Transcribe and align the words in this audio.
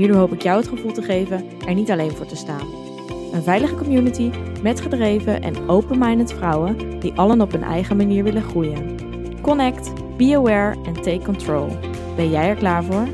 Hierdoor 0.00 0.18
hoop 0.18 0.32
ik 0.32 0.42
jou 0.42 0.58
het 0.58 0.68
gevoel 0.68 0.92
te 0.92 1.02
geven 1.02 1.60
er 1.66 1.74
niet 1.74 1.90
alleen 1.90 2.10
voor 2.10 2.26
te 2.26 2.36
staan. 2.36 2.72
Een 3.32 3.42
veilige 3.42 3.74
community 3.74 4.30
met 4.62 4.80
gedreven 4.80 5.42
en 5.42 5.68
open-minded 5.68 6.32
vrouwen 6.32 7.00
die 7.00 7.12
allen 7.12 7.40
op 7.40 7.52
hun 7.52 7.62
eigen 7.62 7.96
manier 7.96 8.24
willen 8.24 8.42
groeien. 8.42 9.40
Connect, 9.40 10.16
be 10.16 10.36
aware 10.36 10.82
en 10.84 10.94
take 10.94 11.24
control. 11.24 11.68
Ben 12.16 12.30
jij 12.30 12.48
er 12.48 12.56
klaar 12.56 12.84
voor? 12.84 13.08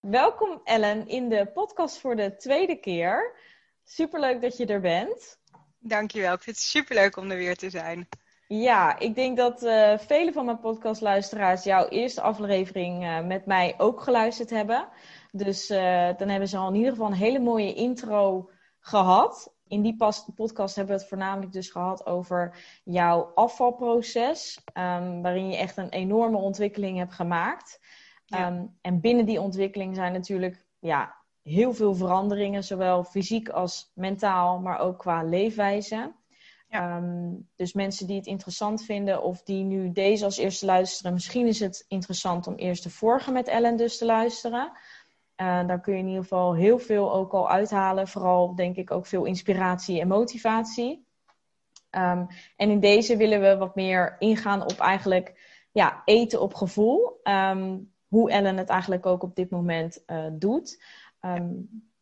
Welkom 0.00 0.60
Ellen 0.64 1.08
in 1.08 1.28
de 1.28 1.50
podcast 1.54 1.98
voor 1.98 2.16
de 2.16 2.36
tweede 2.36 2.76
keer. 2.76 3.36
Superleuk 3.84 4.40
dat 4.40 4.56
je 4.56 4.66
er 4.66 4.80
bent. 4.80 5.38
Dankjewel, 5.78 6.34
ik 6.34 6.42
vind 6.42 6.56
het 6.56 6.64
superleuk 6.64 7.16
om 7.16 7.30
er 7.30 7.36
weer 7.36 7.56
te 7.56 7.70
zijn. 7.70 8.08
Ja, 8.48 8.98
ik 8.98 9.14
denk 9.14 9.36
dat 9.36 9.62
uh, 9.62 9.98
vele 9.98 10.32
van 10.32 10.44
mijn 10.44 10.58
podcastluisteraars 10.58 11.64
jouw 11.64 11.88
eerste 11.88 12.20
aflevering 12.20 13.04
uh, 13.04 13.20
met 13.20 13.46
mij 13.46 13.74
ook 13.78 14.00
geluisterd 14.00 14.50
hebben. 14.50 14.88
Dus 15.32 15.70
uh, 15.70 16.08
dan 16.16 16.28
hebben 16.28 16.48
ze 16.48 16.56
al 16.56 16.68
in 16.68 16.74
ieder 16.74 16.90
geval 16.90 17.06
een 17.06 17.12
hele 17.12 17.38
mooie 17.38 17.74
intro 17.74 18.50
gehad. 18.80 19.54
In 19.68 19.82
die 19.82 19.96
podcast 20.34 20.76
hebben 20.76 20.94
we 20.94 21.00
het 21.00 21.10
voornamelijk 21.10 21.52
dus 21.52 21.70
gehad 21.70 22.06
over 22.06 22.56
jouw 22.84 23.30
afvalproces, 23.34 24.60
um, 24.74 25.22
waarin 25.22 25.48
je 25.48 25.56
echt 25.56 25.76
een 25.76 25.88
enorme 25.88 26.36
ontwikkeling 26.36 26.98
hebt 26.98 27.12
gemaakt. 27.12 27.80
Ja. 28.24 28.46
Um, 28.46 28.76
en 28.80 29.00
binnen 29.00 29.26
die 29.26 29.40
ontwikkeling 29.40 29.94
zijn 29.94 30.12
natuurlijk 30.12 30.66
ja, 30.78 31.14
heel 31.42 31.74
veel 31.74 31.94
veranderingen, 31.94 32.64
zowel 32.64 33.04
fysiek 33.04 33.48
als 33.48 33.90
mentaal, 33.94 34.60
maar 34.60 34.78
ook 34.78 34.98
qua 34.98 35.22
leefwijze. 35.22 36.12
Um, 36.70 37.48
dus 37.56 37.72
mensen 37.72 38.06
die 38.06 38.16
het 38.16 38.26
interessant 38.26 38.84
vinden 38.84 39.22
of 39.22 39.42
die 39.42 39.64
nu 39.64 39.92
deze 39.92 40.24
als 40.24 40.36
eerste 40.36 40.66
luisteren, 40.66 41.12
misschien 41.12 41.46
is 41.46 41.60
het 41.60 41.84
interessant 41.88 42.46
om 42.46 42.54
eerst 42.54 42.82
de 42.82 42.90
vorige 42.90 43.30
met 43.30 43.48
Ellen 43.48 43.76
dus 43.76 43.98
te 43.98 44.04
luisteren. 44.04 44.72
Uh, 45.36 45.66
daar 45.66 45.80
kun 45.80 45.92
je 45.92 45.98
in 45.98 46.06
ieder 46.06 46.22
geval 46.22 46.54
heel 46.54 46.78
veel 46.78 47.12
ook 47.12 47.32
al 47.32 47.50
uithalen. 47.50 48.08
Vooral 48.08 48.54
denk 48.54 48.76
ik 48.76 48.90
ook 48.90 49.06
veel 49.06 49.24
inspiratie 49.24 50.00
en 50.00 50.08
motivatie. 50.08 51.06
Um, 51.90 52.26
en 52.56 52.70
in 52.70 52.80
deze 52.80 53.16
willen 53.16 53.40
we 53.40 53.56
wat 53.56 53.74
meer 53.74 54.16
ingaan 54.18 54.62
op 54.62 54.78
eigenlijk 54.78 55.54
ja, 55.72 56.02
eten 56.04 56.40
op 56.40 56.54
gevoel. 56.54 57.20
Um, 57.22 57.92
hoe 58.08 58.30
Ellen 58.30 58.56
het 58.56 58.68
eigenlijk 58.68 59.06
ook 59.06 59.22
op 59.22 59.34
dit 59.34 59.50
moment 59.50 60.02
uh, 60.06 60.26
doet. 60.32 60.82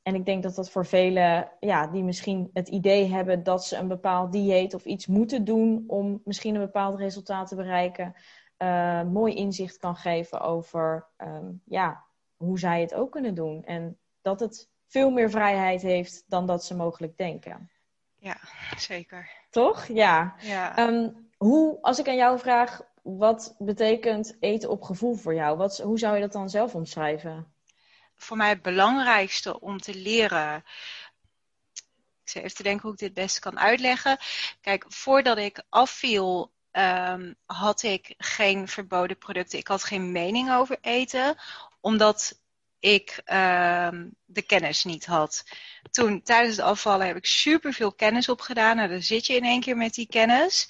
En 0.05 0.15
ik 0.15 0.25
denk 0.25 0.43
dat 0.43 0.55
dat 0.55 0.71
voor 0.71 0.87
velen 0.87 1.51
ja, 1.61 1.87
die 1.87 2.03
misschien 2.03 2.51
het 2.53 2.69
idee 2.69 3.13
hebben 3.13 3.43
dat 3.43 3.65
ze 3.65 3.77
een 3.77 3.89
bepaald 3.89 4.33
dieet 4.33 4.75
of 4.75 4.85
iets 4.85 5.07
moeten 5.07 5.45
doen 5.45 5.85
om 5.87 6.21
misschien 6.25 6.55
een 6.55 6.61
bepaald 6.61 6.99
resultaat 6.99 7.49
te 7.49 7.55
bereiken, 7.55 8.15
uh, 8.59 9.03
mooi 9.03 9.35
inzicht 9.35 9.79
kan 9.79 9.97
geven 9.97 10.41
over 10.41 11.07
um, 11.19 11.63
ja, 11.65 12.05
hoe 12.37 12.59
zij 12.59 12.81
het 12.81 12.95
ook 12.95 13.11
kunnen 13.11 13.35
doen. 13.35 13.65
En 13.65 13.99
dat 14.23 14.41
het 14.41 14.71
veel 14.87 15.11
meer 15.11 15.31
vrijheid 15.31 15.83
heeft 15.83 16.25
dan 16.27 16.47
dat 16.47 16.65
ze 16.65 16.77
mogelijk 16.77 17.17
denken. 17.17 17.71
Ja, 18.17 18.37
zeker. 18.77 19.31
Toch? 19.51 19.87
Ja. 19.87 20.35
ja. 20.39 20.89
Um, 20.89 21.31
hoe, 21.37 21.79
als 21.81 21.99
ik 21.99 22.09
aan 22.09 22.17
jou 22.17 22.39
vraag, 22.39 22.83
wat 23.03 23.55
betekent 23.59 24.37
eten 24.41 24.71
op 24.71 24.83
gevoel 24.83 25.15
voor 25.15 25.35
jou? 25.35 25.57
Wat, 25.57 25.79
hoe 25.79 25.99
zou 25.99 26.15
je 26.15 26.21
dat 26.21 26.33
dan 26.33 26.51
zelf 26.51 26.75
omschrijven? 26.75 27.54
Voor 28.17 28.37
mij 28.37 28.49
het 28.49 28.63
belangrijkste 28.63 29.61
om 29.61 29.81
te 29.81 29.95
leren. 29.95 30.65
Ik 32.23 32.31
zit 32.31 32.43
even 32.43 32.57
te 32.57 32.63
denken 32.63 32.83
hoe 32.83 32.93
ik 32.93 32.99
dit 32.99 33.15
best 33.15 33.39
kan 33.39 33.59
uitleggen. 33.59 34.19
Kijk, 34.61 34.85
voordat 34.89 35.39
ik 35.39 35.63
afviel, 35.69 36.53
um, 36.73 37.37
had 37.47 37.83
ik 37.83 38.15
geen 38.19 38.69
verboden 38.69 39.19
producten. 39.19 39.59
Ik 39.59 39.69
had 39.69 39.85
geen 39.85 40.13
mening 40.13 40.53
over 40.53 40.79
eten, 40.81 41.37
omdat 41.81 42.43
ik 42.79 43.23
um, 43.33 44.17
de 44.25 44.43
kennis 44.47 44.85
niet 44.85 45.07
had. 45.07 45.45
Toen, 45.91 46.23
tijdens 46.23 46.57
het 46.57 46.67
afvallen, 46.67 47.07
heb 47.07 47.17
ik 47.17 47.27
superveel 47.27 47.93
kennis 47.93 48.29
opgedaan. 48.29 48.77
Nou, 48.77 48.89
dan 48.89 49.03
zit 49.03 49.27
je 49.27 49.37
in 49.37 49.45
één 49.45 49.61
keer 49.61 49.77
met 49.77 49.95
die 49.95 50.07
kennis. 50.07 50.69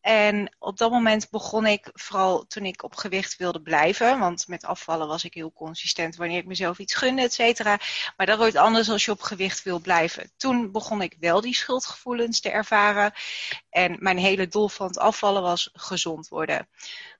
En 0.00 0.56
op 0.58 0.78
dat 0.78 0.90
moment 0.90 1.30
begon 1.30 1.66
ik, 1.66 1.90
vooral 1.92 2.46
toen 2.46 2.64
ik 2.64 2.82
op 2.82 2.96
gewicht 2.96 3.36
wilde 3.36 3.60
blijven, 3.60 4.18
want 4.18 4.48
met 4.48 4.64
afvallen 4.64 5.08
was 5.08 5.24
ik 5.24 5.34
heel 5.34 5.52
consistent 5.52 6.16
wanneer 6.16 6.38
ik 6.38 6.46
mezelf 6.46 6.78
iets 6.78 6.94
gunde, 6.94 7.22
et 7.22 7.32
cetera. 7.32 7.78
Maar 8.16 8.26
dat 8.26 8.38
wordt 8.38 8.56
anders 8.56 8.90
als 8.90 9.04
je 9.04 9.10
op 9.10 9.22
gewicht 9.22 9.62
wil 9.62 9.80
blijven. 9.80 10.30
Toen 10.36 10.72
begon 10.72 11.02
ik 11.02 11.16
wel 11.20 11.40
die 11.40 11.54
schuldgevoelens 11.54 12.40
te 12.40 12.50
ervaren. 12.50 13.12
En 13.70 13.96
mijn 13.98 14.18
hele 14.18 14.48
doel 14.48 14.68
van 14.68 14.86
het 14.86 14.98
afvallen 14.98 15.42
was 15.42 15.70
gezond 15.72 16.28
worden. 16.28 16.58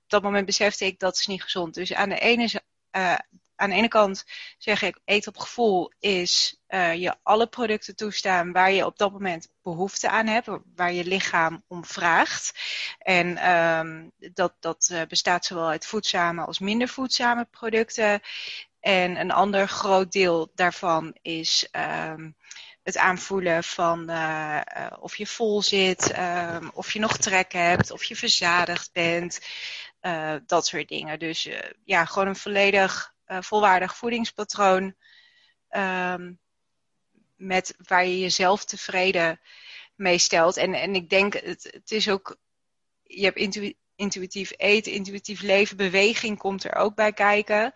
Op 0.03 0.09
dat 0.09 0.21
moment 0.21 0.45
besefte 0.45 0.85
ik 0.85 0.99
dat 0.99 1.17
is 1.17 1.27
niet 1.27 1.43
gezond. 1.43 1.73
Dus 1.73 1.93
aan 1.93 2.09
de 2.09 2.19
ene, 2.19 2.61
uh, 2.91 3.15
aan 3.61 3.69
de 3.69 3.75
ene 3.75 3.87
kant 3.87 4.25
zeg 4.57 4.81
ik, 4.81 4.99
eet 5.05 5.27
op 5.27 5.37
gevoel 5.37 5.91
is 5.99 6.61
uh, 6.69 6.93
je 6.93 7.15
alle 7.23 7.47
producten 7.47 7.95
toestaan 7.95 8.51
waar 8.51 8.71
je 8.71 8.85
op 8.85 8.97
dat 8.97 9.11
moment 9.11 9.49
behoefte 9.63 10.09
aan 10.09 10.27
hebt, 10.27 10.47
waar 10.75 10.93
je 10.93 11.05
lichaam 11.05 11.63
om 11.67 11.85
vraagt. 11.85 12.51
En 12.97 13.51
um, 13.51 14.11
dat, 14.17 14.53
dat 14.59 14.89
uh, 14.91 15.01
bestaat 15.07 15.45
zowel 15.45 15.67
uit 15.67 15.85
voedzame 15.85 16.45
als 16.45 16.59
minder 16.59 16.87
voedzame 16.87 17.47
producten. 17.51 18.21
En 18.79 19.19
een 19.19 19.31
ander 19.31 19.67
groot 19.67 20.11
deel 20.11 20.51
daarvan 20.55 21.15
is 21.21 21.67
um, 21.71 22.35
het 22.83 22.97
aanvoelen 22.97 23.63
van 23.63 24.09
uh, 24.09 24.61
of 24.99 25.15
je 25.15 25.27
vol 25.27 25.61
zit, 25.61 26.17
um, 26.17 26.71
of 26.73 26.93
je 26.93 26.99
nog 26.99 27.17
trek 27.17 27.51
hebt, 27.51 27.91
of 27.91 28.03
je 28.03 28.15
verzadigd 28.15 28.89
bent. 28.93 29.39
Dat 30.45 30.67
soort 30.67 30.87
dingen. 30.87 31.19
Dus 31.19 31.49
ja, 31.85 32.05
gewoon 32.05 32.27
een 32.27 32.35
volledig 32.35 33.10
volwaardig 33.39 33.97
voedingspatroon. 33.97 34.95
Um, 35.69 36.39
met 37.35 37.75
waar 37.77 38.05
je 38.05 38.19
jezelf 38.19 38.65
tevreden 38.65 39.39
mee 39.95 40.17
stelt. 40.17 40.57
En, 40.57 40.73
en 40.73 40.95
ik 40.95 41.09
denk, 41.09 41.33
het, 41.33 41.69
het 41.71 41.91
is 41.91 42.09
ook. 42.09 42.37
Je 43.03 43.23
hebt 43.23 43.37
intu 43.37 43.75
intuïtief 43.95 44.51
eten, 44.57 44.91
intuïtief 44.91 45.41
leven, 45.41 45.77
beweging 45.77 46.37
komt 46.37 46.63
er 46.63 46.75
ook 46.75 46.95
bij 46.95 47.13
kijken. 47.13 47.73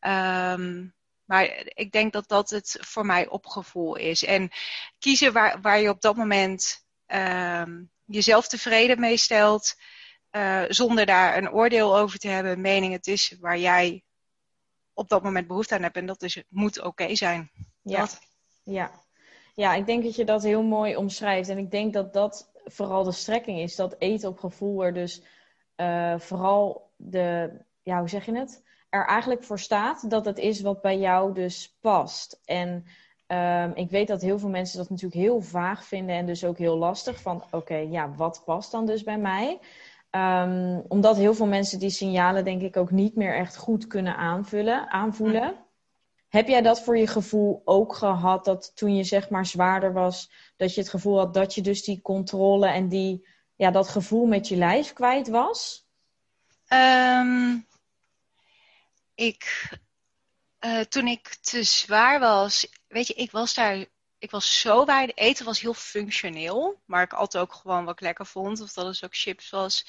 Um, 0.00 0.94
maar 1.24 1.62
ik 1.64 1.92
denk 1.92 2.12
dat 2.12 2.28
dat 2.28 2.50
het 2.50 2.76
voor 2.80 3.06
mij 3.06 3.28
opgevoel 3.28 3.96
is. 3.96 4.24
En 4.24 4.50
kiezen 4.98 5.32
waar, 5.32 5.60
waar 5.60 5.80
je 5.80 5.88
op 5.88 6.00
dat 6.00 6.16
moment 6.16 6.86
um, 7.06 7.90
jezelf 8.04 8.48
tevreden 8.48 9.00
mee 9.00 9.16
stelt. 9.16 9.74
Uh, 10.30 10.64
zonder 10.68 11.06
daar 11.06 11.36
een 11.36 11.50
oordeel 11.50 11.98
over 11.98 12.18
te 12.18 12.28
hebben, 12.28 12.60
mening. 12.60 12.92
Het 12.92 13.06
is 13.06 13.36
waar 13.40 13.58
jij 13.58 14.02
op 14.98 15.08
dat 15.08 15.22
moment 15.22 15.46
behoefte 15.46 15.74
aan 15.74 15.82
hebt. 15.82 15.96
En 15.96 16.06
dat 16.06 16.22
is, 16.22 16.34
het 16.34 16.46
moet 16.48 16.78
oké 16.78 16.86
okay 16.86 17.16
zijn. 17.16 17.50
Ja. 17.82 18.06
ja. 18.62 18.90
ja, 19.54 19.74
ik 19.74 19.86
denk 19.86 20.04
dat 20.04 20.16
je 20.16 20.24
dat 20.24 20.42
heel 20.42 20.62
mooi 20.62 20.96
omschrijft. 20.96 21.48
En 21.48 21.58
ik 21.58 21.70
denk 21.70 21.92
dat 21.92 22.12
dat 22.12 22.50
vooral 22.64 23.04
de 23.04 23.12
strekking 23.12 23.58
is. 23.58 23.76
Dat 23.76 23.96
eten 23.98 24.28
op 24.28 24.38
gevoel 24.38 24.84
er 24.84 24.94
dus 24.94 25.22
uh, 25.76 26.18
vooral 26.18 26.90
de, 26.96 27.50
ja, 27.82 27.98
hoe 27.98 28.08
zeg 28.08 28.26
je 28.26 28.36
het? 28.36 28.62
Er 28.88 29.06
eigenlijk 29.06 29.44
voor 29.44 29.58
staat 29.58 30.10
dat 30.10 30.24
het 30.24 30.38
is 30.38 30.60
wat 30.60 30.80
bij 30.80 30.98
jou 30.98 31.34
dus 31.34 31.76
past. 31.80 32.40
En 32.44 32.86
um, 33.26 33.72
ik 33.74 33.90
weet 33.90 34.08
dat 34.08 34.22
heel 34.22 34.38
veel 34.38 34.48
mensen 34.48 34.78
dat 34.78 34.90
natuurlijk 34.90 35.20
heel 35.20 35.40
vaag 35.40 35.84
vinden 35.84 36.16
en 36.16 36.26
dus 36.26 36.44
ook 36.44 36.58
heel 36.58 36.76
lastig. 36.76 37.20
Van 37.20 37.36
oké, 37.36 37.56
okay, 37.56 37.86
ja, 37.86 38.14
wat 38.14 38.42
past 38.44 38.70
dan 38.70 38.86
dus 38.86 39.02
bij 39.02 39.18
mij? 39.18 39.58
Um, 40.10 40.84
omdat 40.88 41.16
heel 41.16 41.34
veel 41.34 41.46
mensen 41.46 41.78
die 41.78 41.90
signalen 41.90 42.44
denk 42.44 42.62
ik 42.62 42.76
ook 42.76 42.90
niet 42.90 43.14
meer 43.14 43.36
echt 43.36 43.56
goed 43.56 43.86
kunnen 43.86 44.16
aanvullen, 44.16 44.90
aanvoelen. 44.90 45.42
Mm. 45.42 45.66
Heb 46.28 46.48
jij 46.48 46.62
dat 46.62 46.82
voor 46.82 46.98
je 46.98 47.06
gevoel 47.06 47.62
ook 47.64 47.94
gehad 47.94 48.44
dat 48.44 48.76
toen 48.76 48.96
je 48.96 49.04
zeg 49.04 49.30
maar 49.30 49.46
zwaarder 49.46 49.92
was, 49.92 50.30
dat 50.56 50.74
je 50.74 50.80
het 50.80 50.90
gevoel 50.90 51.18
had 51.18 51.34
dat 51.34 51.54
je 51.54 51.60
dus 51.60 51.84
die 51.84 52.02
controle 52.02 52.66
en 52.66 52.88
die, 52.88 53.26
ja, 53.56 53.70
dat 53.70 53.88
gevoel 53.88 54.26
met 54.26 54.48
je 54.48 54.56
lijf 54.56 54.92
kwijt 54.92 55.28
was? 55.28 55.86
Um, 56.72 57.66
ik, 59.14 59.70
uh, 60.60 60.80
toen 60.80 61.06
ik 61.06 61.36
te 61.40 61.62
zwaar 61.62 62.20
was, 62.20 62.68
weet 62.88 63.06
je, 63.06 63.14
ik 63.14 63.30
was 63.30 63.54
daar 63.54 63.86
ik 64.18 64.30
was 64.30 64.60
zo 64.60 64.84
weinig. 64.84 65.16
Eten 65.16 65.44
was 65.44 65.60
heel 65.60 65.74
functioneel, 65.74 66.80
maar 66.84 67.02
ik 67.02 67.12
altijd 67.12 67.42
ook 67.42 67.52
gewoon 67.52 67.84
wat 67.84 67.94
ik 67.94 68.00
lekker 68.00 68.26
vond. 68.26 68.60
Of 68.60 68.72
dat 68.72 68.86
het 68.86 69.04
ook 69.04 69.16
chips 69.16 69.50
was. 69.50 69.86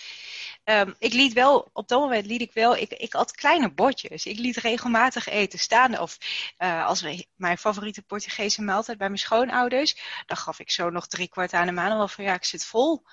Ehm, 0.64 0.94
ik 1.00 1.14
liet 1.14 1.34
wel, 1.34 1.70
op 1.74 1.88
dat 1.88 2.00
moment 2.00 2.26
liet 2.26 2.42
ik 2.42 2.54
wel, 2.54 2.76
ik, 2.76 2.92
ik 2.92 3.14
had 3.14 3.32
kleine 3.32 3.72
bordjes. 3.74 4.26
Ik 4.26 4.38
liet 4.38 4.58
regelmatig 4.58 5.28
eten 5.28 5.60
staan. 5.60 6.00
Of 6.00 6.18
uh, 6.58 6.86
als 6.86 7.02
we, 7.02 7.28
mijn 7.36 7.58
favoriete 7.58 8.02
Portugese 8.02 8.62
maaltijd 8.62 8.98
bij 8.98 9.08
mijn 9.08 9.20
schoonouders, 9.20 9.96
dan 10.26 10.38
gaf 10.38 10.60
ik 10.60 10.72
zo 10.72 10.90
nog 10.90 11.08
drie 11.08 11.30
kwart 11.30 11.54
aan 11.54 11.66
de 11.66 11.72
maand. 11.72 11.94
wel 11.94 12.08
van 12.08 12.24
ja, 12.24 12.34
ik 12.34 12.46
zit 12.46 12.66
vol. 12.66 13.04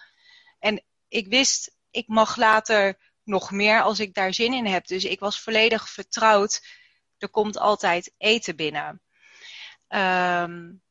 En 0.58 0.84
ik 1.08 1.26
wist, 1.26 1.76
ik 1.90 2.08
mag 2.08 2.36
later 2.36 2.98
nog 3.24 3.50
meer 3.50 3.82
als 3.82 4.00
ik 4.00 4.14
daar 4.14 4.34
zin 4.34 4.52
in 4.52 4.66
heb. 4.66 4.86
Dus 4.86 5.04
ik 5.04 5.20
was 5.20 5.40
volledig 5.40 5.88
vertrouwd. 5.88 6.66
Er 7.18 7.28
komt 7.28 7.58
altijd 7.58 8.14
eten 8.18 8.56
binnen. 8.56 9.02
Um, 9.88 10.84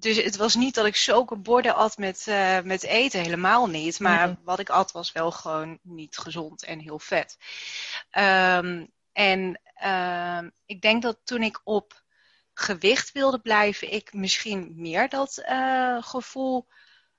dus 0.00 0.16
het 0.16 0.36
was 0.36 0.54
niet 0.54 0.74
dat 0.74 0.86
ik 0.86 0.96
zulke 0.96 1.36
borden 1.36 1.74
at 1.74 1.98
met, 1.98 2.26
uh, 2.28 2.60
met 2.60 2.82
eten, 2.82 3.20
helemaal 3.20 3.66
niet. 3.66 4.00
Maar 4.00 4.36
wat 4.44 4.58
ik 4.58 4.68
at 4.68 4.92
was 4.92 5.12
wel 5.12 5.30
gewoon 5.30 5.78
niet 5.82 6.18
gezond 6.18 6.62
en 6.62 6.78
heel 6.78 6.98
vet. 6.98 7.36
Um, 8.18 8.90
en 9.12 9.60
uh, 9.82 10.40
ik 10.66 10.80
denk 10.80 11.02
dat 11.02 11.18
toen 11.24 11.42
ik 11.42 11.60
op 11.64 12.02
gewicht 12.52 13.12
wilde 13.12 13.38
blijven, 13.38 13.92
ik 13.92 14.12
misschien 14.12 14.72
meer 14.76 15.08
dat 15.08 15.42
uh, 15.48 16.02
gevoel 16.02 16.68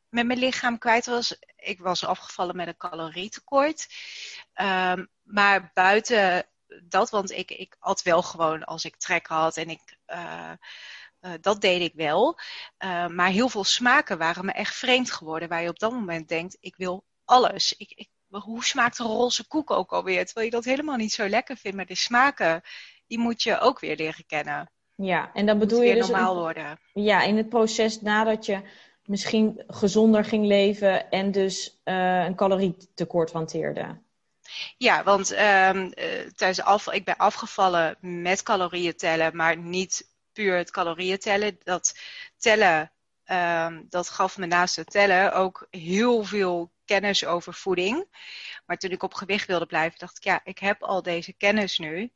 met 0.10 0.25
mijn 0.25 0.39
lichaam 0.39 0.78
kwijt 0.78 1.06
was. 1.06 1.38
Ik 1.56 1.80
was 1.80 2.06
afgevallen 2.06 2.56
met 2.56 2.68
een 2.68 2.78
calorietekort. 2.78 3.88
Um, 4.62 5.10
maar 5.24 5.72
buiten 5.74 6.45
dat, 6.83 7.10
want 7.10 7.31
ik, 7.31 7.51
ik 7.51 7.75
at 7.80 8.01
wel 8.01 8.22
gewoon 8.22 8.63
als 8.63 8.86
ik 8.86 8.95
trek 8.95 9.28
had 9.28 9.57
en 9.57 9.69
ik 9.69 9.98
uh, 10.07 10.51
uh, 11.21 11.31
dat 11.41 11.62
deed 11.62 11.81
ik 11.81 11.94
wel. 11.95 12.39
Uh, 12.79 13.07
maar 13.07 13.29
heel 13.29 13.50
veel 13.50 13.63
smaken 13.63 14.18
waren 14.18 14.45
me 14.45 14.51
echt 14.51 14.75
vreemd 14.75 15.12
geworden. 15.12 15.50
Waar 15.50 15.62
je 15.62 15.69
op 15.69 15.79
dat 15.79 15.91
moment 15.91 16.27
denkt, 16.27 16.57
ik 16.59 16.75
wil 16.77 17.03
alles. 17.25 17.73
Ik, 17.77 17.91
ik, 17.95 18.09
hoe 18.29 18.63
smaakt 18.63 19.00
een 19.00 19.06
roze 19.06 19.47
koek 19.47 19.71
ook 19.71 19.91
alweer? 19.91 20.25
Terwijl 20.25 20.45
je 20.45 20.51
dat 20.51 20.65
helemaal 20.65 20.95
niet 20.95 21.13
zo 21.13 21.29
lekker 21.29 21.57
vindt. 21.57 21.77
Maar 21.77 21.85
de 21.85 21.95
smaken, 21.95 22.62
die 23.07 23.19
moet 23.19 23.44
je 23.44 23.59
ook 23.59 23.79
weer 23.79 23.95
leren 23.95 24.25
kennen. 24.25 24.71
Ja, 24.95 25.31
en 25.33 25.45
dan 25.45 25.59
bedoel 25.59 25.81
je 25.81 25.95
dus... 25.95 26.07
normaal 26.07 26.35
worden. 26.35 26.79
Ja, 26.94 27.21
in 27.21 27.38
het 27.38 27.50
proces 27.50 28.01
nadat 28.01 28.45
je 28.45 28.62
misschien 29.06 29.63
gezonder 29.68 30.25
ging 30.25 30.45
leven 30.45 31.09
en 31.09 31.31
dus 31.31 31.81
uh, 31.85 32.23
een 32.23 32.35
calorietekort 32.35 33.31
hanteerde. 33.31 34.01
Ja, 34.77 35.03
want 35.03 35.31
um, 35.31 35.94
tijdens 36.35 36.62
af, 36.62 36.91
ik 36.91 37.06
ben 37.06 37.18
afgevallen 37.18 37.97
met 38.00 38.44
calorieën 38.44 38.95
tellen, 38.95 39.35
maar 39.35 39.57
niet 39.57 40.10
puur 40.33 40.57
het 40.57 40.72
calorieën 40.72 41.19
tellen. 41.19 41.57
Dat 41.63 42.00
tellen, 42.38 42.92
um, 43.25 43.86
dat 43.89 44.10
gaf 44.10 44.38
me 44.38 44.45
naast 44.45 44.75
het 44.75 44.92
tellen 44.92 45.33
ook 45.33 45.68
heel 45.69 46.24
veel 46.24 46.72
kennis 46.86 47.25
over 47.25 47.54
voeding. 47.54 48.07
Maar 48.66 48.78
toen 48.78 48.92
ik 48.92 49.04
op 49.04 49.13
gewicht 49.13 49.48
wilde 49.48 49.66
blijven, 49.66 50.00
dacht 50.00 50.18
ik, 50.18 50.24
ja, 50.24 50.42
ik 50.44 50.60
heb 50.60 50.83
al 50.83 51.01
deze 51.01 51.33
kennis 51.33 51.78
nu. 51.78 52.12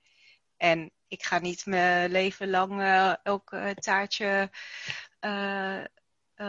En 0.57 0.91
ik 1.07 1.23
ga 1.23 1.39
niet 1.39 1.65
mijn 1.65 2.11
leven 2.11 2.49
lang 2.49 2.81
uh, 2.81 3.13
elk 3.23 3.51
uh, 3.51 3.69
taartje 3.69 4.49
uh, 5.21 5.83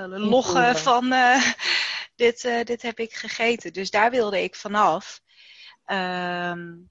loggen 0.08 0.76
van 0.76 1.14
dit, 2.14 2.42
dit 2.64 2.82
heb 2.82 2.98
ik 2.98 3.14
gegeten. 3.14 3.72
Dus 3.72 3.90
daar 3.90 4.10
wilde 4.10 4.42
ik 4.42 4.54
vanaf. 4.54 5.20
Um, 5.86 6.90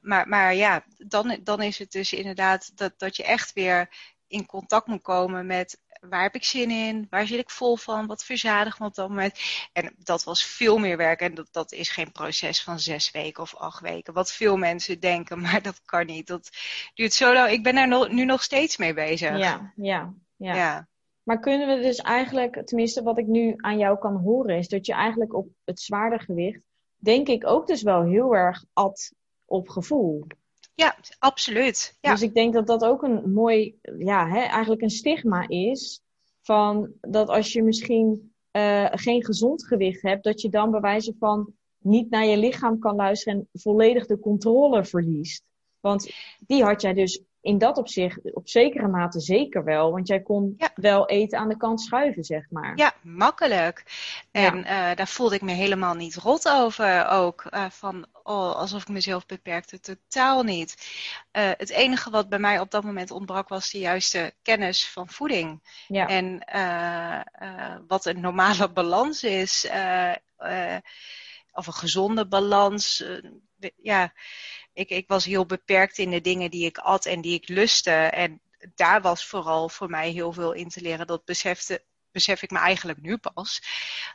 maar, 0.00 0.28
maar 0.28 0.54
ja, 0.54 0.84
dan, 0.96 1.38
dan 1.42 1.62
is 1.62 1.78
het 1.78 1.92
dus 1.92 2.12
inderdaad 2.12 2.76
dat, 2.76 2.92
dat 2.96 3.16
je 3.16 3.24
echt 3.24 3.52
weer 3.52 3.88
in 4.26 4.46
contact 4.46 4.86
moet 4.86 5.02
komen 5.02 5.46
met 5.46 5.80
waar 6.00 6.22
heb 6.22 6.34
ik 6.34 6.44
zin 6.44 6.70
in, 6.70 7.06
waar 7.10 7.26
zit 7.26 7.38
ik 7.38 7.50
vol 7.50 7.76
van, 7.76 8.06
wat 8.06 8.24
verzadig 8.24 8.78
me 8.78 8.86
op 8.86 8.94
dat 8.94 9.08
moment. 9.08 9.38
En 9.72 9.94
dat 9.98 10.24
was 10.24 10.44
veel 10.44 10.78
meer 10.78 10.96
werk 10.96 11.20
en 11.20 11.34
dat, 11.34 11.48
dat 11.50 11.72
is 11.72 11.90
geen 11.90 12.12
proces 12.12 12.62
van 12.62 12.78
zes 12.78 13.10
weken 13.10 13.42
of 13.42 13.56
acht 13.56 13.80
weken, 13.80 14.14
wat 14.14 14.32
veel 14.32 14.56
mensen 14.56 15.00
denken, 15.00 15.40
maar 15.42 15.62
dat 15.62 15.80
kan 15.84 16.06
niet. 16.06 16.26
Dat 16.26 16.50
duurt 16.94 17.12
zo 17.12 17.32
lang. 17.32 17.50
Ik 17.50 17.62
ben 17.62 17.74
daar 17.74 17.88
no, 17.88 18.06
nu 18.06 18.24
nog 18.24 18.42
steeds 18.42 18.76
mee 18.76 18.94
bezig. 18.94 19.38
Ja, 19.38 19.72
ja, 19.76 20.14
ja. 20.36 20.54
ja. 20.54 20.88
Maar 21.22 21.40
kunnen 21.40 21.76
we 21.76 21.82
dus 21.82 21.96
eigenlijk, 21.96 22.66
tenminste 22.66 23.02
wat 23.02 23.18
ik 23.18 23.26
nu 23.26 23.54
aan 23.56 23.78
jou 23.78 23.98
kan 23.98 24.16
horen, 24.16 24.56
is 24.56 24.68
dat 24.68 24.86
je 24.86 24.92
eigenlijk 24.92 25.34
op 25.34 25.48
het 25.64 25.80
zwaardergewicht, 25.80 26.60
denk 26.96 27.28
ik 27.28 27.46
ook 27.46 27.66
dus 27.66 27.82
wel 27.82 28.02
heel 28.02 28.34
erg 28.34 28.64
at 28.72 29.12
op 29.50 29.68
gevoel. 29.68 30.26
Ja, 30.74 30.96
absoluut. 31.18 31.96
Ja. 32.00 32.10
Dus 32.10 32.22
ik 32.22 32.34
denk 32.34 32.52
dat 32.52 32.66
dat 32.66 32.84
ook 32.84 33.02
een 33.02 33.32
mooi, 33.32 33.78
ja, 33.98 34.28
hè, 34.28 34.38
eigenlijk 34.38 34.82
een 34.82 34.90
stigma 34.90 35.48
is. 35.48 36.02
Van 36.42 36.92
dat 37.00 37.28
als 37.28 37.52
je 37.52 37.62
misschien 37.62 38.32
uh, 38.52 38.86
geen 38.90 39.24
gezond 39.24 39.66
gewicht 39.66 40.02
hebt, 40.02 40.24
dat 40.24 40.40
je 40.40 40.48
dan 40.48 40.70
bij 40.70 40.80
wijze 40.80 41.14
van 41.18 41.52
niet 41.78 42.10
naar 42.10 42.26
je 42.26 42.36
lichaam 42.36 42.78
kan 42.78 42.96
luisteren 42.96 43.38
en 43.38 43.60
volledig 43.60 44.06
de 44.06 44.18
controle 44.18 44.84
verliest. 44.84 45.44
Want 45.80 46.10
die 46.46 46.64
had 46.64 46.80
jij 46.80 46.92
dus 46.92 47.22
in 47.42 47.58
dat 47.58 47.78
opzicht 47.78 48.34
op 48.34 48.48
zekere 48.48 48.88
mate 48.88 49.20
zeker 49.20 49.64
wel. 49.64 49.90
Want 49.90 50.08
jij 50.08 50.20
kon 50.20 50.54
ja. 50.58 50.70
wel 50.74 51.08
eten 51.08 51.38
aan 51.38 51.48
de 51.48 51.56
kant 51.56 51.80
schuiven, 51.80 52.24
zeg 52.24 52.46
maar. 52.50 52.72
Ja, 52.76 52.94
makkelijk. 53.02 53.84
En 54.30 54.56
ja. 54.56 54.90
uh, 54.90 54.96
daar 54.96 55.08
voelde 55.08 55.34
ik 55.34 55.42
me 55.42 55.52
helemaal 55.52 55.94
niet 55.94 56.16
rot 56.16 56.48
over 56.48 57.08
ook. 57.08 57.46
Uh, 57.50 57.70
van, 57.70 58.06
oh, 58.22 58.54
alsof 58.54 58.82
ik 58.82 58.88
mezelf 58.88 59.26
beperkte. 59.26 59.80
Totaal 59.80 60.42
niet. 60.42 60.76
Uh, 61.32 61.50
het 61.56 61.70
enige 61.70 62.10
wat 62.10 62.28
bij 62.28 62.38
mij 62.38 62.60
op 62.60 62.70
dat 62.70 62.84
moment 62.84 63.10
ontbrak 63.10 63.48
was 63.48 63.70
de 63.70 63.78
juiste 63.78 64.34
kennis 64.42 64.88
van 64.88 65.08
voeding. 65.08 65.62
Ja. 65.88 66.08
En 66.08 66.44
wat 67.86 68.04
een 68.04 68.20
normale 68.20 68.70
balans 68.80 69.24
is. 69.24 69.68
of 71.52 71.66
een 71.66 71.72
gezonde 71.72 72.26
balans. 72.26 73.04
ja 73.76 74.12
ik, 74.80 74.90
ik 74.90 75.08
was 75.08 75.24
heel 75.24 75.46
beperkt 75.46 75.98
in 75.98 76.10
de 76.10 76.20
dingen 76.20 76.50
die 76.50 76.64
ik 76.64 76.78
at 76.78 77.06
en 77.06 77.20
die 77.20 77.34
ik 77.34 77.48
lustte. 77.48 77.90
En 77.90 78.40
daar 78.74 79.00
was 79.00 79.26
vooral 79.26 79.68
voor 79.68 79.90
mij 79.90 80.10
heel 80.10 80.32
veel 80.32 80.52
in 80.52 80.68
te 80.68 80.80
leren. 80.80 81.06
Dat 81.06 81.24
besefte, 81.24 81.84
besef 82.10 82.42
ik 82.42 82.50
me 82.50 82.58
eigenlijk 82.58 83.00
nu 83.00 83.16
pas. 83.16 83.62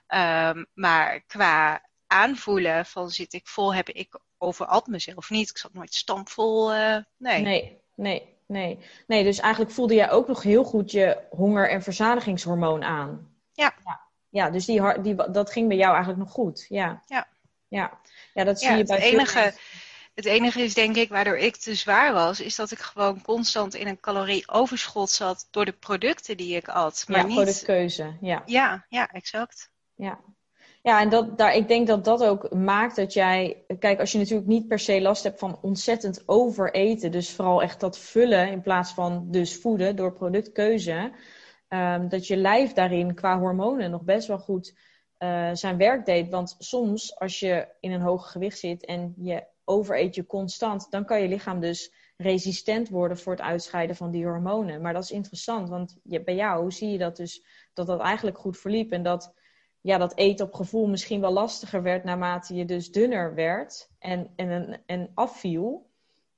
Um, 0.07 0.65
maar 0.73 1.21
qua 1.21 1.81
aanvoelen 2.07 2.85
van 2.85 3.09
zit 3.09 3.33
ik 3.33 3.47
vol, 3.47 3.73
heb 3.73 3.89
ik 3.89 4.19
overat 4.38 4.88
mezelf 4.88 5.29
niet. 5.29 5.50
Ik 5.50 5.57
zat 5.57 5.73
nooit 5.73 5.94
stampvol. 5.94 6.73
Uh, 6.73 6.97
nee. 7.18 7.41
nee, 7.41 7.81
nee, 7.95 8.38
nee. 8.47 8.79
Nee, 9.07 9.23
dus 9.23 9.39
eigenlijk 9.39 9.73
voelde 9.73 9.94
jij 9.94 10.11
ook 10.11 10.27
nog 10.27 10.44
heel 10.44 10.63
goed 10.63 10.91
je 10.91 11.18
honger- 11.29 11.69
en 11.69 11.83
verzadigingshormoon 11.83 12.83
aan. 12.83 13.35
Ja. 13.53 13.73
Ja, 13.83 14.01
ja 14.29 14.50
dus 14.50 14.65
die, 14.65 15.01
die, 15.01 15.31
dat 15.31 15.51
ging 15.51 15.68
bij 15.68 15.77
jou 15.77 15.94
eigenlijk 15.94 16.23
nog 16.23 16.31
goed. 16.31 16.65
Ja. 16.69 17.01
Ja. 17.06 17.27
Ja, 17.68 18.00
ja 18.33 18.44
dat 18.44 18.59
zie 18.59 18.75
je 18.75 18.83
bij 18.83 18.95
het 18.95 19.06
enige, 19.06 19.53
het 20.15 20.25
enige 20.25 20.62
is 20.62 20.73
denk 20.73 20.95
ik 20.95 21.09
waardoor 21.09 21.38
ik 21.38 21.56
te 21.56 21.75
zwaar 21.75 22.13
was, 22.13 22.39
is 22.39 22.56
dat 22.56 22.71
ik 22.71 22.80
gewoon 22.80 23.21
constant 23.21 23.73
in 23.73 23.87
een 23.87 23.99
calorieoverschot 23.99 25.09
zat 25.09 25.47
door 25.51 25.66
de 25.66 25.71
producten 25.71 26.37
die 26.37 26.56
ik 26.56 26.68
at. 26.68 27.06
Maar 27.07 27.19
ja, 27.19 27.25
niet... 27.25 27.35
productkeuze. 27.35 28.18
Ja. 28.21 28.44
ja, 28.45 28.85
ja, 28.90 29.11
exact. 29.11 29.71
Ja. 29.95 30.19
Ja, 30.81 31.01
en 31.01 31.09
dat, 31.09 31.37
daar, 31.37 31.56
ik 31.56 31.68
denk 31.68 31.87
dat 31.87 32.06
dat 32.06 32.23
ook 32.23 32.54
maakt 32.54 32.95
dat 32.95 33.13
jij. 33.13 33.63
Kijk, 33.80 33.99
als 33.99 34.11
je 34.11 34.18
natuurlijk 34.18 34.47
niet 34.47 34.68
per 34.68 34.80
se 34.80 35.01
last 35.01 35.23
hebt 35.23 35.40
van 35.40 35.59
ontzettend 35.61 36.23
overeten, 36.25 37.11
dus 37.11 37.31
vooral 37.31 37.61
echt 37.61 37.80
dat 37.80 37.97
vullen 37.97 38.47
in 38.51 38.61
plaats 38.61 38.94
van 38.94 39.28
dus 39.31 39.56
voeden 39.56 39.95
door 39.95 40.13
productkeuze, 40.13 41.11
um, 41.69 42.09
dat 42.09 42.28
je 42.28 42.37
lijf 42.37 42.73
daarin 42.73 43.13
qua 43.13 43.40
hormonen 43.40 43.92
nog 43.92 44.01
best 44.01 44.28
wel 44.28 44.40
goed 44.40 44.75
uh, 45.19 45.49
zijn 45.54 45.78
werk 45.78 46.06
deed. 46.06 46.30
Want 46.30 46.56
soms, 46.59 47.19
als 47.19 47.40
je 47.40 47.68
in 47.80 47.92
een 47.92 48.01
hoog 48.01 48.31
gewicht 48.31 48.59
zit 48.59 48.85
en 48.85 49.13
je 49.18 49.44
overeet 49.66 50.16
je 50.16 50.26
constant, 50.26 50.92
dan 50.92 51.06
kan 51.06 51.22
je 51.22 51.28
lichaam 51.28 51.60
dus 51.60 51.94
resistent 52.18 52.90
worden 52.90 53.18
voor 53.18 53.31
het 53.34 53.42
uitscheiden 53.42 53.95
van 53.95 54.12
die 54.12 54.26
hormonen. 54.26 54.81
Maar 54.81 54.94
dat 54.94 55.04
is 55.04 55.12
interessant, 55.12 55.69
want 55.69 55.98
je, 56.04 56.24
bij 56.24 56.36
jou 56.36 56.72
zie 56.72 56.90
je 56.90 56.98
dat 56.98 57.16
dus 57.16 57.45
dat 57.74 57.88
dat 57.88 58.00
eigenlijk 58.00 58.38
goed 58.38 58.57
verliep 58.57 58.92
en 58.92 59.04
dat 59.04 59.34
ja, 59.81 59.98
dat 59.98 60.18
eten 60.18 60.45
op 60.45 60.54
gevoel 60.54 60.88
misschien 60.88 61.22
wel 61.22 61.31
lastiger 61.31 61.84
werd 61.84 62.04
naarmate 62.04 62.56
je 62.56 62.66
dus 62.66 62.92
dunner 62.92 63.36
werd 63.36 63.90
en, 64.00 64.31
en, 64.36 64.81
en 64.86 65.12
afviel. 65.14 65.90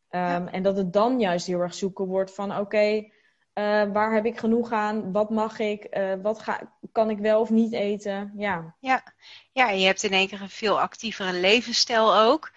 Um, 0.10 0.20
ja. 0.20 0.52
En 0.52 0.64
dat 0.64 0.78
het 0.78 0.94
dan 0.94 1.20
juist 1.20 1.48
heel 1.48 1.60
erg 1.60 1.74
zoeken 1.74 2.06
wordt 2.06 2.34
van 2.34 2.52
oké, 2.52 2.60
okay, 2.62 3.12
uh, 3.58 3.94
waar 3.94 4.14
heb 4.14 4.26
ik 4.26 4.38
genoeg 4.38 4.72
aan? 4.72 5.12
Wat 5.12 5.30
mag 5.30 5.60
ik? 5.60 5.98
Uh, 5.98 6.14
wat 6.22 6.40
ga, 6.40 6.78
kan 6.92 7.10
ik 7.10 7.18
wel 7.18 7.42
of 7.42 7.50
niet 7.50 7.74
eten? 7.74 8.34
Ja. 8.36 8.76
Ja. 8.80 9.04
ja, 9.52 9.70
en 9.70 9.80
je 9.80 9.86
hebt 9.86 10.04
in 10.04 10.12
één 10.12 10.28
keer 10.28 10.42
een 10.42 10.50
veel 10.50 10.80
actievere 10.80 11.34
levensstijl 11.34 12.18
ook. 12.18 12.52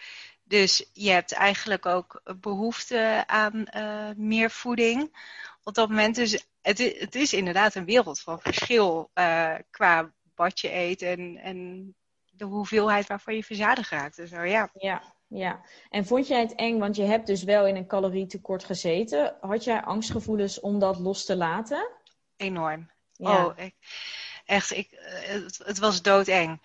Dus 0.51 0.91
je 0.93 1.11
hebt 1.11 1.33
eigenlijk 1.33 1.87
ook 1.87 2.23
behoefte 2.41 3.25
aan 3.27 3.67
uh, 3.77 4.11
meer 4.17 4.51
voeding. 4.51 5.17
Op 5.63 5.75
dat 5.75 5.89
moment 5.89 6.15
dus 6.15 6.47
het 6.63 6.81
is, 6.81 7.01
het 7.01 7.15
is 7.15 7.33
inderdaad 7.33 7.75
een 7.75 7.85
wereld 7.85 8.21
van 8.21 8.41
verschil 8.41 9.11
uh, 9.15 9.55
qua 9.71 10.13
wat 10.35 10.61
je 10.61 10.75
eet 10.75 11.03
en, 11.03 11.37
en 11.37 11.95
de 12.25 12.45
hoeveelheid 12.45 13.07
waarvan 13.07 13.35
je 13.35 13.45
verzadigd 13.45 13.91
raakt. 13.91 14.17
Dus 14.17 14.31
zo, 14.31 14.43
ja. 14.43 14.71
ja, 14.73 15.03
ja. 15.27 15.61
En 15.91 16.07
vond 16.07 16.27
jij 16.27 16.41
het 16.41 16.55
eng, 16.55 16.79
want 16.79 16.97
je 16.97 17.05
hebt 17.05 17.27
dus 17.27 17.43
wel 17.43 17.67
in 17.67 17.77
een 17.77 17.87
calorietekort 17.87 18.65
gezeten. 18.65 19.37
Had 19.41 19.65
jij 19.65 19.83
angstgevoelens 19.83 20.61
om 20.61 20.79
dat 20.79 20.99
los 20.99 21.25
te 21.25 21.37
laten? 21.37 21.89
Enorm. 22.37 22.91
Oh, 23.17 23.53
ik, 23.57 23.75
echt, 24.45 24.71
ik, 24.71 24.89
het, 24.91 25.61
het 25.65 25.79
was 25.79 26.03
doodeng. 26.03 26.61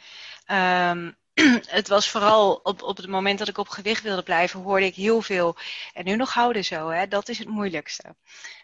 Um, 0.52 1.16
het 1.80 1.88
was 1.88 2.10
vooral 2.10 2.60
op, 2.64 2.82
op 2.82 2.98
het 2.98 3.08
moment 3.08 3.40
dat 3.40 3.48
ik 3.48 3.58
op 3.58 3.68
gewicht 3.68 4.04
wilde 4.04 4.24
blijven, 4.24 4.62
hoorde 4.62 4.86
ik 4.86 4.96
heel 4.96 5.22
veel. 5.22 5.56
En 5.94 6.06
nu 6.06 6.16
nog 6.16 6.34
houden 6.34 6.66
zo, 6.66 6.90
hè? 6.90 7.08
dat 7.08 7.30
is 7.30 7.40
het 7.40 7.48
moeilijkste. 7.48 8.16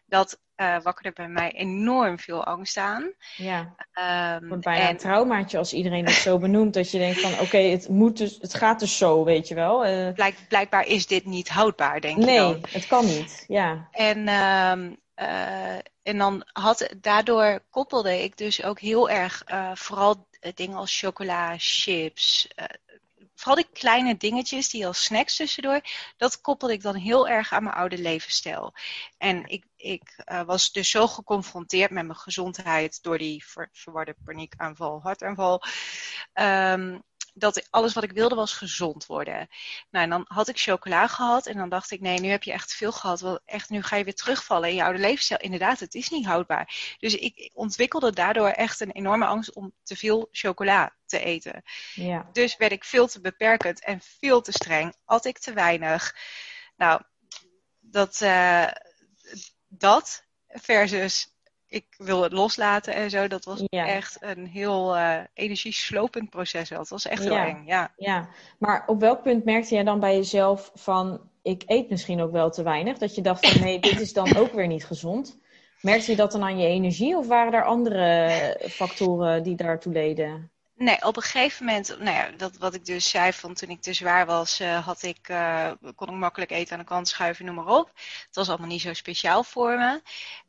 Dat 0.05 0.39
uh, 0.57 0.81
wakkerde 0.81 1.11
bij 1.11 1.27
mij 1.27 1.51
enorm 1.51 2.19
veel 2.19 2.45
angst 2.45 2.77
aan. 2.77 3.11
Ja, 3.35 3.75
um, 4.39 4.47
wordt 4.47 4.63
bijna 4.63 4.83
en... 4.83 4.89
een 4.89 4.97
traumaatje 4.97 5.57
als 5.57 5.73
iedereen 5.73 6.05
het 6.05 6.13
zo 6.13 6.37
benoemt. 6.37 6.73
Dat 6.73 6.91
je 6.91 6.97
denkt 6.97 7.19
van, 7.19 7.39
oké, 7.39 7.57
het 7.57 7.87
het, 7.87 8.17
dus, 8.17 8.37
het 8.41 8.53
gaat 8.53 8.79
dus 8.79 8.97
zo, 8.97 9.23
weet 9.23 9.47
je 9.47 9.55
wel. 9.55 9.87
Uh... 9.87 10.13
Blijk, 10.13 10.35
blijkbaar 10.47 10.87
is 10.87 11.07
dit 11.07 11.25
niet 11.25 11.49
houdbaar, 11.49 12.01
denk 12.01 12.17
ik 12.17 12.25
Nee, 12.25 12.37
dan. 12.37 12.61
het 12.69 12.87
kan 12.87 13.05
niet, 13.05 13.45
ja. 13.47 13.87
En, 13.91 14.27
uh, 15.15 15.77
en 16.03 16.17
dan 16.17 16.49
had, 16.53 16.89
daardoor 16.97 17.65
koppelde 17.69 18.23
ik 18.23 18.37
dus 18.37 18.63
ook 18.63 18.79
heel 18.79 19.09
erg 19.09 19.43
vooral 19.73 20.27
dingen 20.53 20.77
als 20.77 20.99
chocola, 20.99 21.55
chips, 21.57 22.47
vooral 23.35 23.63
die 23.63 23.73
kleine 23.73 24.17
dingetjes, 24.17 24.69
die 24.69 24.87
als 24.87 25.03
snacks 25.03 25.35
tussendoor, 25.35 25.81
dat 26.17 26.41
koppelde 26.41 26.73
ik 26.73 26.81
dan 26.81 26.95
heel 26.95 27.27
erg 27.27 27.51
aan 27.53 27.63
mijn 27.63 27.75
oude 27.75 27.97
levensstijl. 27.97 28.73
En 29.17 29.45
ik, 29.45 29.65
ik 29.75 30.23
was 30.45 30.71
dus 30.71 30.89
zo 30.89 31.07
geconfronteerd 31.07 31.91
met 31.91 32.05
mijn 32.05 32.17
gezondheid 32.17 33.03
door 33.03 33.17
die 33.17 33.45
ver, 33.45 33.69
verwarde 33.71 34.15
paniekaanval, 34.25 35.01
hartaanval. 35.01 35.63
Um, 36.33 37.03
dat 37.41 37.67
alles 37.69 37.93
wat 37.93 38.03
ik 38.03 38.11
wilde 38.11 38.35
was 38.35 38.53
gezond 38.53 39.05
worden. 39.05 39.49
Nou, 39.89 40.03
en 40.03 40.09
dan 40.09 40.25
had 40.27 40.47
ik 40.47 40.59
chocola 40.59 41.07
gehad 41.07 41.45
en 41.45 41.57
dan 41.57 41.69
dacht 41.69 41.91
ik, 41.91 42.01
nee, 42.01 42.19
nu 42.19 42.29
heb 42.29 42.43
je 42.43 42.51
echt 42.51 42.73
veel 42.73 42.91
gehad. 42.91 43.19
Wel, 43.19 43.39
echt, 43.45 43.69
nu 43.69 43.81
ga 43.81 43.95
je 43.95 44.03
weer 44.03 44.15
terugvallen 44.15 44.69
in 44.69 44.75
je 44.75 44.83
oude 44.83 44.99
levensstijl. 44.99 45.39
Inderdaad, 45.39 45.79
het 45.79 45.95
is 45.95 46.09
niet 46.09 46.25
houdbaar. 46.25 46.95
Dus 46.99 47.15
ik 47.15 47.51
ontwikkelde 47.53 48.11
daardoor 48.11 48.49
echt 48.49 48.79
een 48.79 48.91
enorme 48.91 49.25
angst 49.25 49.53
om 49.53 49.73
te 49.83 49.95
veel 49.95 50.27
chocola 50.31 50.95
te 51.05 51.19
eten. 51.19 51.63
Ja. 51.93 52.29
Dus 52.31 52.57
werd 52.57 52.71
ik 52.71 52.83
veel 52.83 53.07
te 53.07 53.21
beperkend 53.21 53.83
en 53.83 54.01
veel 54.01 54.41
te 54.41 54.51
streng. 54.51 54.95
At 55.05 55.25
ik 55.25 55.39
te 55.39 55.53
weinig. 55.53 56.15
Nou, 56.75 57.01
dat, 57.79 58.21
uh, 58.21 58.71
dat 59.67 60.25
versus 60.47 61.30
ik 61.71 61.85
wil 61.97 62.21
het 62.21 62.31
loslaten 62.31 62.93
en 62.93 63.09
zo. 63.09 63.27
Dat 63.27 63.45
was 63.45 63.63
echt 63.69 64.17
een 64.19 64.47
heel 64.47 64.97
uh, 64.97 65.17
energieslopend 65.33 66.29
proces. 66.29 66.69
Dat 66.69 66.89
was 66.89 67.07
echt 67.07 67.23
heel 67.23 67.35
eng, 67.35 67.63
ja. 67.65 67.93
Ja, 67.97 68.29
maar 68.59 68.83
op 68.87 68.99
welk 68.99 69.21
punt 69.21 69.43
merkte 69.43 69.73
jij 69.73 69.83
dan 69.83 69.99
bij 69.99 70.15
jezelf 70.15 70.71
van... 70.73 71.29
ik 71.41 71.63
eet 71.65 71.89
misschien 71.89 72.21
ook 72.21 72.31
wel 72.31 72.49
te 72.49 72.63
weinig? 72.63 72.97
Dat 72.97 73.15
je 73.15 73.21
dacht 73.21 73.47
van 73.47 73.61
nee, 73.61 73.79
dit 73.79 73.99
is 73.99 74.13
dan 74.13 74.35
ook 74.35 74.53
weer 74.53 74.67
niet 74.67 74.85
gezond. 74.85 75.39
Merkte 75.81 76.11
je 76.11 76.17
dat 76.17 76.31
dan 76.31 76.43
aan 76.43 76.59
je 76.59 76.67
energie 76.67 77.17
of 77.17 77.27
waren 77.27 77.53
er 77.53 77.65
andere 77.65 78.59
factoren 78.69 79.43
die 79.43 79.55
daartoe 79.55 79.93
leden? 79.93 80.51
Nee, 80.81 81.05
op 81.05 81.15
een 81.15 81.21
gegeven 81.21 81.65
moment, 81.65 81.87
nou 81.87 82.15
ja, 82.15 82.31
dat 82.37 82.57
wat 82.57 82.73
ik 82.73 82.85
dus 82.85 83.09
zei 83.09 83.33
van 83.33 83.53
toen 83.53 83.69
ik 83.69 83.81
te 83.81 83.93
zwaar 83.93 84.25
was, 84.25 84.61
uh, 84.61 84.85
had 84.85 85.03
ik, 85.03 85.29
uh, 85.29 85.71
kon 85.95 86.07
ik 86.07 86.13
makkelijk 86.13 86.51
eten 86.51 86.73
aan 86.73 86.79
de 86.79 86.85
kant 86.85 87.07
schuiven, 87.07 87.45
noem 87.45 87.55
maar 87.55 87.77
op. 87.79 87.91
Het 88.25 88.35
was 88.35 88.49
allemaal 88.49 88.67
niet 88.67 88.81
zo 88.81 88.93
speciaal 88.93 89.43
voor 89.43 89.77
me. 89.77 90.01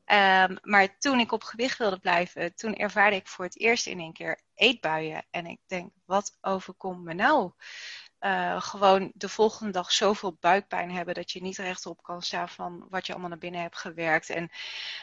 Um, 0.07 0.59
maar 0.63 0.99
toen 0.99 1.21
ik 1.21 1.33
op 1.33 1.43
gewicht 1.43 1.79
wilde 1.79 1.99
blijven, 1.99 2.55
toen 2.55 2.75
ervaarde 2.75 3.17
ik 3.17 3.29
voor 3.29 3.45
het 3.45 3.59
eerst 3.59 3.87
in 3.87 4.01
één 4.01 4.13
keer 4.13 4.41
eetbuien. 4.55 5.27
En 5.31 5.47
ik 5.47 5.61
denk, 5.67 5.93
wat 6.05 6.39
overkomt 6.41 7.05
me 7.05 7.15
nou? 7.15 7.53
Uh, 8.21 8.61
gewoon 8.63 9.13
de 9.15 9.29
volgende 9.29 9.73
dag 9.73 9.93
zoveel 9.93 10.37
buikpijn 10.41 10.91
hebben 10.91 11.15
dat 11.15 11.31
je 11.33 11.43
niet 11.43 11.59
rechtop 11.59 12.03
kan 12.03 12.23
staan 12.23 12.49
van 12.49 12.87
wat 12.91 13.07
je 13.07 13.13
allemaal 13.13 13.31
naar 13.31 13.39
binnen 13.39 13.61
hebt 13.61 13.79
gewerkt. 13.79 14.31
En 14.31 14.51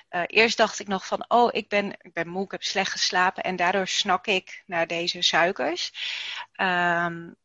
uh, 0.09 0.23
eerst 0.25 0.57
dacht 0.57 0.79
ik 0.79 0.87
nog 0.87 1.07
van, 1.07 1.25
oh, 1.27 1.49
ik 1.51 1.69
ben, 1.69 1.91
ik 1.91 2.13
ben 2.13 2.27
moe, 2.27 2.43
ik 2.43 2.51
heb 2.51 2.63
slecht 2.63 2.91
geslapen 2.91 3.43
en 3.43 3.55
daardoor 3.55 3.87
snak 3.87 4.27
ik 4.27 4.63
naar 4.65 4.87
deze 4.87 5.21
suikers. 5.21 5.91
Um, 6.61 7.35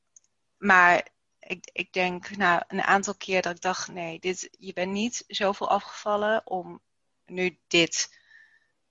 maar 0.56 1.08
ik, 1.38 1.70
ik 1.73 1.92
denk 1.92 2.37
na 2.37 2.64
een 2.68 2.82
aantal 2.82 3.14
keer 3.14 3.42
dat 3.42 3.54
ik 3.54 3.61
dacht, 3.61 3.88
nee, 3.88 4.18
dit, 4.18 4.49
je 4.58 4.73
bent 4.73 4.92
niet 4.92 5.25
zoveel 5.26 5.70
afgevallen 5.70 6.46
om 6.46 6.80
nu 7.26 7.59
dit, 7.66 8.19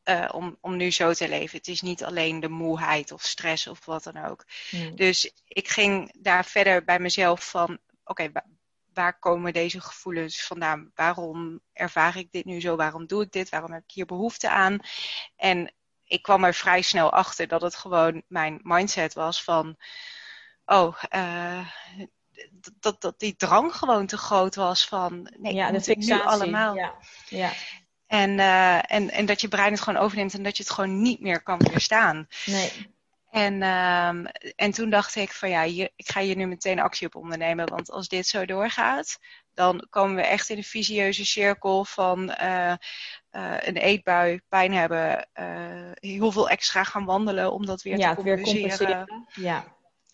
uh, 0.05 0.29
om, 0.31 0.57
om 0.61 0.75
nu 0.75 0.91
zo 0.91 1.13
te 1.13 1.29
leven. 1.29 1.57
Het 1.57 1.67
is 1.67 1.81
niet 1.81 2.03
alleen 2.03 2.39
de 2.39 2.49
moeheid 2.49 3.11
of 3.11 3.23
stress 3.23 3.67
of 3.67 3.85
wat 3.85 4.03
dan 4.03 4.25
ook. 4.25 4.45
Hmm. 4.69 4.95
Dus 4.95 5.33
ik 5.47 5.67
ging 5.67 6.13
daar 6.19 6.45
verder 6.45 6.83
bij 6.83 6.99
mezelf 6.99 7.49
van, 7.49 7.79
oké, 8.03 8.11
okay, 8.23 8.31
waar 8.93 9.19
komen 9.19 9.53
deze 9.53 9.81
gevoelens 9.81 10.43
vandaan? 10.43 10.91
Waarom 10.95 11.61
ervaar 11.73 12.17
ik 12.17 12.31
dit 12.31 12.45
nu 12.45 12.61
zo? 12.61 12.75
Waarom 12.75 13.05
doe 13.05 13.23
ik 13.23 13.31
dit? 13.31 13.49
Waarom 13.49 13.71
heb 13.71 13.83
ik 13.83 13.91
hier 13.91 14.05
behoefte 14.05 14.49
aan? 14.49 14.79
En 15.35 15.73
ik 16.03 16.21
kwam 16.21 16.43
er 16.43 16.53
vrij 16.53 16.81
snel 16.81 17.11
achter 17.11 17.47
dat 17.47 17.61
het 17.61 17.75
gewoon 17.75 18.23
mijn 18.27 18.59
mindset 18.63 19.13
was 19.13 19.43
van, 19.43 19.77
oh, 20.65 21.03
uh, 21.15 21.67
dat, 22.79 23.01
dat 23.01 23.19
die 23.19 23.35
drang 23.35 23.75
gewoon 23.75 24.05
te 24.05 24.17
groot 24.17 24.55
was 24.55 24.87
van, 24.87 25.33
nee, 25.37 25.53
ja, 25.53 25.71
dat 25.71 25.87
ik 25.87 25.97
nu 25.97 26.21
allemaal. 26.21 26.75
Ja. 26.75 26.95
ja. 27.27 27.51
En, 28.13 28.29
uh, 28.29 28.91
en, 28.91 29.09
en 29.09 29.25
dat 29.25 29.41
je 29.41 29.47
brein 29.47 29.71
het 29.71 29.81
gewoon 29.81 30.01
overneemt 30.01 30.33
en 30.33 30.43
dat 30.43 30.57
je 30.57 30.63
het 30.63 30.71
gewoon 30.71 31.01
niet 31.01 31.19
meer 31.19 31.43
kan 31.43 31.57
weerstaan. 31.57 32.27
Nee. 32.45 32.71
En, 33.31 33.53
um, 33.53 34.25
en 34.55 34.71
toen 34.71 34.89
dacht 34.89 35.15
ik 35.15 35.31
van 35.31 35.49
ja, 35.49 35.63
hier, 35.63 35.89
ik 35.95 36.11
ga 36.11 36.21
hier 36.21 36.35
nu 36.35 36.45
meteen 36.45 36.79
actie 36.79 37.07
op 37.07 37.15
ondernemen. 37.15 37.69
Want 37.69 37.91
als 37.91 38.07
dit 38.07 38.27
zo 38.27 38.45
doorgaat, 38.45 39.19
dan 39.53 39.87
komen 39.89 40.15
we 40.15 40.21
echt 40.21 40.49
in 40.49 40.57
een 40.57 40.63
visieuze 40.63 41.25
cirkel 41.25 41.85
van 41.85 42.35
uh, 42.41 42.73
uh, 43.31 43.55
een 43.59 43.77
eetbui, 43.77 44.41
pijn 44.49 44.73
hebben, 44.73 45.27
heel 45.93 46.31
veel 46.31 46.49
extra 46.49 46.83
gaan 46.83 47.05
wandelen 47.05 47.51
om 47.51 47.65
dat 47.65 47.81
weer 47.81 47.97
ja, 47.97 48.09
te 48.09 48.15
compenseren. 48.15 48.61
Weer 48.61 48.67
compenseren. 48.67 49.27
Ja 49.33 49.63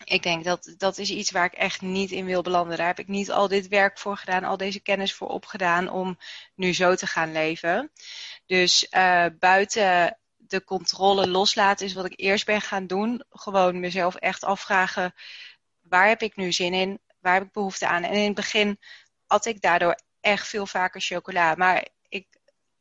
ik 0.04 0.22
denk 0.22 0.44
dat 0.44 0.74
dat 0.76 0.98
is 0.98 1.10
iets 1.10 1.30
waar 1.30 1.44
ik 1.44 1.52
echt 1.52 1.80
niet 1.80 2.10
in 2.10 2.24
wil 2.24 2.42
belanden. 2.42 2.76
Daar 2.76 2.86
heb 2.86 2.98
ik 2.98 3.08
niet 3.08 3.30
al 3.30 3.48
dit 3.48 3.68
werk 3.68 3.98
voor 3.98 4.16
gedaan, 4.16 4.44
al 4.44 4.56
deze 4.56 4.80
kennis 4.80 5.14
voor 5.14 5.28
opgedaan 5.28 5.88
om 5.88 6.18
nu 6.54 6.74
zo 6.74 6.94
te 6.94 7.06
gaan 7.06 7.32
leven. 7.32 7.92
Dus 8.46 8.86
uh, 8.90 9.26
buiten 9.38 10.18
de 10.36 10.64
controle 10.64 11.28
loslaten 11.28 11.86
is 11.86 11.92
wat 11.92 12.04
ik 12.04 12.20
eerst 12.20 12.46
ben 12.46 12.60
gaan 12.60 12.86
doen. 12.86 13.24
Gewoon 13.30 13.80
mezelf 13.80 14.14
echt 14.14 14.44
afvragen, 14.44 15.14
waar 15.80 16.08
heb 16.08 16.22
ik 16.22 16.36
nu 16.36 16.52
zin 16.52 16.74
in? 16.74 17.00
Waar 17.20 17.34
heb 17.34 17.42
ik 17.42 17.52
behoefte 17.52 17.86
aan? 17.86 18.02
En 18.02 18.12
in 18.12 18.24
het 18.24 18.34
begin 18.34 18.78
at 19.26 19.46
ik 19.46 19.60
daardoor 19.60 20.00
echt 20.20 20.48
veel 20.48 20.66
vaker 20.66 21.00
chocola. 21.00 21.54
Maar 21.54 21.88
ik 22.08 22.26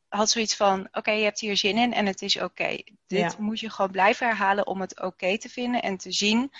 had 0.07 0.29
zoiets 0.29 0.55
van, 0.55 0.88
oké, 0.91 1.11
je 1.11 1.23
hebt 1.23 1.39
hier 1.39 1.57
zin 1.57 1.77
in 1.77 1.93
en 1.93 2.05
het 2.05 2.21
is 2.21 2.38
oké. 2.38 2.77
Dit 3.07 3.38
moet 3.38 3.59
je 3.59 3.69
gewoon 3.69 3.91
blijven 3.91 4.27
herhalen 4.27 4.67
om 4.67 4.81
het 4.81 5.01
oké 5.01 5.38
te 5.38 5.49
vinden 5.49 5.81
en 5.81 5.97
te 5.97 6.11
zien 6.11 6.51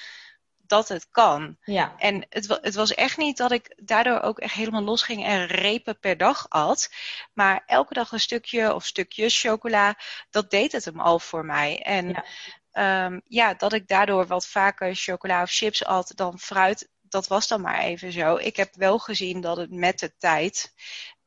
dat 0.70 0.88
het 0.88 1.08
kan. 1.12 1.58
Ja. 1.64 1.94
En 1.98 2.26
het, 2.30 2.60
het, 2.62 2.76
was 2.76 2.94
echt 2.94 3.18
niet 3.18 3.38
dat 3.38 3.52
ik 3.52 3.74
daardoor 3.76 4.22
ook 4.22 4.40
echt 4.40 4.54
helemaal 4.54 4.82
losging 4.82 5.26
en 5.26 5.46
repen 5.46 6.00
per 6.00 6.18
dag 6.18 6.50
at. 6.50 6.90
Maar 7.34 7.64
elke 7.66 7.94
dag 7.94 8.12
een 8.12 8.20
stukje 8.20 8.74
of 8.74 8.86
stukjes 8.86 9.42
chocola, 9.42 9.96
dat 10.30 10.52
deed 10.52 10.72
het 10.72 10.86
hem 10.86 11.00
al 11.00 11.20
voor 11.20 11.46
mij. 11.46 11.82
En 11.82 12.24
ja, 12.72 13.06
um, 13.06 13.22
ja 13.28 13.54
dat 13.54 13.74
ik 13.74 13.88
daardoor 13.88 14.28
wat 14.28 14.48
vaker 14.48 14.96
chocola 14.96 15.42
of 15.42 15.52
chips 15.52 15.86
at 15.86 16.12
dan 16.16 16.40
fruit, 16.40 16.90
dat 17.02 17.28
was 17.28 17.48
dan 17.48 17.62
maar 17.62 17.80
even 17.80 18.12
zo. 18.12 18.36
Ik 18.36 18.56
heb 18.56 18.76
wel 18.76 19.00
gezien 19.00 19.42
dat 19.42 19.58
het 19.58 19.72
met 19.72 20.00
de 20.00 20.16
tijd 20.18 20.74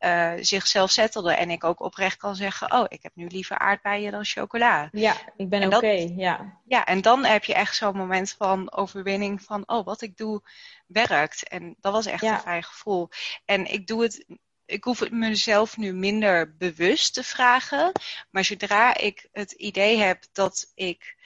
uh, 0.04 0.32
zichzelf 0.40 0.90
settelde. 0.90 1.34
En 1.34 1.50
ik 1.50 1.64
ook 1.64 1.80
oprecht 1.80 2.16
kan 2.16 2.36
zeggen, 2.36 2.72
oh, 2.72 2.84
ik 2.88 3.02
heb 3.02 3.12
nu 3.14 3.26
liever 3.26 3.58
aardbeien 3.58 4.12
dan 4.12 4.24
chocola. 4.24 4.88
Ja, 4.92 5.16
ik 5.36 5.48
ben 5.48 5.74
oké, 5.74 6.12
ja. 6.16 6.60
Ja, 6.66 6.84
en 6.86 7.00
dan 7.00 7.24
heb 7.24 7.44
je 7.44 7.54
echt 7.54 7.76
zo'n 7.76 7.96
moment 7.96 8.30
van 8.30 8.72
overwinning 8.72 9.42
van, 9.42 9.62
oh, 9.66 9.84
wat 9.84 10.02
ik 10.02 10.16
doe 10.16 10.42
werkt. 10.86 11.48
En 11.48 11.76
dat 11.80 11.92
was 11.92 12.06
echt 12.06 12.22
een 12.22 12.38
fijn 12.38 12.62
gevoel. 12.62 13.08
En 13.44 13.72
ik 13.72 13.86
doe 13.86 14.02
het 14.02 14.24
ik 14.66 14.84
hoef 14.84 14.98
het 14.98 15.10
mezelf 15.10 15.76
nu 15.76 15.92
minder 15.92 16.56
bewust 16.56 17.14
te 17.14 17.22
vragen. 17.22 17.92
Maar 18.30 18.44
zodra 18.44 18.96
ik 18.96 19.28
het 19.32 19.52
idee 19.52 19.98
heb 19.98 20.24
dat 20.32 20.72
ik 20.74 21.16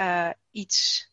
uh, 0.00 0.30
iets 0.50 1.10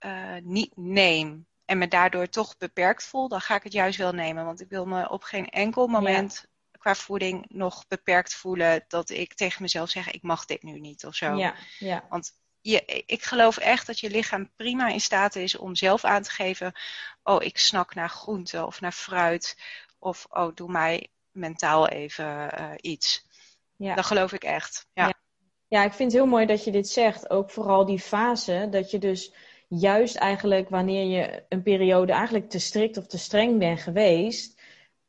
uh, 0.00 0.36
niet 0.42 0.76
neem 0.76 1.46
en 1.70 1.78
me 1.78 1.88
daardoor 1.88 2.28
toch 2.28 2.56
beperkt 2.56 3.04
voel, 3.04 3.28
dan 3.28 3.40
ga 3.40 3.54
ik 3.54 3.62
het 3.62 3.72
juist 3.72 3.98
wel 3.98 4.12
nemen. 4.12 4.44
Want 4.44 4.60
ik 4.60 4.68
wil 4.68 4.86
me 4.86 5.10
op 5.10 5.22
geen 5.22 5.48
enkel 5.48 5.86
moment 5.86 6.46
qua 6.78 6.94
voeding 6.94 7.46
nog 7.48 7.86
beperkt 7.88 8.34
voelen 8.34 8.84
dat 8.88 9.10
ik 9.10 9.34
tegen 9.34 9.62
mezelf 9.62 9.90
zeg, 9.90 10.10
ik 10.10 10.22
mag 10.22 10.44
dit 10.44 10.62
nu 10.62 10.80
niet 10.80 11.06
of 11.06 11.14
zo. 11.14 11.34
Ja, 11.34 11.54
ja. 11.78 12.04
Want 12.08 12.32
je, 12.60 12.84
ik 13.06 13.22
geloof 13.22 13.56
echt 13.56 13.86
dat 13.86 14.00
je 14.00 14.10
lichaam 14.10 14.50
prima 14.56 14.88
in 14.88 15.00
staat 15.00 15.36
is 15.36 15.56
om 15.56 15.74
zelf 15.74 16.04
aan 16.04 16.22
te 16.22 16.30
geven, 16.30 16.72
oh, 17.22 17.42
ik 17.42 17.58
snak 17.58 17.94
naar 17.94 18.10
groente 18.10 18.66
of 18.66 18.80
naar 18.80 18.92
fruit. 18.92 19.58
Of, 19.98 20.26
oh, 20.30 20.54
doe 20.54 20.70
mij 20.70 21.08
mentaal 21.30 21.88
even 21.88 22.60
uh, 22.60 22.70
iets. 22.80 23.26
Ja. 23.76 23.94
Dat 23.94 24.06
geloof 24.06 24.32
ik 24.32 24.44
echt. 24.44 24.86
Ja. 24.92 25.06
ja. 25.06 25.14
Ja. 25.68 25.84
ik 25.84 25.92
vind 25.92 26.12
het 26.12 26.20
heel 26.20 26.30
mooi 26.30 26.46
dat 26.46 26.64
je 26.64 26.70
dit 26.70 26.88
zegt. 26.88 27.30
Ook 27.30 27.50
vooral 27.50 27.84
die 27.86 28.00
fase 28.00 28.66
dat 28.70 28.90
je 28.90 28.98
dus 28.98 29.32
juist 29.70 30.16
eigenlijk 30.16 30.68
wanneer 30.68 31.04
je 31.04 31.44
een 31.48 31.62
periode 31.62 32.12
eigenlijk 32.12 32.50
te 32.50 32.58
strikt 32.58 32.96
of 32.96 33.06
te 33.06 33.18
streng 33.18 33.58
bent 33.58 33.80
geweest, 33.80 34.60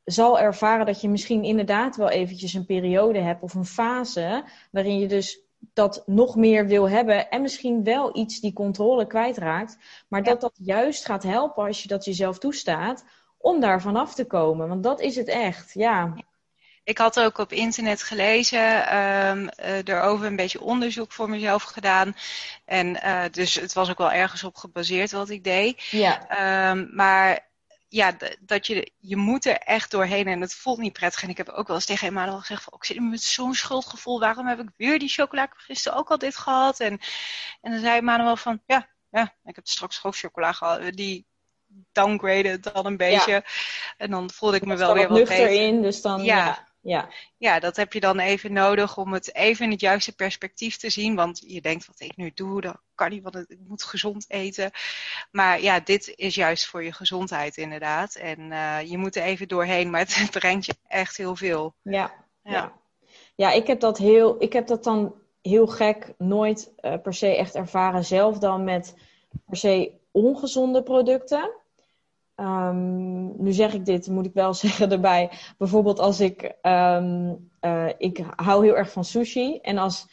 zal 0.04 0.40
ervaren 0.40 0.86
dat 0.86 1.02
je 1.02 1.10
misschien 1.10 1.44
inderdaad 1.44 1.96
wel 1.96 2.10
eventjes 2.10 2.54
een 2.54 2.66
periode 2.66 3.20
hebt 3.20 3.42
of 3.42 3.54
een 3.54 3.66
fase 3.66 4.44
waarin 4.72 5.00
je 5.00 5.08
dus 5.08 5.42
dat 5.74 6.04
nog 6.06 6.36
meer 6.36 6.68
wil 6.68 6.90
hebben 6.90 7.30
en 7.30 7.42
misschien 7.42 7.84
wel 7.84 8.18
iets 8.18 8.40
die 8.40 8.54
controle 8.54 9.08
kwijtraakt, 9.08 9.78
maar 10.08 10.24
dat 10.24 10.42
dat 10.42 10.54
juist 10.64 11.06
gaat 11.06 11.24
helpen 11.24 11.64
als 11.64 11.82
je 11.82 11.88
dat 11.88 12.06
jezelf 12.06 12.38
toestaat 12.38 13.06
om 13.38 13.60
daar 13.60 13.82
vanaf 13.82 14.16
te 14.16 14.26
komen. 14.26 14.68
Want 14.68 14.84
dat 14.84 15.02
is 15.02 15.16
het 15.16 15.28
echt, 15.28 15.74
ja. 15.74 16.14
Ik 16.84 16.98
had 16.98 17.20
ook 17.20 17.38
op 17.38 17.52
internet 17.52 18.04
gelezen, 18.04 18.98
um, 18.98 19.50
erover 19.84 20.26
een 20.26 20.36
beetje 20.36 20.62
onderzoek 20.62 21.12
voor 21.12 21.30
mezelf 21.30 21.64
gedaan. 21.64 22.16
En 22.66 22.88
uh, 22.88 23.24
dus 23.32 23.56
het 23.56 23.74
was 23.74 23.90
ook 23.90 23.98
wel 23.98 24.12
ergens 24.12 24.44
op 24.44 24.56
gebaseerd 24.56 25.12
wat 25.12 25.30
ik 25.30 25.44
deed. 25.44 25.84
Ja. 25.84 26.70
Um, 26.72 26.90
maar 26.94 27.50
ja, 27.88 28.12
dat 28.40 28.68
je, 28.68 28.92
je 29.00 29.16
moet 29.16 29.46
er 29.46 29.58
echt 29.58 29.92
doorheen 29.92 30.28
en 30.28 30.42
het 30.42 30.54
voelt 30.54 30.78
niet 30.78 30.94
prettig. 30.94 31.24
En 31.24 31.30
ik 31.30 31.38
heb 31.38 31.50
ook 31.50 31.68
wel 31.68 31.76
eens 31.76 31.86
tegen 31.86 32.08
Emmanuel 32.08 32.40
gezegd 32.40 32.64
van, 32.64 32.74
oh, 32.74 32.80
ik 32.82 32.86
zit 32.86 33.00
met 33.00 33.24
zo'n 33.24 33.54
schuldgevoel. 33.54 34.20
Waarom 34.20 34.48
heb 34.48 34.60
ik 34.60 34.70
weer 34.78 35.00
die 35.00 35.10
chocola? 35.10 35.44
Ik 35.44 35.50
heb 35.50 35.60
gisteren 35.60 35.98
ook 35.98 36.10
al 36.10 36.18
dit 36.18 36.38
gehad. 36.38 36.80
En, 36.80 37.00
en 37.62 37.72
dan 37.72 37.80
zei 37.80 37.98
Emmanuel 37.98 38.36
van, 38.36 38.62
ja, 38.66 38.88
ja, 39.10 39.34
ik 39.44 39.56
heb 39.56 39.68
straks 39.68 40.04
ook 40.04 40.16
chocola 40.16 40.52
gehad. 40.52 40.94
Die 40.94 41.26
downgrade 41.92 42.60
dan 42.60 42.86
een 42.86 42.98
beetje. 42.98 43.44
En 43.98 44.12
dan 44.12 44.30
voelde 44.30 44.56
ik 44.56 44.66
me 44.66 44.76
wel 44.76 44.94
weer 44.94 45.08
wat 45.08 45.28
beter. 45.28 45.50
in, 45.50 45.82
dus 45.82 46.02
dan... 46.02 46.24
ja. 46.24 46.46
Ja. 46.46 46.70
Ja, 47.38 47.60
dat 47.60 47.76
heb 47.76 47.94
je 47.94 48.00
dan 48.00 48.20
even 48.20 48.54
nodig 48.54 48.98
om 48.98 49.14
het 49.14 49.36
even 49.36 49.66
in 49.66 49.72
het 49.72 49.80
juiste 49.80 50.16
perspectief 50.16 50.78
te 50.78 50.90
zien. 50.90 51.16
Want 51.16 51.44
je 51.46 51.62
denkt, 51.62 51.86
wat 51.86 52.00
ik 52.00 52.16
nu 52.16 52.32
doe, 52.34 52.62
dat 52.62 52.82
kan 52.96 53.10
niet, 53.10 53.24
want 53.24 53.36
ik 53.36 53.58
moet 53.68 53.84
gezond 53.84 54.26
eten. 54.28 54.72
Maar 55.32 55.62
ja, 55.62 55.80
dit 55.80 56.14
is 56.16 56.36
juist 56.36 56.66
voor 56.66 56.84
je 56.84 56.94
gezondheid 56.94 57.58
inderdaad. 57.58 58.16
En 58.16 58.40
uh, 58.40 58.82
je 58.82 58.98
moet 58.98 59.16
er 59.16 59.24
even 59.24 59.48
doorheen, 59.48 59.90
maar 59.90 60.00
het 60.00 60.28
brengt 60.40 60.66
je 60.66 60.76
echt 60.88 61.18
heel 61.18 61.36
veel. 61.36 61.74
Ja, 61.82 62.14
ja. 62.44 62.74
ja. 63.36 63.52
ik, 63.52 63.68
heb 63.68 63.80
dat 63.80 63.98
heel, 63.98 64.36
ik 64.40 64.54
heb 64.54 64.68
dat 64.68 64.84
dan 64.84 65.16
heel 65.42 65.68
gek 65.68 66.14
nooit 66.18 66.72
uh, 66.82 66.94
per 67.02 67.14
se 67.14 67.36
echt 67.36 67.56
ervaren 67.56 68.06
zelf 68.06 68.38
dan 68.38 68.64
met 68.64 68.96
per 69.46 69.58
se 69.58 69.92
ongezonde 70.12 70.84
producten. 70.84 71.61
Um, 72.42 73.44
nu 73.44 73.52
zeg 73.52 73.74
ik 73.74 73.86
dit, 73.86 74.08
moet 74.08 74.26
ik 74.26 74.34
wel 74.34 74.54
zeggen 74.64 74.92
erbij. 74.92 75.32
Bijvoorbeeld 75.58 76.00
als 76.00 76.20
ik, 76.20 76.56
um, 76.62 77.50
uh, 77.62 77.90
ik 77.98 78.24
hou 78.36 78.66
heel 78.66 78.76
erg 78.76 78.92
van 78.92 79.04
sushi. 79.04 79.60
En 79.62 79.78
als, 79.78 80.08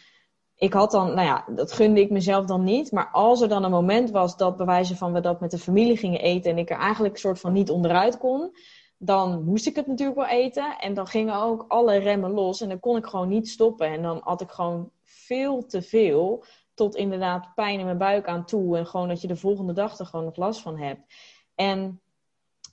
ik 0.54 0.73
had 0.73 0.90
dan, 0.90 1.14
nou 1.14 1.26
ja, 1.26 1.44
dat 1.54 1.73
gunde 1.73 2.00
ik 2.00 2.11
mezelf 2.11 2.44
dan 2.44 2.64
niet. 2.64 2.92
Maar 2.92 3.08
als 3.12 3.40
er 3.40 3.49
dan 3.49 3.64
een 3.64 3.70
moment 3.70 4.11
was 4.11 4.37
dat 4.37 4.56
bewijzen 4.56 4.97
van 4.97 5.12
we 5.12 5.20
dat 5.20 5.40
met 5.40 5.50
de 5.50 5.58
familie 5.58 5.97
gingen 5.97 6.20
eten. 6.20 6.50
En 6.50 6.58
ik 6.58 6.70
er 6.70 6.78
eigenlijk 6.78 7.14
een 7.14 7.20
soort 7.20 7.40
van 7.40 7.52
niet 7.52 7.70
onderuit 7.70 8.18
kon. 8.18 8.56
Dan 8.99 9.44
moest 9.44 9.66
ik 9.66 9.76
het 9.76 9.87
natuurlijk 9.87 10.18
wel 10.18 10.28
eten. 10.28 10.78
En 10.78 10.94
dan 10.94 11.06
gingen 11.06 11.35
ook 11.35 11.64
alle 11.68 11.97
remmen 11.97 12.30
los. 12.30 12.61
En 12.61 12.68
dan 12.68 12.80
kon 12.80 12.97
ik 12.97 13.06
gewoon 13.06 13.28
niet 13.28 13.49
stoppen. 13.49 13.87
En 13.87 14.02
dan 14.02 14.20
had 14.25 14.40
ik 14.40 14.50
gewoon 14.50 14.90
veel 15.02 15.66
te 15.66 15.82
veel. 15.82 16.44
Tot 16.75 16.97
inderdaad 16.97 17.54
pijn 17.54 17.78
in 17.78 17.85
mijn 17.85 17.99
buik 17.99 18.26
aan 18.26 18.44
toe. 18.44 18.76
En 18.76 18.87
gewoon 18.87 19.08
dat 19.08 19.20
je 19.20 19.28
de 19.28 19.37
volgende 19.37 19.73
dag 19.73 19.99
er 19.99 20.06
gewoon 20.06 20.25
nog 20.25 20.37
last 20.37 20.61
van 20.61 20.78
hebt. 20.78 21.14
En 21.54 22.00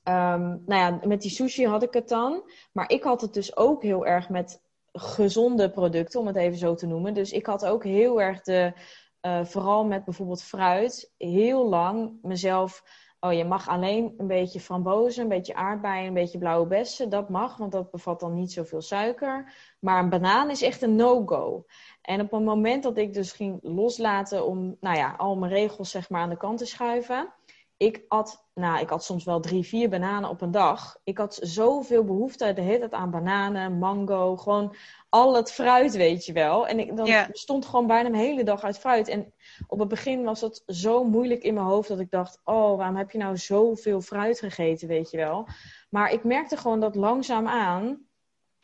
Um, 0.08 0.64
nou 0.66 0.82
ja, 0.82 1.00
met 1.04 1.22
die 1.22 1.32
sushi 1.32 1.68
had 1.68 1.84
ik 1.84 1.94
het 1.94 2.10
dan. 2.10 2.50
Maar 2.72 2.90
ik 2.90 3.04
had 3.04 3.22
het 3.22 3.34
dus 3.34 3.58
ook 3.58 3.84
heel 3.84 4.06
erg 4.06 4.30
met 4.30 4.62
gezonde 4.92 5.70
producten, 5.70 6.20
om 6.20 6.28
het 6.28 6.36
even 6.36 6.58
zo 6.58 6.76
te 6.76 6.88
noemen. 6.88 7.14
Dus 7.14 7.32
ik 7.32 7.46
had 7.46 7.66
ook 7.66 7.84
heel 7.84 8.22
erg 8.22 8.42
de, 8.42 8.74
uh, 9.22 9.46
vooral 9.46 9.86
met 9.86 10.06
bijvoorbeeld 10.06 10.44
fruit, 10.44 11.14
heel 11.18 11.70
lang 11.70 12.18
mezelf. 12.22 12.84
Oh, 13.20 13.34
je 13.34 13.46
mag 13.46 13.68
alleen 13.68 14.14
een 14.18 14.28
beetje 14.28 14.60
frambozen, 14.60 15.24
een 15.24 15.30
beetje 15.30 15.56
aardbeien, 15.56 16.08
een 16.08 16.14
beetje 16.14 16.38
blauwe 16.38 16.68
bessen. 16.68 17.10
Dat 17.10 17.30
mag, 17.30 17.58
want 17.58 17.72
dat 17.72 17.92
bevat 17.92 18.20
dan 18.20 18.34
niet 18.34 18.52
zoveel 18.52 18.82
suiker. 18.82 19.54
Maar 19.80 20.04
een 20.04 20.10
banaan 20.10 20.50
is 20.50 20.62
echt 20.62 20.82
een 20.82 20.96
no-go. 20.96 21.66
En 22.02 22.22
op 22.22 22.32
het 22.32 22.44
moment 22.44 22.84
dat 22.84 22.98
ik 22.98 23.14
dus 23.14 23.32
ging 23.32 23.60
loslaten 23.62 24.46
om, 24.46 24.78
nou 24.80 24.98
ja, 24.98 25.14
al 25.18 25.36
mijn 25.36 25.52
regels 25.52 25.90
zeg 25.90 26.10
maar 26.10 26.22
aan 26.22 26.30
de 26.30 26.38
kant 26.38 26.58
te 26.58 26.66
schuiven 26.66 27.34
ik 27.78 28.06
at, 28.08 28.45
nou, 28.56 28.80
ik 28.80 28.90
had 28.90 29.04
soms 29.04 29.24
wel 29.24 29.40
drie, 29.40 29.64
vier 29.64 29.90
bananen 29.90 30.30
op 30.30 30.42
een 30.42 30.52
dag. 30.52 30.98
Ik 31.04 31.18
had 31.18 31.40
zoveel 31.42 32.04
behoefte 32.04 32.54
de 32.54 32.62
hele 32.62 32.80
tijd 32.80 32.92
aan 32.92 33.12
bananen, 33.12 33.78
mango, 33.78 34.38
gewoon 34.38 34.76
al 35.10 35.36
het 35.36 35.52
fruit, 35.52 35.96
weet 35.96 36.26
je 36.26 36.34
wel. 36.34 36.68
En 36.68 36.80
ik 36.80 36.96
dan 36.96 37.28
stond 37.32 37.66
gewoon 37.66 37.88
bijna 37.88 38.10
mijn 38.10 38.24
hele 38.24 38.44
dag 38.44 38.64
uit 38.64 38.78
fruit. 38.78 39.08
En 39.08 39.34
op 39.68 39.80
het 39.80 39.88
begin 39.88 40.24
was 40.24 40.42
het 40.42 40.64
zo 40.68 41.04
moeilijk 41.04 41.44
in 41.44 41.54
mijn 41.54 41.66
hoofd 41.66 41.88
dat 41.88 42.00
ik 42.00 42.12
dacht: 42.12 42.42
oh, 42.44 42.78
waarom 42.78 42.96
heb 42.96 43.12
je 43.12 43.18
nou 43.18 43.38
zoveel 43.38 44.02
fruit 44.02 44.40
gegeten, 44.40 44.88
weet 44.88 45.10
je 45.10 45.18
wel. 45.18 45.48
Maar 45.90 46.12
ik 46.12 46.24
merkte 46.24 46.58
gewoon 46.58 46.80
dat 46.80 46.96
langzaam 46.96 47.48
aan, 47.48 48.06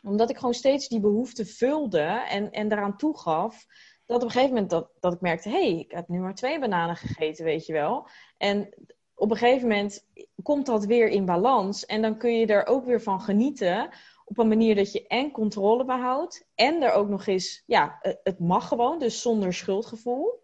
omdat 0.02 0.30
ik 0.30 0.36
gewoon 0.36 0.54
steeds 0.54 0.88
die 0.88 1.00
behoefte 1.00 1.46
vulde 1.46 2.24
en, 2.28 2.50
en 2.50 2.68
daaraan 2.68 2.96
toegaf 2.96 3.66
dat 4.06 4.16
op 4.16 4.22
een 4.22 4.30
gegeven 4.30 4.54
moment 4.54 4.70
dat, 4.70 4.90
dat 5.00 5.12
ik 5.12 5.20
merkte, 5.20 5.48
hé, 5.48 5.54
hey, 5.54 5.78
ik 5.78 5.90
heb 5.90 6.08
nu 6.08 6.20
maar 6.20 6.34
twee 6.34 6.58
bananen 6.58 6.96
gegeten, 6.96 7.44
weet 7.44 7.66
je 7.66 7.72
wel. 7.72 8.08
En 8.36 8.74
op 9.22 9.30
een 9.30 9.36
gegeven 9.36 9.68
moment 9.68 10.04
komt 10.42 10.66
dat 10.66 10.84
weer 10.84 11.08
in 11.08 11.24
balans. 11.24 11.86
En 11.86 12.02
dan 12.02 12.16
kun 12.16 12.38
je 12.38 12.46
er 12.46 12.66
ook 12.66 12.84
weer 12.84 13.02
van 13.02 13.20
genieten. 13.20 13.90
Op 14.24 14.38
een 14.38 14.48
manier 14.48 14.74
dat 14.74 14.92
je 14.92 15.06
en 15.06 15.30
controle 15.30 15.84
behoudt. 15.84 16.46
En 16.54 16.82
er 16.82 16.92
ook 16.92 17.08
nog 17.08 17.26
eens, 17.26 17.62
ja, 17.66 17.98
het 18.22 18.38
mag 18.38 18.68
gewoon. 18.68 18.98
Dus 18.98 19.22
zonder 19.22 19.54
schuldgevoel. 19.54 20.42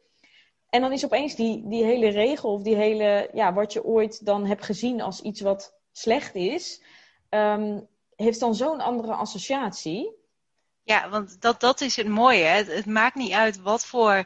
En 0.70 0.80
dan 0.80 0.92
is 0.92 1.04
opeens 1.04 1.34
die, 1.34 1.68
die 1.68 1.84
hele 1.84 2.08
regel 2.08 2.52
of 2.52 2.62
die 2.62 2.76
hele, 2.76 3.30
ja, 3.32 3.52
wat 3.52 3.72
je 3.72 3.84
ooit 3.84 4.24
dan 4.24 4.46
hebt 4.46 4.64
gezien 4.64 5.00
als 5.00 5.20
iets 5.20 5.40
wat 5.40 5.74
slecht 5.92 6.34
is, 6.34 6.82
um, 7.30 7.86
heeft 8.16 8.40
dan 8.40 8.54
zo'n 8.54 8.80
andere 8.80 9.12
associatie. 9.12 10.16
Ja, 10.82 11.08
want 11.08 11.40
dat, 11.40 11.60
dat 11.60 11.80
is 11.80 11.96
het 11.96 12.08
mooie. 12.08 12.44
Het, 12.44 12.86
maakt 12.86 13.14
niet 13.14 13.32
uit 13.32 13.62
wat 13.62 13.86
voor 13.86 14.24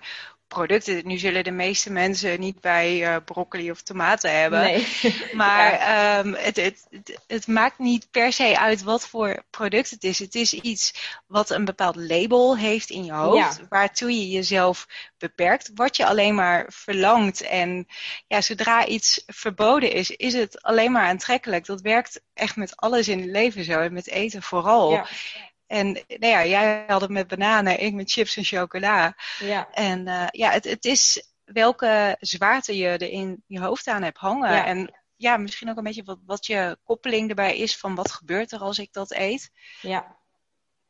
producten. 0.52 1.06
Nu 1.06 1.18
zullen 1.18 1.44
de 1.44 1.50
meeste 1.50 1.92
mensen 1.92 2.40
niet 2.40 2.60
bij 2.60 3.00
uh, 3.00 3.16
broccoli 3.24 3.70
of 3.70 3.82
tomaten 3.82 4.40
hebben. 4.40 4.60
Nee. 4.60 4.86
Maar 5.32 5.72
ehm, 5.72 6.32
het, 6.32 6.56
het, 6.56 6.86
het, 7.26 7.46
maakt 7.46 7.78
niet 7.78 8.10
per 8.10 8.32
se 8.32 8.58
uit 8.58 8.82
wat 8.82 9.08
voor 9.08 9.42
product 9.50 9.90
het 9.90 10.04
is. 10.04 10.18
Het 10.18 10.34
is 10.34 10.52
iets 10.52 10.94
wat 11.26 11.50
een 11.50 11.64
bepaald 11.64 11.96
label 11.96 12.56
heeft 12.56 12.90
in 12.90 13.04
je 13.04 13.12
hoofd. 13.12 13.60
Waartoe 13.68 14.10
je 14.10 14.28
jezelf 14.28 14.86
beperkt. 15.18 15.70
Wat 15.74 15.96
je 15.96 16.06
alleen 16.06 16.34
maar 16.34 16.66
verlangt. 16.68 17.40
En 17.40 17.86
ja, 18.26 18.40
zodra 18.40 18.86
iets 18.86 19.22
verboden 19.26 19.92
is, 19.92 20.10
is 20.10 20.32
het 20.32 20.62
alleen 20.62 20.92
maar 20.92 21.06
aantrekkelijk. 21.06 21.66
Dat 21.66 21.80
werkt 21.80 22.20
echt 22.34 22.56
met 22.56 22.76
alles 22.76 23.08
in 23.08 23.20
het 23.20 23.30
leven 23.30 23.64
zo. 23.64 23.80
En 23.80 23.92
met 23.92 24.08
eten 24.08 24.42
vooral. 24.42 24.92
Ja. 24.92 25.06
En 25.72 25.92
nou 25.92 26.26
ja, 26.26 26.46
jij 26.46 26.84
had 26.86 27.00
het 27.00 27.10
met 27.10 27.28
bananen, 27.28 27.80
ik 27.80 27.94
met 27.94 28.10
chips 28.10 28.36
en 28.36 28.44
chocola. 28.44 29.16
Ja. 29.38 29.70
En 29.70 30.06
uh, 30.06 30.26
ja, 30.30 30.50
het, 30.50 30.64
het 30.64 30.84
is 30.84 31.32
welke 31.44 32.16
zwaarte 32.20 32.76
je 32.76 32.88
er 32.88 33.10
in 33.10 33.42
je 33.46 33.60
hoofd 33.60 33.86
aan 33.86 34.02
hebt 34.02 34.18
hangen. 34.18 34.52
Ja. 34.52 34.66
En 34.66 34.94
ja, 35.16 35.36
misschien 35.36 35.70
ook 35.70 35.76
een 35.76 35.84
beetje 35.84 36.04
wat, 36.04 36.18
wat 36.26 36.46
je 36.46 36.76
koppeling 36.84 37.28
erbij 37.28 37.56
is 37.56 37.76
van 37.76 37.94
wat 37.94 38.10
gebeurt 38.10 38.52
er 38.52 38.58
als 38.58 38.78
ik 38.78 38.92
dat 38.92 39.12
eet. 39.12 39.50
Ja. 39.80 40.16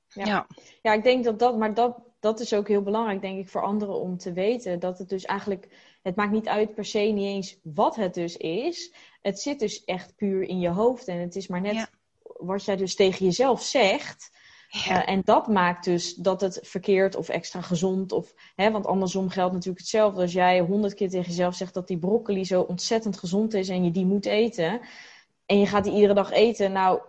Ja, 0.08 0.24
ja. 0.24 0.46
ja 0.82 0.92
ik 0.92 1.02
denk 1.02 1.24
dat 1.24 1.38
dat, 1.38 1.58
maar 1.58 1.74
dat, 1.74 1.98
dat 2.20 2.40
is 2.40 2.54
ook 2.54 2.68
heel 2.68 2.82
belangrijk, 2.82 3.20
denk 3.20 3.38
ik, 3.38 3.48
voor 3.48 3.62
anderen 3.62 4.00
om 4.00 4.18
te 4.18 4.32
weten. 4.32 4.80
Dat 4.80 4.98
het 4.98 5.08
dus 5.08 5.24
eigenlijk, 5.24 5.68
het 6.02 6.16
maakt 6.16 6.32
niet 6.32 6.48
uit 6.48 6.74
per 6.74 6.84
se 6.84 6.98
niet 6.98 7.26
eens 7.26 7.56
wat 7.62 7.96
het 7.96 8.14
dus 8.14 8.36
is. 8.36 8.94
Het 9.20 9.40
zit 9.40 9.58
dus 9.58 9.84
echt 9.84 10.16
puur 10.16 10.42
in 10.42 10.60
je 10.60 10.70
hoofd. 10.70 11.08
En 11.08 11.18
het 11.18 11.36
is 11.36 11.46
maar 11.46 11.60
net 11.60 11.90
wat 12.22 12.64
jij 12.64 12.76
dus 12.76 12.94
tegen 12.94 13.24
jezelf 13.24 13.62
zegt. 13.62 14.30
Ja. 14.74 15.06
Eh, 15.06 15.14
en 15.14 15.22
dat 15.24 15.46
maakt 15.46 15.84
dus 15.84 16.14
dat 16.14 16.40
het 16.40 16.58
verkeerd 16.62 17.16
of 17.16 17.28
extra 17.28 17.60
gezond 17.60 18.12
of, 18.12 18.34
hè, 18.56 18.70
want 18.70 18.86
andersom 18.86 19.28
geldt 19.28 19.52
natuurlijk 19.52 19.80
hetzelfde. 19.80 20.20
Als 20.20 20.32
jij 20.32 20.60
honderd 20.60 20.94
keer 20.94 21.10
tegen 21.10 21.28
jezelf 21.28 21.54
zegt 21.54 21.74
dat 21.74 21.88
die 21.88 21.98
broccoli 21.98 22.44
zo 22.44 22.60
ontzettend 22.60 23.18
gezond 23.18 23.54
is 23.54 23.68
en 23.68 23.84
je 23.84 23.90
die 23.90 24.06
moet 24.06 24.26
eten, 24.26 24.80
en 25.46 25.58
je 25.58 25.66
gaat 25.66 25.84
die 25.84 25.92
iedere 25.92 26.14
dag 26.14 26.30
eten, 26.30 26.72
nou, 26.72 27.00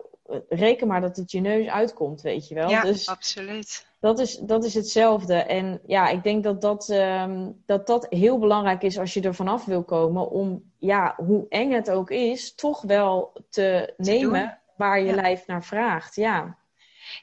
reken 0.50 0.88
maar 0.88 1.02
dat 1.02 1.18
het 1.18 1.32
je 1.32 1.40
neus 1.40 1.68
uitkomt, 1.68 2.22
weet 2.22 2.48
je 2.48 2.56
wel. 2.56 2.70
Ja, 2.70 2.82
dus 2.82 3.10
absoluut. 3.10 3.88
Dat 4.00 4.20
is, 4.20 4.38
dat 4.38 4.64
is 4.64 4.74
hetzelfde. 4.74 5.36
En 5.36 5.82
ja, 5.86 6.10
ik 6.10 6.24
denk 6.24 6.44
dat 6.44 6.62
dat, 6.62 6.90
um, 6.90 7.62
dat 7.66 7.88
dat 7.88 8.08
heel 8.10 8.40
belangrijk 8.40 8.84
is 8.84 9.00
als 9.00 9.14
je 9.14 9.22
er 9.22 9.36
vanaf 9.36 9.66
wil 9.66 9.84
komen, 9.84 10.30
om, 10.30 10.64
ja, 10.78 11.14
hoe 11.18 11.46
eng 11.50 11.72
het 11.72 11.90
ook 11.90 12.10
is, 12.10 12.56
toch 12.56 12.82
wel 12.82 13.34
te, 13.50 13.94
nemen 13.98 14.60
waar 14.76 15.02
je 15.02 15.14
lijf 15.14 15.48
naar 15.48 15.64
vraagt. 15.64 16.16
Ja. 16.16 16.58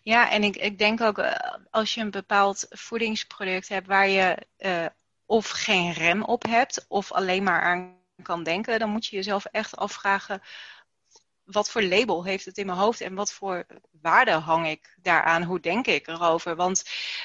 Ja, 0.03 0.31
en 0.31 0.45
ik, 0.45 0.57
ik 0.57 0.79
denk 0.79 1.01
ook 1.01 1.19
eh, 1.19 1.55
als 1.71 1.95
je 1.95 2.01
een 2.01 2.11
bepaald 2.11 2.67
voedingsproduct 2.69 3.69
hebt 3.69 3.87
waar 3.87 4.09
je 4.09 4.47
uh, 4.59 4.87
of 5.27 5.49
geen 5.49 5.93
rem 5.93 6.23
op 6.23 6.43
hebt 6.43 6.85
of 6.89 7.13
alleen 7.13 7.43
maar 7.43 7.63
aan 7.63 7.99
kan 8.23 8.43
denken, 8.43 8.79
dan 8.79 8.91
moet 8.91 9.07
je 9.07 9.17
jezelf 9.17 9.45
echt 9.45 9.77
afvragen 9.77 10.43
wat 11.53 11.71
voor 11.71 11.83
label 11.83 12.25
heeft 12.25 12.45
het 12.45 12.59
in 12.59 12.67
mijn 12.67 12.79
hoofd 12.79 13.01
en 13.01 13.15
wat 13.15 13.33
voor 13.33 13.67
waarde 14.03 14.31
hang 14.33 14.69
ik 14.69 14.97
daaraan? 15.03 15.43
Hoe 15.43 15.61
denk 15.61 15.87
ik 15.87 16.07
erover? 16.07 16.57
Want 16.57 16.85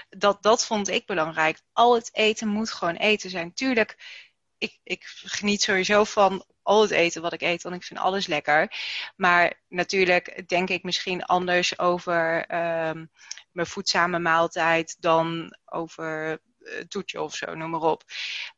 dat, 0.10 0.44
dat 0.44 0.66
vond 0.66 0.88
ik 0.88 1.06
belangrijk. 1.06 1.62
Al 1.74 1.96
het 1.96 2.10
eten 2.14 2.48
moet 2.48 2.72
gewoon 2.72 2.96
eten 2.96 3.30
zijn. 3.30 3.54
Tuurlijk, 3.54 3.98
ik, 4.58 4.80
ik 4.84 5.04
geniet 5.06 5.62
sowieso 5.62 6.04
van 6.04 6.46
al 6.62 6.82
het 6.82 6.92
eten 6.92 7.22
wat 7.22 7.34
ik 7.34 7.42
eet, 7.42 7.64
want 7.64 7.76
ik 7.76 7.84
vind 7.84 8.00
alles 8.00 8.28
lekker. 8.28 8.72
Maar 9.16 9.62
natuurlijk 9.68 10.48
denk 10.48 10.70
ik 10.70 10.84
misschien 10.84 11.24
anders 11.24 11.80
over 11.80 12.38
um, 12.88 13.12
mijn 13.52 13.68
voedzame 13.68 14.20
maaltijd 14.20 14.96
dan 15.00 15.56
over 15.66 16.42
toetje 16.88 17.22
of 17.22 17.36
zo, 17.36 17.56
noem 17.56 17.70
maar 17.70 17.82
op. 17.82 18.04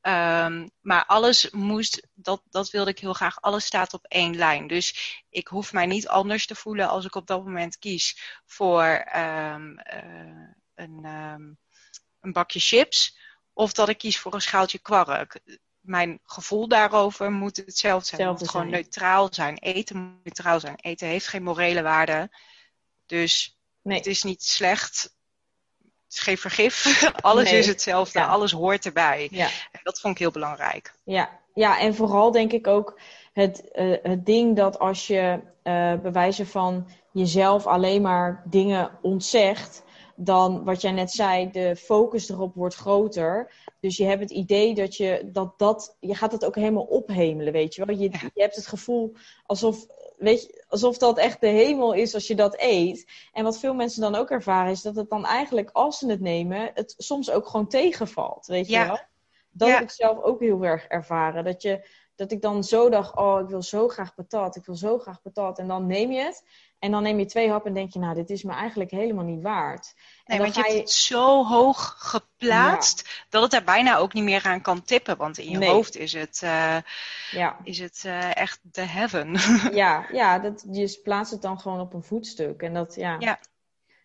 Ehm, 0.02 0.68
maar 0.82 1.06
alles 1.06 1.50
moest, 1.50 2.08
dat, 2.14 2.42
dat 2.50 2.70
wilde 2.70 2.90
ik 2.90 3.00
heel 3.00 3.14
graag, 3.14 3.42
alles 3.42 3.66
staat 3.66 3.94
op 3.94 4.06
één 4.06 4.36
lijn. 4.36 4.68
Dus 4.68 5.24
ik 5.30 5.48
hoef 5.48 5.74
mij 5.74 5.86
niet 5.86 6.08
anders 6.08 6.46
te 6.46 6.56
voelen 6.56 6.88
als 6.88 7.06
ik 7.06 7.16
op 7.16 7.28
dat 7.28 7.44
moment 7.44 7.78
kies 7.78 8.40
voor 8.46 9.06
um, 9.16 9.80
uh, 9.94 10.48
een, 10.76 11.06
een 12.20 12.32
bakje 12.32 12.60
chips. 12.60 13.18
Of 13.54 13.74
dat 13.74 13.90
ik 13.90 13.98
kies 13.98 14.20
voor 14.20 14.34
een 14.34 14.42
schaaltje 14.42 14.80
kwark. 14.80 15.40
Mijn 15.88 16.20
gevoel 16.24 16.68
daarover 16.68 17.32
moet 17.32 17.58
hetzelfde 17.58 18.16
zijn. 18.16 18.28
Het 18.28 18.40
moet 18.40 18.50
gewoon 18.50 18.70
neutraal 18.70 19.28
zijn. 19.34 19.58
Eten 19.58 19.98
moet 19.98 20.24
neutraal 20.24 20.60
zijn. 20.60 20.76
Eten 20.76 21.08
heeft 21.08 21.28
geen 21.28 21.44
morele 21.44 21.82
waarde. 21.82 22.30
Dus 23.06 23.58
nee. 23.82 23.98
het 23.98 24.06
is 24.06 24.24
niet 24.24 24.44
slecht 24.44 25.16
het 26.08 26.18
is 26.18 26.24
geen 26.24 26.38
vergif. 26.38 27.04
Alles 27.22 27.52
is 27.52 27.68
hetzelfde. 27.68 28.24
Alles 28.24 28.52
hoort 28.52 28.86
erbij. 28.86 29.28
Ja. 29.32 29.46
En 29.72 29.80
dat 29.84 30.00
vond 30.00 30.14
ik 30.14 30.20
heel 30.20 30.32
belangrijk. 30.32 30.94
Ja, 31.04 31.40
ja 31.54 31.80
en 31.80 31.96
vooral 31.96 32.32
denk 32.32 32.52
ik 32.52 32.68
ook 32.68 33.00
het, 33.34 33.64
uh, 33.74 33.98
het 34.04 34.26
ding 34.26 34.56
dat 34.56 34.80
als 34.80 35.08
je 35.08 35.40
uh, 35.64 35.94
bewijzen 35.94 36.48
van 36.48 36.88
jezelf 37.12 37.66
alleen 37.66 38.02
maar 38.02 38.44
dingen 38.46 38.92
ontzegt, 39.02 39.84
dan 40.20 40.64
wat 40.64 40.82
jij 40.82 40.92
net 40.92 41.12
zei, 41.12 41.52
de 41.52 41.76
focus 41.76 42.30
erop 42.30 42.56
wordt 42.56 42.76
groter. 42.76 43.54
Dus 43.80 43.98
je 43.98 44.06
hebt 44.06 44.22
het 44.22 44.32
idee 44.32 44.76
dat 44.76 44.96
je 44.96 45.30
dat, 45.32 45.60
dat 45.60 45.98
je 46.00 46.16
gaat 46.16 46.32
het 46.32 46.46
ook 46.46 46.56
helemaal 46.56 46.84
ophemelen, 46.84 47.54
weet 47.54 47.76
je 47.76 47.86
wel. 47.86 47.96
Je, 47.96 48.10
je 48.34 48.42
hebt 48.42 48.56
het 48.56 48.68
gevoel 48.68 49.14
alsof 49.46 49.86
weet 50.18 50.42
je, 50.42 50.66
alsof 50.68 50.98
dat 50.98 51.18
echt 51.18 51.42
de 51.42 51.48
hemel 51.48 51.94
is 51.94 52.14
als 52.14 52.28
je 52.28 52.36
dat 52.36 52.56
eet. 52.60 53.12
En 53.34 53.44
wat 53.44 53.60
veel 53.60 53.74
mensen 53.74 54.02
dan 54.02 54.16
ook 54.16 54.30
ervaren 54.30 54.72
is 54.72 54.82
dat 54.82 54.96
het 54.96 55.10
dan 55.10 55.26
eigenlijk, 55.26 55.70
als 55.74 55.98
ze 55.98 56.10
het 56.10 56.20
nemen, 56.20 56.72
het 56.74 56.94
soms 56.98 57.32
ook 57.32 57.48
gewoon 57.48 57.68
tegenvalt. 57.68 58.46
Weet 58.48 58.68
je 58.68 58.86
wel? 58.86 59.00
Dat 59.52 59.70
heb 59.70 59.82
ik 59.82 59.90
zelf 59.90 60.22
ook 60.22 60.40
heel 60.40 60.64
erg 60.64 60.86
ervaren. 60.86 61.44
Dat, 61.44 61.62
je, 61.62 61.88
dat 62.16 62.32
ik 62.32 62.42
dan 62.42 62.64
zo 62.64 62.90
dacht, 62.90 63.16
oh, 63.16 63.40
ik 63.40 63.50
wil 63.50 63.62
zo 63.62 63.88
graag 63.88 64.16
patat, 64.16 64.56
ik 64.56 64.66
wil 64.66 64.76
zo 64.76 64.98
graag 64.98 65.22
patat. 65.22 65.60
En 65.60 65.68
dan 65.68 65.88
neem 65.88 66.12
je 66.12 66.20
het. 66.20 66.44
En 66.80 66.92
dan 66.92 67.04
neem 67.04 67.20
je 67.20 67.26
twee 67.26 67.50
happen 67.50 67.70
en 67.70 67.76
denk 67.76 67.94
je, 67.94 68.00
nou, 68.00 68.16
dit 68.16 68.30
is 68.30 68.44
me 68.44 68.54
eigenlijk 68.54 68.92
helemaal 68.92 69.24
niet 69.24 69.42
waard. 69.42 69.94
Nee, 70.26 70.40
want 70.40 70.56
je 70.56 70.62
hebt 70.62 70.74
het 70.74 70.92
zo 70.92 71.46
hoog 71.46 71.96
geplaatst 71.98 73.26
dat 73.30 73.42
het 73.42 73.54
er 73.54 73.64
bijna 73.64 73.98
ook 73.98 74.14
niet 74.14 74.24
meer 74.24 74.44
aan 74.44 74.62
kan 74.62 74.84
tippen. 74.84 75.18
Want 75.18 75.38
in 75.38 75.50
je 75.50 75.66
hoofd 75.66 75.96
is 75.96 76.14
het, 76.14 76.42
uh, 76.44 76.78
ja. 77.32 77.58
is 77.64 77.80
het 77.80 78.04
uh, 78.06 78.36
echt 78.36 78.60
de 78.62 78.82
heaven. 78.82 79.36
ja, 79.74 80.06
ja 80.12 80.40
dat, 80.40 80.66
je 80.72 81.00
plaatst 81.04 81.32
het 81.32 81.42
dan 81.42 81.60
gewoon 81.60 81.80
op 81.80 81.94
een 81.94 82.04
voetstuk. 82.04 82.62
En 82.62 82.74
dat, 82.74 82.96
ja, 82.96 83.16
ja. 83.20 83.40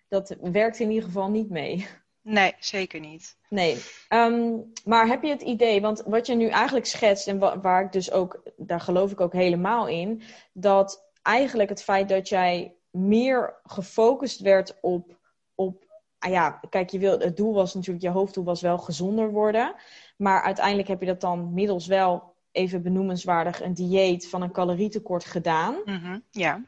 dat 0.09 0.37
werkt 0.41 0.79
in 0.79 0.89
ieder 0.89 1.05
geval 1.05 1.31
niet 1.31 1.51
mee. 1.51 1.87
Nee, 2.23 2.55
zeker 2.59 3.01
niet. 3.01 3.37
Nee. 3.49 3.83
Um, 4.09 4.73
maar 4.85 5.07
heb 5.07 5.23
je 5.23 5.29
het 5.31 5.43
idee, 5.43 5.81
want 5.81 6.03
wat 6.07 6.27
je 6.27 6.35
nu 6.35 6.49
eigenlijk 6.49 6.87
schetst, 6.87 7.29
en 7.29 7.39
waar 7.63 7.85
ik 7.85 7.93
dus 7.93 8.11
ook, 8.11 8.43
daar 8.57 8.81
geloof 8.81 9.11
ik 9.11 9.21
ook 9.21 9.33
helemaal 9.33 9.89
in, 9.89 10.23
dat 10.53 11.11
eigenlijk 11.23 11.69
het 11.69 11.83
feit 11.83 12.09
dat 12.09 12.29
jij 12.29 12.75
meer 12.91 13.61
gefocust 13.65 14.41
werd 14.41 14.79
op, 14.81 15.19
op 15.55 15.85
ah 16.19 16.31
ja, 16.31 16.61
kijk, 16.71 16.91
je 16.91 16.99
wil, 16.99 17.19
het 17.19 17.37
doel 17.37 17.55
was 17.55 17.75
natuurlijk, 17.75 18.05
je 18.05 18.11
hoofddoel 18.11 18.45
was 18.45 18.61
wel 18.61 18.79
gezonder 18.79 19.31
worden. 19.31 19.75
Maar 20.17 20.43
uiteindelijk 20.43 20.89
heb 20.89 21.01
je 21.01 21.07
dat 21.07 21.21
dan 21.21 21.55
middels 21.55 21.87
wel 21.87 22.35
even 22.53 22.83
benoemenswaardig 22.83 23.63
een 23.63 23.75
dieet 23.75 24.29
van 24.29 24.43
een 24.43 24.53
calorietekort 24.53 25.25
gedaan. 25.25 25.77
Mm 25.85 26.25
ja. 26.31 26.63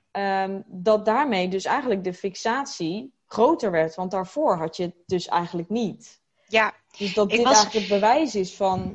Um, 0.46 0.64
dat 0.66 1.04
daarmee 1.04 1.48
dus 1.48 1.64
eigenlijk 1.64 2.04
de 2.04 2.14
fixatie 2.14 3.12
groter 3.26 3.70
werd. 3.70 3.94
Want 3.94 4.10
daarvoor 4.10 4.56
had 4.56 4.76
je 4.76 4.82
het 4.82 4.94
dus 5.06 5.28
eigenlijk 5.28 5.68
niet. 5.68 6.22
Ja. 6.48 6.74
Dus 6.98 7.14
dat 7.14 7.30
dit 7.30 7.44
eigenlijk 7.44 7.74
het 7.74 7.88
bewijs 7.88 8.34
is 8.34 8.54
van, 8.54 8.92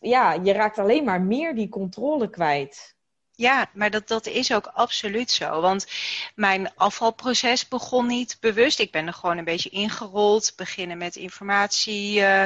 ja, 0.00 0.32
je 0.32 0.52
raakt 0.52 0.78
alleen 0.78 1.04
maar 1.04 1.20
meer 1.20 1.54
die 1.54 1.68
controle 1.68 2.30
kwijt. 2.30 2.96
Ja, 3.38 3.70
maar 3.72 3.90
dat, 3.90 4.08
dat 4.08 4.26
is 4.26 4.52
ook 4.52 4.66
absoluut 4.66 5.30
zo. 5.30 5.60
Want 5.60 5.86
mijn 6.34 6.74
afvalproces 6.74 7.68
begon 7.68 8.06
niet 8.06 8.36
bewust. 8.40 8.78
Ik 8.78 8.90
ben 8.92 9.06
er 9.06 9.12
gewoon 9.12 9.38
een 9.38 9.44
beetje 9.44 9.70
ingerold. 9.70 10.52
Beginnen 10.56 10.98
met 10.98 11.16
informatie 11.16 12.20
uh, 12.20 12.44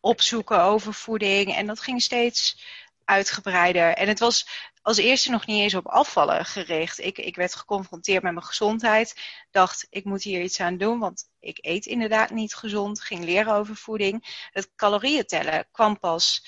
opzoeken 0.00 0.60
over 0.60 0.94
voeding. 0.94 1.54
En 1.54 1.66
dat 1.66 1.80
ging 1.80 2.02
steeds 2.02 2.58
uitgebreider. 3.04 3.94
En 3.94 4.08
het 4.08 4.18
was 4.18 4.48
als 4.82 4.96
eerste 4.96 5.30
nog 5.30 5.46
niet 5.46 5.62
eens 5.62 5.74
op 5.74 5.86
afvallen 5.86 6.44
gericht. 6.44 6.98
Ik, 6.98 7.18
ik 7.18 7.36
werd 7.36 7.54
geconfronteerd 7.54 8.22
met 8.22 8.32
mijn 8.32 8.46
gezondheid. 8.46 9.14
Dacht, 9.50 9.86
ik 9.90 10.04
moet 10.04 10.22
hier 10.22 10.42
iets 10.42 10.60
aan 10.60 10.76
doen, 10.76 10.98
want 10.98 11.30
ik 11.40 11.58
eet 11.60 11.86
inderdaad 11.86 12.30
niet 12.30 12.54
gezond. 12.54 13.00
Ging 13.00 13.24
leren 13.24 13.54
over 13.54 13.76
voeding. 13.76 14.48
Het 14.52 14.70
calorieën 14.76 15.26
tellen 15.26 15.68
kwam 15.72 15.98
pas 15.98 16.46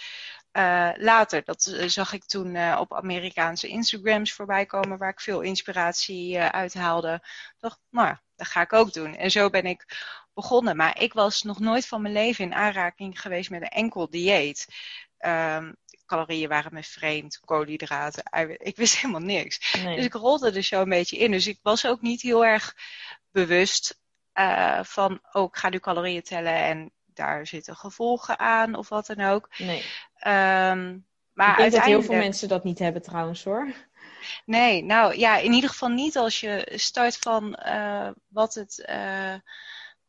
uh, 0.52 0.90
later, 0.96 1.44
dat 1.44 1.66
uh, 1.66 1.88
zag 1.88 2.12
ik 2.12 2.24
toen 2.24 2.54
uh, 2.54 2.76
op 2.80 2.94
Amerikaanse 2.94 3.68
Instagrams 3.68 4.32
voorbij 4.32 4.66
komen, 4.66 4.98
waar 4.98 5.10
ik 5.10 5.20
veel 5.20 5.40
inspiratie 5.40 6.38
uit 6.38 6.74
haalde. 6.74 7.22
Dacht, 7.58 7.78
nou, 7.90 8.16
dat 8.36 8.46
ga 8.46 8.60
ik 8.60 8.72
ook 8.72 8.92
doen. 8.92 9.16
En 9.16 9.30
zo 9.30 9.50
ben 9.50 9.64
ik 9.64 9.84
begonnen. 10.34 10.76
Maar 10.76 11.00
ik 11.00 11.12
was 11.12 11.42
nog 11.42 11.58
nooit 11.58 11.86
van 11.86 12.02
mijn 12.02 12.14
leven 12.14 12.44
in 12.44 12.54
aanraking 12.54 13.20
geweest 13.20 13.50
met 13.50 13.62
een 13.62 13.68
enkel 13.68 14.10
dieet. 14.10 14.66
Um, 15.18 15.76
calorieën 16.06 16.48
waren 16.48 16.74
me 16.74 16.82
vreemd, 16.82 17.40
koolhydraten, 17.40 18.22
eiwit. 18.22 18.66
Ik 18.66 18.76
wist 18.76 18.96
helemaal 19.00 19.20
niks. 19.20 19.74
Nee. 19.82 19.96
Dus 19.96 20.04
ik 20.04 20.14
rolde 20.14 20.52
er 20.52 20.62
zo 20.62 20.82
een 20.82 20.88
beetje 20.88 21.18
in. 21.18 21.30
Dus 21.30 21.46
ik 21.46 21.58
was 21.62 21.86
ook 21.86 22.00
niet 22.00 22.22
heel 22.22 22.44
erg 22.44 22.76
bewust 23.30 23.98
van, 24.82 25.20
oh, 25.32 25.44
ik 25.44 25.56
ga 25.56 25.68
nu 25.68 25.78
calorieën 25.78 26.22
tellen 26.22 26.54
en 26.54 26.92
daar 27.14 27.46
zitten 27.46 27.76
gevolgen 27.76 28.38
aan 28.38 28.74
of 28.74 28.88
wat 28.88 29.06
dan 29.06 29.20
ook. 29.20 29.48
Nee. 29.58 29.78
Um, 30.26 31.06
maar 31.32 31.50
ik 31.50 31.56
denk 31.56 31.72
dat 31.72 31.82
heel 31.82 32.02
veel 32.02 32.16
mensen 32.16 32.48
dat 32.48 32.64
niet 32.64 32.78
hebben 32.78 33.02
trouwens 33.02 33.44
hoor. 33.44 33.72
Nee, 34.44 34.84
nou 34.84 35.18
ja, 35.18 35.36
in 35.36 35.52
ieder 35.52 35.70
geval 35.70 35.88
niet 35.88 36.16
als 36.16 36.40
je 36.40 36.72
start 36.74 37.16
van 37.16 37.58
uh, 37.66 38.10
wat 38.28 38.54
het 38.54 38.86
uh, 38.90 39.34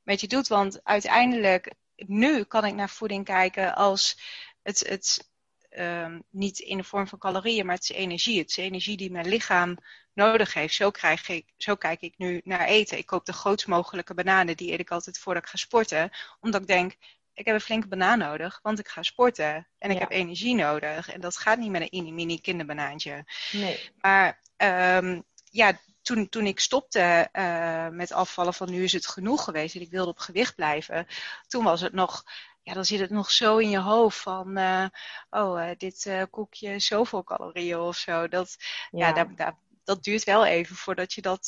met 0.04 0.22
je 0.22 0.28
doet. 0.28 0.48
Want 0.48 0.80
uiteindelijk, 0.84 1.74
nu 1.96 2.44
kan 2.44 2.66
ik 2.66 2.74
naar 2.74 2.90
voeding 2.90 3.26
kijken 3.26 3.76
als 3.76 4.20
het, 4.62 4.88
het 4.88 5.31
um, 5.77 6.23
niet 6.29 6.60
in 6.60 6.77
de 6.77 6.84
vorm 6.84 7.07
van 7.07 7.19
calorieën, 7.19 7.65
maar 7.65 7.75
het 7.75 7.89
is 7.89 7.95
energie. 7.95 8.39
Het 8.39 8.49
is 8.49 8.57
energie 8.57 8.97
die 8.97 9.12
mijn 9.12 9.27
lichaam 9.27 9.77
nodig 10.13 10.53
heeft. 10.53 10.73
Zo, 10.73 10.91
krijg 10.91 11.29
ik, 11.29 11.53
zo 11.57 11.75
kijk 11.75 12.01
ik 12.01 12.13
nu 12.17 12.41
naar 12.43 12.65
eten. 12.65 12.97
Ik 12.97 13.05
koop 13.05 13.25
de 13.25 13.34
grootst 13.34 13.67
mogelijke 13.67 14.13
bananen, 14.13 14.57
die 14.57 14.71
eet 14.71 14.79
ik 14.79 14.91
altijd 14.91 15.19
voordat 15.19 15.43
ik 15.43 15.49
ga 15.49 15.57
sporten. 15.57 16.10
Omdat 16.39 16.62
ik 16.62 16.67
denk, 16.67 16.95
ik 17.34 17.45
heb 17.45 17.55
een 17.55 17.62
flinke 17.62 17.88
banaan 17.88 18.17
nodig, 18.17 18.60
want 18.62 18.79
ik 18.79 18.88
ga 18.88 19.03
sporten. 19.03 19.67
En 19.77 19.91
ik 19.91 19.99
heb 19.99 20.12
energie 20.12 20.55
nodig. 20.55 21.10
En 21.10 21.21
dat 21.21 21.38
gaat 21.38 21.57
niet 21.57 21.71
met 21.71 21.88
een 21.89 22.13
mini 22.13 22.41
kinderbanaantje. 22.41 23.25
Nee. 23.51 23.89
Maar 24.01 24.41
um, 24.57 25.23
ja, 25.49 25.79
toen, 26.01 26.29
toen 26.29 26.45
ik 26.45 26.60
stopte 26.60 27.29
uh, 27.34 27.88
met 27.88 28.12
afvallen 28.12 28.53
van 28.53 28.71
nu 28.71 28.84
is 28.84 28.93
het 28.93 29.07
genoeg 29.07 29.43
geweest 29.43 29.75
en 29.75 29.81
ik 29.81 29.91
wilde 29.91 30.10
op 30.10 30.19
gewicht 30.19 30.55
blijven, 30.55 31.07
toen 31.47 31.63
was 31.63 31.81
het 31.81 31.93
nog, 31.93 32.23
ja, 32.63 32.74
dan 32.74 32.86
zit 32.86 33.00
het 33.00 33.10
nog 33.10 33.32
zo 33.32 33.58
in 33.58 33.69
je 33.69 33.80
hoofd 33.80 34.19
van, 34.19 34.58
uh, 34.58 34.86
oh, 35.30 35.60
uh, 35.60 35.69
dit 35.78 36.28
koekje 36.30 36.80
zoveel 36.80 37.24
calorieën 37.24 37.80
of 37.80 37.95
zo. 37.95 38.28
Dat, 38.28 38.56
ja, 38.91 39.08
ja 39.08 39.13
daar, 39.13 39.36
daar, 39.36 39.58
dat 39.84 40.04
duurt 40.04 40.24
wel 40.24 40.45
even 40.45 40.76
voordat 40.76 41.13
je 41.13 41.21
dat 41.21 41.47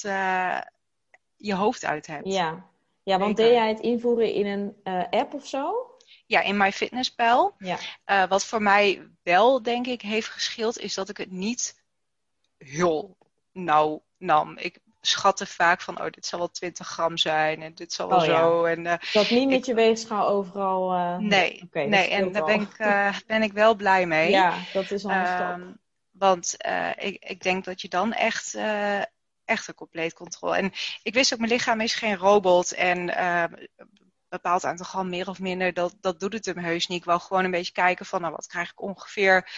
je 1.38 1.56
hoofd 1.56 1.86
uit 1.86 2.08
hebt. 2.08 2.28
Ja, 2.28 2.66
ja, 3.04 3.18
want 3.18 3.38
deed 3.38 3.52
jij 3.52 3.68
het 3.68 3.80
invoeren 3.80 4.34
in 4.34 4.46
een 4.46 4.76
uh, 4.84 5.04
app 5.10 5.34
of 5.34 5.48
zo? 5.48 5.92
Ja, 6.26 6.42
in 6.42 6.58
MyFitnessPal. 6.58 7.56
Ja. 7.58 7.78
Uh, 8.06 8.30
wat 8.30 8.46
voor 8.46 8.62
mij 8.62 9.10
wel, 9.24 9.64
denk 9.64 9.88
ik, 9.88 10.02
heeft 10.02 10.28
geschild, 10.28 10.78
is 10.78 10.94
dat 10.94 11.10
ik 11.10 11.18
het 11.18 11.32
niet 11.32 11.84
heel 12.58 13.18
nauw 13.52 14.04
nam. 14.18 14.58
Ik 14.58 14.80
schatte 15.06 15.46
vaak 15.46 15.82
van, 15.82 16.02
oh, 16.02 16.10
dit 16.10 16.26
zal 16.26 16.40
wel 16.40 16.52
20 16.52 16.88
gram 16.88 17.18
zijn 17.18 17.62
en 17.62 17.74
dit 17.76 17.94
zal 17.94 18.08
wel 18.10 18.18
oh, 18.18 18.24
zo. 18.24 18.68
Ja. 18.68 18.74
En, 18.74 18.86
uh, 18.86 18.94
dat 19.14 19.30
niet 19.30 19.50
met 19.50 19.58
ik... 19.58 19.66
je 19.66 19.74
weegschaal 19.74 20.28
overal. 20.28 20.94
Uh, 20.94 21.18
nee, 21.18 21.62
okay, 21.66 21.86
nee 21.86 22.10
en 22.10 22.32
daar 22.32 22.46
ben 22.46 22.62
ik, 22.62 22.80
uh, 22.80 23.16
ben 23.28 23.44
ik 23.44 23.54
wel 23.54 23.76
blij 23.76 24.06
mee. 24.06 24.30
Ja, 24.30 24.54
dat 24.74 24.92
is 24.92 25.06
al 25.06 25.12
een 25.12 25.26
stap. 25.26 25.40
Ehm, 25.40 25.72
want 26.12 26.58
ik, 26.96 27.24
ik 27.24 27.44
denk 27.44 27.66
dat 27.66 27.82
je 27.82 27.88
dan 27.88 28.14
echt 28.14 28.58
echt 29.46 29.68
een 29.68 29.76
compleet 29.76 30.14
controle. 30.14 30.56
En 30.56 30.72
ik 31.04 31.14
wist 31.14 31.34
ook, 31.34 31.40
mijn 31.40 31.52
lichaam 31.52 31.82
is 31.82 31.96
geen 31.96 32.16
robot. 32.16 32.72
En 32.72 33.10
uh, 33.10 33.44
bepaald 34.34 34.66
aantal 34.66 34.86
gram 34.86 35.10
meer 35.10 35.30
of 35.30 35.40
minder, 35.40 35.74
dat, 35.74 35.96
dat 36.02 36.20
doet 36.20 36.34
het 36.34 36.46
hem 36.46 36.58
heus 36.58 36.88
niet. 36.88 37.00
Ik 37.00 37.06
wou 37.06 37.20
gewoon 37.20 37.44
een 37.44 37.52
beetje 37.52 37.72
kijken 37.72 38.06
van, 38.06 38.22
nou, 38.22 38.34
wat 38.34 38.48
krijg 38.48 38.72
ik 38.72 38.82
ongeveer 38.82 39.50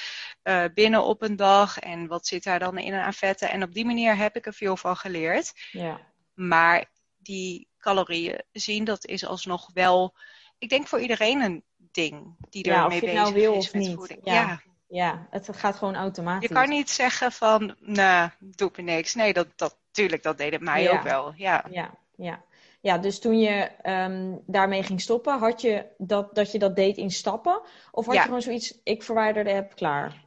uh, 0.44 0.64
binnen 0.74 1.04
op 1.04 1.22
een 1.22 1.36
dag? 1.36 1.80
En 1.80 2.08
wat 2.08 2.28
zit 2.28 2.44
daar 2.44 2.60
dan 2.60 2.78
in 2.78 2.94
aan 2.94 3.14
vetten? 3.14 3.50
En 3.50 3.64
op 3.64 3.74
die 3.74 3.86
manier 3.86 4.16
heb 4.18 4.36
ik 4.36 4.46
er 4.46 4.54
veel 4.54 4.78
van 4.78 4.98
geleerd. 4.98 5.54
Ja. 5.72 6.00
Maar 6.34 6.86
die 7.18 7.68
calorieën 7.78 8.44
zien, 8.52 8.84
dat 8.84 9.06
is 9.06 9.26
alsnog 9.26 9.70
wel, 9.74 10.16
ik 10.58 10.70
denk 10.70 10.88
voor 10.88 11.00
iedereen 11.00 11.42
een 11.42 11.64
ding 11.78 12.36
die 12.50 12.66
ja, 12.66 12.88
mee 12.88 13.00
bezig 13.00 13.16
nou 13.16 13.34
wil 13.34 13.54
is 13.54 13.66
of 13.66 13.74
met 13.74 13.82
niet. 13.82 13.96
voeding. 13.96 14.20
Ja. 14.24 14.34
ja. 14.34 14.62
Ja, 14.88 15.28
het 15.30 15.50
gaat 15.52 15.76
gewoon 15.76 15.96
automatisch. 15.96 16.48
Je 16.48 16.56
kan 16.56 16.70
niet 16.70 16.90
zeggen 16.90 17.32
van, 17.32 17.76
nee, 17.80 18.30
doe 18.40 18.72
me 18.76 18.82
niks. 18.82 19.16
Nee, 19.16 19.34
dat, 19.34 19.48
dat, 19.56 19.78
tuurlijk, 19.92 20.24
dat 20.24 20.38
deed 20.38 20.52
het 20.52 20.62
mij 20.62 20.92
ook 20.92 21.02
wel. 21.02 21.34
Ja. 21.36 21.66
Ja, 21.70 21.94
ja. 22.16 22.44
Ja, 22.86 22.98
dus 22.98 23.20
toen 23.20 23.40
je 23.40 23.70
um, 23.84 24.42
daarmee 24.46 24.84
ging 24.84 25.02
stoppen, 25.02 25.40
had 25.40 25.62
je 25.62 25.86
dat, 25.98 26.36
dat 26.36 26.52
je 26.52 26.60
dat 26.60 26.76
deed 26.76 26.98
in 26.98 27.12
stappen? 27.12 27.62
Of 27.92 28.06
had 28.06 28.16
je 28.16 28.22
gewoon 28.22 28.42
zoiets, 28.42 28.80
ik 28.84 29.04
verwijder 29.04 29.44
de 29.44 29.54
app, 29.54 29.76
klaar? 29.76 30.24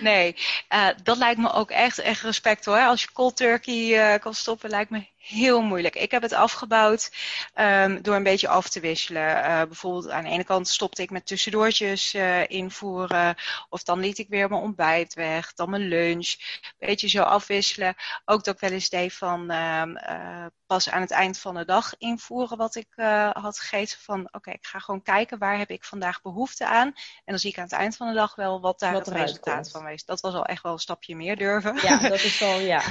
nee, 0.00 0.36
uh, 0.74 0.88
dat 1.02 1.16
lijkt 1.16 1.40
me 1.40 1.52
ook 1.52 1.70
echt, 1.70 1.98
echt 1.98 2.22
respect 2.22 2.64
hoor. 2.64 2.78
Als 2.78 3.02
je 3.02 3.12
cold 3.12 3.36
turkey 3.36 4.14
uh, 4.14 4.20
kan 4.20 4.34
stoppen, 4.34 4.70
lijkt 4.70 4.90
me 4.90 5.06
heel 5.22 5.62
moeilijk. 5.62 5.94
Ik 5.94 6.10
heb 6.10 6.22
het 6.22 6.32
afgebouwd 6.32 7.12
um, 7.54 8.02
door 8.02 8.14
een 8.14 8.22
beetje 8.22 8.48
af 8.48 8.68
te 8.68 8.80
wisselen. 8.80 9.36
Uh, 9.36 9.62
bijvoorbeeld 9.62 10.10
aan 10.10 10.24
de 10.24 10.30
ene 10.30 10.44
kant 10.44 10.68
stopte 10.68 11.02
ik 11.02 11.10
met 11.10 11.26
tussendoortjes 11.26 12.14
uh, 12.14 12.48
invoeren. 12.48 13.36
Of 13.68 13.82
dan 13.82 14.00
liet 14.00 14.18
ik 14.18 14.28
weer 14.28 14.48
mijn 14.48 14.62
ontbijt 14.62 15.14
weg. 15.14 15.52
Dan 15.52 15.70
mijn 15.70 15.88
lunch. 15.88 16.34
Een 16.78 16.86
beetje 16.88 17.08
zo 17.08 17.22
afwisselen. 17.22 17.94
Ook 18.24 18.44
dat 18.44 18.54
ik 18.54 18.60
wel 18.60 18.70
eens 18.70 18.88
deed 18.88 19.14
van 19.14 19.52
uh, 19.52 20.46
pas 20.66 20.90
aan 20.90 21.00
het 21.00 21.10
eind 21.10 21.38
van 21.38 21.54
de 21.54 21.64
dag 21.64 21.94
invoeren 21.98 22.56
wat 22.56 22.74
ik 22.74 22.88
had 23.32 23.58
gegeten. 23.58 23.98
Van 23.98 24.20
oké, 24.20 24.36
okay, 24.36 24.54
ik 24.54 24.66
ga 24.66 24.78
gewoon 24.78 25.02
kijken 25.02 25.38
waar 25.38 25.58
heb 25.58 25.70
ik 25.70 25.84
vandaag 25.84 26.22
behoefte 26.22 26.66
aan. 26.66 26.86
En 26.86 26.94
dan 27.24 27.38
zie 27.38 27.50
ik 27.50 27.58
aan 27.58 27.64
het 27.64 27.72
eind 27.72 27.96
van 27.96 28.06
de 28.06 28.14
dag 28.14 28.34
wel 28.34 28.60
wat 28.60 28.78
daar 28.78 28.92
wat 28.92 29.06
het 29.06 29.14
resultaat 29.14 29.54
komt. 29.54 29.70
van 29.70 29.88
is. 29.88 30.04
Dat 30.04 30.20
was 30.20 30.34
al 30.34 30.44
echt 30.44 30.62
wel 30.62 30.72
een 30.72 30.78
stapje 30.78 31.16
meer 31.16 31.36
durven. 31.36 31.78
Ja, 31.82 31.98
dat 31.98 32.22
is 32.22 32.38
wel, 32.38 32.58
ja. 32.58 32.82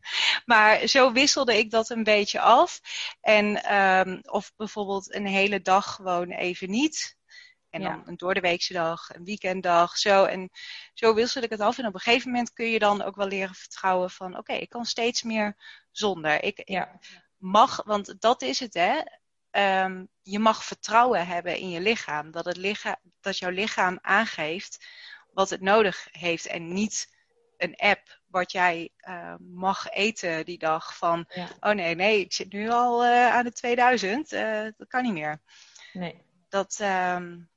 maar 0.44 0.86
zo 0.86 1.12
wisselde 1.12 1.58
ik 1.58 1.70
dat 1.70 1.79
dat 1.80 1.96
een 1.96 2.04
beetje 2.04 2.40
af. 2.40 2.80
En, 3.20 3.74
um, 3.76 4.20
of 4.22 4.52
bijvoorbeeld 4.56 5.14
een 5.14 5.26
hele 5.26 5.60
dag 5.62 5.94
gewoon 5.94 6.30
even 6.30 6.70
niet. 6.70 7.18
En 7.70 7.82
dan 7.82 8.02
een 8.06 8.16
doordeweekse 8.16 8.72
dag, 8.72 9.14
een 9.14 9.24
weekenddag, 9.24 9.96
zo. 9.96 10.24
En 10.24 10.50
zo 10.94 11.14
wissel 11.14 11.42
ik 11.42 11.50
het 11.50 11.60
af. 11.60 11.78
En 11.78 11.86
op 11.86 11.94
een 11.94 12.00
gegeven 12.00 12.30
moment 12.30 12.52
kun 12.52 12.66
je 12.66 12.78
dan 12.78 13.02
ook 13.02 13.16
wel 13.16 13.26
leren 13.26 13.54
vertrouwen 13.54 14.10
van... 14.10 14.38
oké, 14.38 14.52
ik 14.52 14.68
kan 14.68 14.84
steeds 14.84 15.22
meer 15.22 15.56
zonder. 15.90 16.42
Ik, 16.42 16.62
ja. 16.64 16.98
mag, 17.36 17.82
want 17.84 18.20
dat 18.20 18.42
is 18.42 18.60
het, 18.60 18.74
hè. 18.74 19.00
Um, 19.84 20.08
je 20.22 20.38
mag 20.38 20.64
vertrouwen 20.64 21.26
hebben 21.26 21.56
in 21.56 21.70
je 21.70 21.80
lichaam. 21.80 22.30
Dat, 22.30 22.44
het 22.44 22.56
lichaam. 22.56 22.96
dat 23.20 23.38
jouw 23.38 23.50
lichaam 23.50 23.98
aangeeft 24.02 24.86
wat 25.32 25.50
het 25.50 25.60
nodig 25.60 26.08
heeft. 26.10 26.46
En 26.46 26.72
niet 26.72 27.19
een 27.60 27.76
app 27.76 28.20
wat 28.26 28.52
jij 28.52 28.90
uh, 29.08 29.34
mag 29.38 29.90
eten 29.90 30.44
die 30.44 30.58
dag. 30.58 30.96
Van, 30.96 31.26
oh 31.60 31.72
nee, 31.72 31.94
nee, 31.94 32.20
ik 32.20 32.32
zit 32.32 32.52
nu 32.52 32.70
al 32.70 33.04
uh, 33.04 33.26
aan 33.26 33.44
de 33.44 33.52
2000. 33.52 34.32
Uh, 34.32 34.66
eh, 34.66 34.72
dat 34.76 34.88
kan 34.88 35.02
niet 35.02 35.12
meer. 35.12 35.42
Nee. 35.92 36.22
Dat, 36.48 36.78
um, 36.82 37.50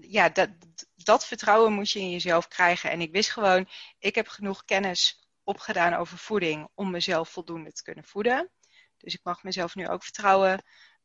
ja, 0.00 0.28
dat, 0.28 0.48
dat 0.94 1.26
vertrouwen 1.26 1.72
moet 1.72 1.90
je 1.90 2.00
in 2.00 2.10
jezelf 2.10 2.48
krijgen. 2.48 2.90
En 2.90 3.00
ik 3.00 3.12
wist 3.12 3.30
gewoon, 3.30 3.68
ik 3.98 4.14
heb 4.14 4.28
genoeg 4.28 4.64
kennis 4.64 5.28
opgedaan 5.44 5.94
over 5.94 6.18
voeding 6.18 6.68
om 6.74 6.90
mezelf 6.90 7.28
voldoende 7.28 7.72
te 7.72 7.82
kunnen 7.82 8.04
voeden. 8.04 8.50
Dus 8.96 9.14
ik 9.14 9.20
mag 9.22 9.42
mezelf 9.42 9.74
nu 9.74 9.88
ook 9.88 10.02
vertrouwen 10.02 10.62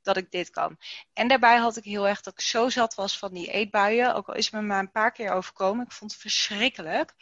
dat 0.07 0.17
ik 0.17 0.31
dit 0.31 0.49
kan. 0.49 0.77
En 1.13 1.27
daarbij 1.27 1.57
had 1.57 1.77
ik 1.77 1.83
heel 1.83 2.07
erg 2.07 2.21
dat 2.21 2.33
ik 2.33 2.41
zo 2.41 2.69
zat 2.69 2.95
was 2.95 3.17
van 3.17 3.33
die 3.33 3.51
eetbuien. 3.51 4.15
Ook 4.15 4.27
al 4.27 4.35
is 4.35 4.45
het 4.45 4.53
me 4.53 4.61
maar 4.61 4.79
een 4.79 4.91
paar 4.91 5.11
keer 5.11 5.31
overkomen. 5.31 5.85
Ik 5.85 5.91
vond 5.91 6.11
het 6.11 6.21
verschrikkelijk. 6.21 7.13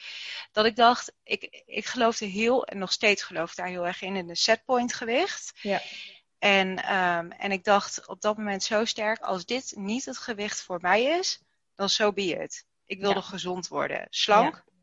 Dat 0.52 0.66
ik 0.66 0.76
dacht, 0.76 1.14
ik, 1.24 1.64
ik 1.66 1.86
geloofde 1.86 2.26
heel, 2.26 2.66
en 2.66 2.78
nog 2.78 2.92
steeds 2.92 3.24
geloof 3.24 3.56
daar 3.56 3.68
heel 3.68 3.88
erg 3.88 4.02
in, 4.02 4.16
in 4.16 4.28
de 4.28 4.36
setpoint 4.36 4.94
gewicht. 4.94 5.54
Ja. 5.62 5.82
En, 6.40 6.96
um, 6.96 7.32
en 7.32 7.52
ik 7.52 7.64
dacht 7.64 8.08
op 8.08 8.22
dat 8.22 8.38
moment 8.38 8.64
zo 8.64 8.86
sterk, 8.86 9.22
als 9.22 9.46
dit 9.46 9.74
niet 9.76 10.06
het 10.06 10.18
gewicht 10.18 10.62
voor 10.62 10.80
mij 10.82 11.04
is, 11.04 11.42
dan 11.76 11.90
zo 11.90 12.04
so 12.04 12.14
be 12.14 12.44
it. 12.44 12.66
Ik 12.86 13.00
wilde 13.00 13.20
ja. 13.20 13.26
gezond 13.26 13.68
worden. 13.68 14.08
Slank, 14.10 14.56
ja 14.56 14.75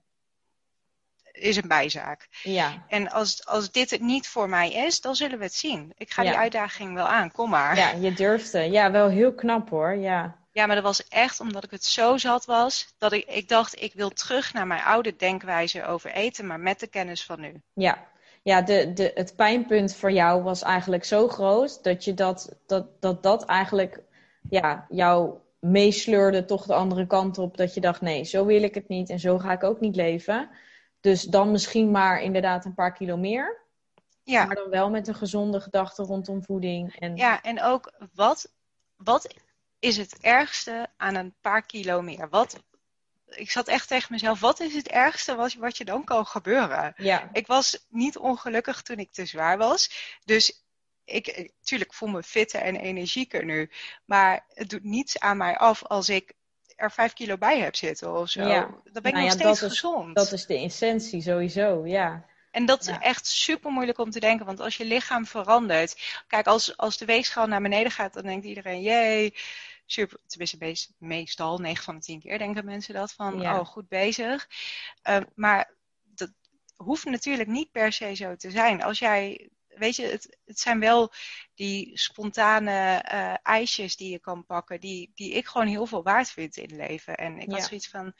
is 1.32 1.56
een 1.56 1.68
bijzaak. 1.68 2.28
Ja. 2.42 2.84
En 2.88 3.10
als, 3.10 3.46
als 3.46 3.70
dit 3.70 3.90
het 3.90 4.00
niet 4.00 4.28
voor 4.28 4.48
mij 4.48 4.72
is, 4.72 5.00
dan 5.00 5.14
zullen 5.14 5.38
we 5.38 5.44
het 5.44 5.54
zien. 5.54 5.92
Ik 5.96 6.10
ga 6.10 6.22
die 6.22 6.36
uitdaging 6.36 6.94
wel 6.94 7.06
aan, 7.06 7.32
kom 7.32 7.50
maar. 7.50 7.76
Ja, 7.76 7.90
je 7.90 8.12
durfde. 8.12 8.58
Ja, 8.58 8.90
wel 8.90 9.08
heel 9.08 9.34
knap 9.34 9.70
hoor, 9.70 9.96
ja. 9.96 10.36
Ja, 10.52 10.66
maar 10.66 10.74
dat 10.74 10.84
was 10.84 11.08
echt 11.08 11.40
omdat 11.40 11.64
ik 11.64 11.70
het 11.70 11.84
zo 11.84 12.16
zat 12.16 12.44
was, 12.44 12.94
dat 12.98 13.12
ik, 13.12 13.24
ik 13.24 13.48
dacht, 13.48 13.82
ik 13.82 13.92
wil 13.94 14.10
terug 14.10 14.52
naar 14.52 14.66
mijn 14.66 14.82
oude 14.82 15.16
denkwijze 15.16 15.84
over 15.84 16.12
eten, 16.12 16.46
maar 16.46 16.60
met 16.60 16.80
de 16.80 16.86
kennis 16.86 17.24
van 17.24 17.40
nu. 17.40 17.62
Ja, 17.72 17.98
ja 18.42 18.62
de, 18.62 18.92
de, 18.92 19.10
het 19.14 19.36
pijnpunt 19.36 19.94
voor 19.94 20.12
jou 20.12 20.42
was 20.42 20.62
eigenlijk 20.62 21.04
zo 21.04 21.28
groot, 21.28 21.84
dat 21.84 22.04
je 22.04 22.14
dat, 22.14 22.56
dat, 22.66 22.86
dat, 23.00 23.22
dat 23.22 23.44
eigenlijk 23.44 24.00
ja, 24.50 24.86
jou 24.88 25.38
meesleurde 25.58 26.44
toch 26.44 26.66
de 26.66 26.74
andere 26.74 27.06
kant 27.06 27.38
op, 27.38 27.56
dat 27.56 27.74
je 27.74 27.80
dacht, 27.80 28.00
nee, 28.00 28.24
zo 28.24 28.44
wil 28.44 28.62
ik 28.62 28.74
het 28.74 28.88
niet 28.88 29.10
en 29.10 29.20
zo 29.20 29.38
ga 29.38 29.52
ik 29.52 29.64
ook 29.64 29.80
niet 29.80 29.96
leven. 29.96 30.50
Dus 31.02 31.22
dan 31.22 31.50
misschien 31.50 31.90
maar 31.90 32.22
inderdaad 32.22 32.64
een 32.64 32.74
paar 32.74 32.92
kilo 32.92 33.16
meer. 33.16 33.60
Ja. 34.24 34.44
Maar 34.44 34.54
dan 34.54 34.70
wel 34.70 34.90
met 34.90 35.08
een 35.08 35.14
gezonde 35.14 35.60
gedachte 35.60 36.02
rondom 36.02 36.44
voeding. 36.44 36.96
En... 36.98 37.16
Ja, 37.16 37.42
en 37.42 37.62
ook 37.62 37.92
wat, 38.14 38.52
wat 38.96 39.34
is 39.78 39.96
het 39.96 40.18
ergste 40.20 40.86
aan 40.96 41.14
een 41.14 41.34
paar 41.40 41.66
kilo 41.66 42.02
meer? 42.02 42.28
Wat, 42.28 42.62
ik 43.26 43.50
zat 43.50 43.68
echt 43.68 43.88
tegen 43.88 44.12
mezelf, 44.12 44.40
wat 44.40 44.60
is 44.60 44.74
het 44.74 44.88
ergste 44.88 45.34
wat, 45.34 45.54
wat 45.54 45.76
je 45.76 45.84
dan 45.84 46.04
kan 46.04 46.26
gebeuren? 46.26 46.94
Ja. 46.96 47.28
Ik 47.32 47.46
was 47.46 47.86
niet 47.88 48.18
ongelukkig 48.18 48.82
toen 48.82 48.98
ik 48.98 49.12
te 49.12 49.26
zwaar 49.26 49.58
was. 49.58 49.90
Dus 50.24 50.64
ik, 51.04 51.50
natuurlijk 51.58 51.94
voel 51.94 52.08
me 52.08 52.22
fitter 52.22 52.60
en 52.60 52.76
energieker 52.76 53.44
nu. 53.44 53.70
Maar 54.04 54.44
het 54.48 54.70
doet 54.70 54.84
niets 54.84 55.18
aan 55.18 55.36
mij 55.36 55.56
af 55.56 55.84
als 55.84 56.08
ik 56.08 56.34
er 56.82 56.90
vijf 56.90 57.12
kilo 57.12 57.36
bij 57.36 57.60
heb 57.60 57.76
zitten 57.76 58.14
of 58.16 58.28
zo. 58.28 58.42
Ja. 58.42 58.60
Dan 58.92 59.02
ben 59.02 59.04
ik 59.04 59.12
nou 59.12 59.24
nog 59.24 59.32
steeds 59.32 59.58
gezond. 59.58 60.14
dat 60.14 60.32
is 60.32 60.46
de 60.46 60.58
essentie 60.58 61.22
sowieso, 61.22 61.86
ja. 61.86 62.24
En 62.50 62.66
dat 62.66 62.80
is 62.80 62.88
echt 63.00 63.26
super 63.26 63.70
moeilijk 63.70 63.98
om 63.98 64.10
te 64.10 64.20
denken, 64.20 64.46
want 64.46 64.60
als 64.60 64.76
je 64.76 64.84
lichaam 64.84 65.26
verandert. 65.26 66.22
Kijk, 66.26 66.46
als, 66.46 66.76
als 66.76 66.98
de 66.98 67.04
weegschaal 67.04 67.46
naar 67.46 67.62
beneden 67.62 67.92
gaat, 67.92 68.12
dan 68.12 68.22
denkt 68.22 68.46
iedereen, 68.46 68.82
jee, 68.82 69.34
super. 69.86 70.18
Tenminste, 70.26 70.92
meestal, 70.98 71.58
9 71.58 71.84
van 71.84 71.94
de 71.94 72.00
10 72.00 72.20
keer 72.20 72.38
denken 72.38 72.64
mensen 72.64 72.94
dat 72.94 73.12
van, 73.12 73.40
oh, 73.40 73.64
goed 73.64 73.88
bezig. 73.88 74.48
Uh, 75.08 75.16
maar 75.34 75.70
dat 76.14 76.30
hoeft 76.76 77.04
natuurlijk 77.04 77.48
niet 77.48 77.70
per 77.70 77.92
se 77.92 78.14
zo 78.14 78.36
te 78.36 78.50
zijn. 78.50 78.82
Als 78.82 78.98
jij 78.98 79.50
weet 79.74 79.96
je, 79.96 80.06
het, 80.06 80.38
het 80.44 80.58
zijn 80.58 80.80
wel 80.80 81.12
die 81.54 81.98
spontane 81.98 83.04
uh, 83.12 83.34
ijsjes 83.42 83.96
die 83.96 84.10
je 84.10 84.18
kan 84.18 84.46
pakken, 84.46 84.80
die, 84.80 85.10
die 85.14 85.32
ik 85.32 85.46
gewoon 85.46 85.66
heel 85.66 85.86
veel 85.86 86.02
waard 86.02 86.30
vind 86.30 86.56
in 86.56 86.62
het 86.62 86.90
leven. 86.90 87.14
En 87.14 87.38
ik 87.38 87.50
ja. 87.50 87.54
had 87.54 87.64
zoiets 87.64 87.88
van, 87.88 88.12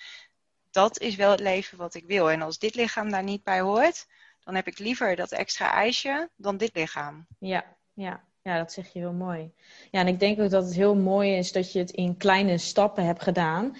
dat 0.70 1.00
is 1.00 1.16
wel 1.16 1.30
het 1.30 1.40
leven 1.40 1.78
wat 1.78 1.94
ik 1.94 2.04
wil. 2.06 2.30
En 2.30 2.42
als 2.42 2.58
dit 2.58 2.74
lichaam 2.74 3.10
daar 3.10 3.22
niet 3.22 3.42
bij 3.42 3.60
hoort, 3.60 4.06
dan 4.40 4.54
heb 4.54 4.66
ik 4.66 4.78
liever 4.78 5.16
dat 5.16 5.32
extra 5.32 5.72
ijsje 5.72 6.30
dan 6.36 6.56
dit 6.56 6.74
lichaam. 6.74 7.26
Ja, 7.38 7.76
ja. 7.92 8.24
Ja, 8.42 8.58
dat 8.58 8.72
zeg 8.72 8.92
je 8.92 8.98
heel 8.98 9.12
mooi. 9.12 9.52
Ja, 9.90 10.00
en 10.00 10.06
ik 10.06 10.20
denk 10.20 10.40
ook 10.40 10.50
dat 10.50 10.64
het 10.64 10.74
heel 10.74 10.94
mooi 10.94 11.36
is 11.36 11.52
dat 11.52 11.72
je 11.72 11.78
het 11.78 11.90
in 11.90 12.16
kleine 12.16 12.58
stappen 12.58 13.04
hebt 13.04 13.22
gedaan. 13.22 13.76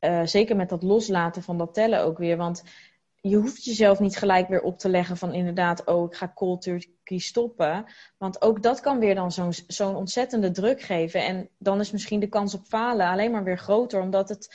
Uh, 0.00 0.20
zeker 0.24 0.56
met 0.56 0.68
dat 0.68 0.82
loslaten 0.82 1.42
van 1.42 1.58
dat 1.58 1.74
tellen 1.74 2.02
ook 2.02 2.18
weer. 2.18 2.36
Want 2.36 2.62
je 3.28 3.36
hoeft 3.36 3.64
jezelf 3.64 4.00
niet 4.00 4.16
gelijk 4.16 4.48
weer 4.48 4.62
op 4.62 4.78
te 4.78 4.88
leggen 4.88 5.16
van 5.16 5.34
inderdaad, 5.34 5.84
oh, 5.84 6.04
ik 6.10 6.16
ga 6.16 6.32
cold 6.34 6.62
turkey 6.62 7.18
stoppen. 7.18 7.84
Want 8.18 8.42
ook 8.42 8.62
dat 8.62 8.80
kan 8.80 8.98
weer 8.98 9.14
dan 9.14 9.32
zo'n 9.32 9.52
zo'n 9.66 9.96
ontzettende 9.96 10.50
druk 10.50 10.80
geven. 10.80 11.24
En 11.24 11.48
dan 11.58 11.80
is 11.80 11.90
misschien 11.90 12.20
de 12.20 12.28
kans 12.28 12.54
op 12.54 12.66
falen 12.66 13.06
alleen 13.06 13.30
maar 13.30 13.44
weer 13.44 13.58
groter, 13.58 14.00
omdat 14.00 14.28
het, 14.28 14.54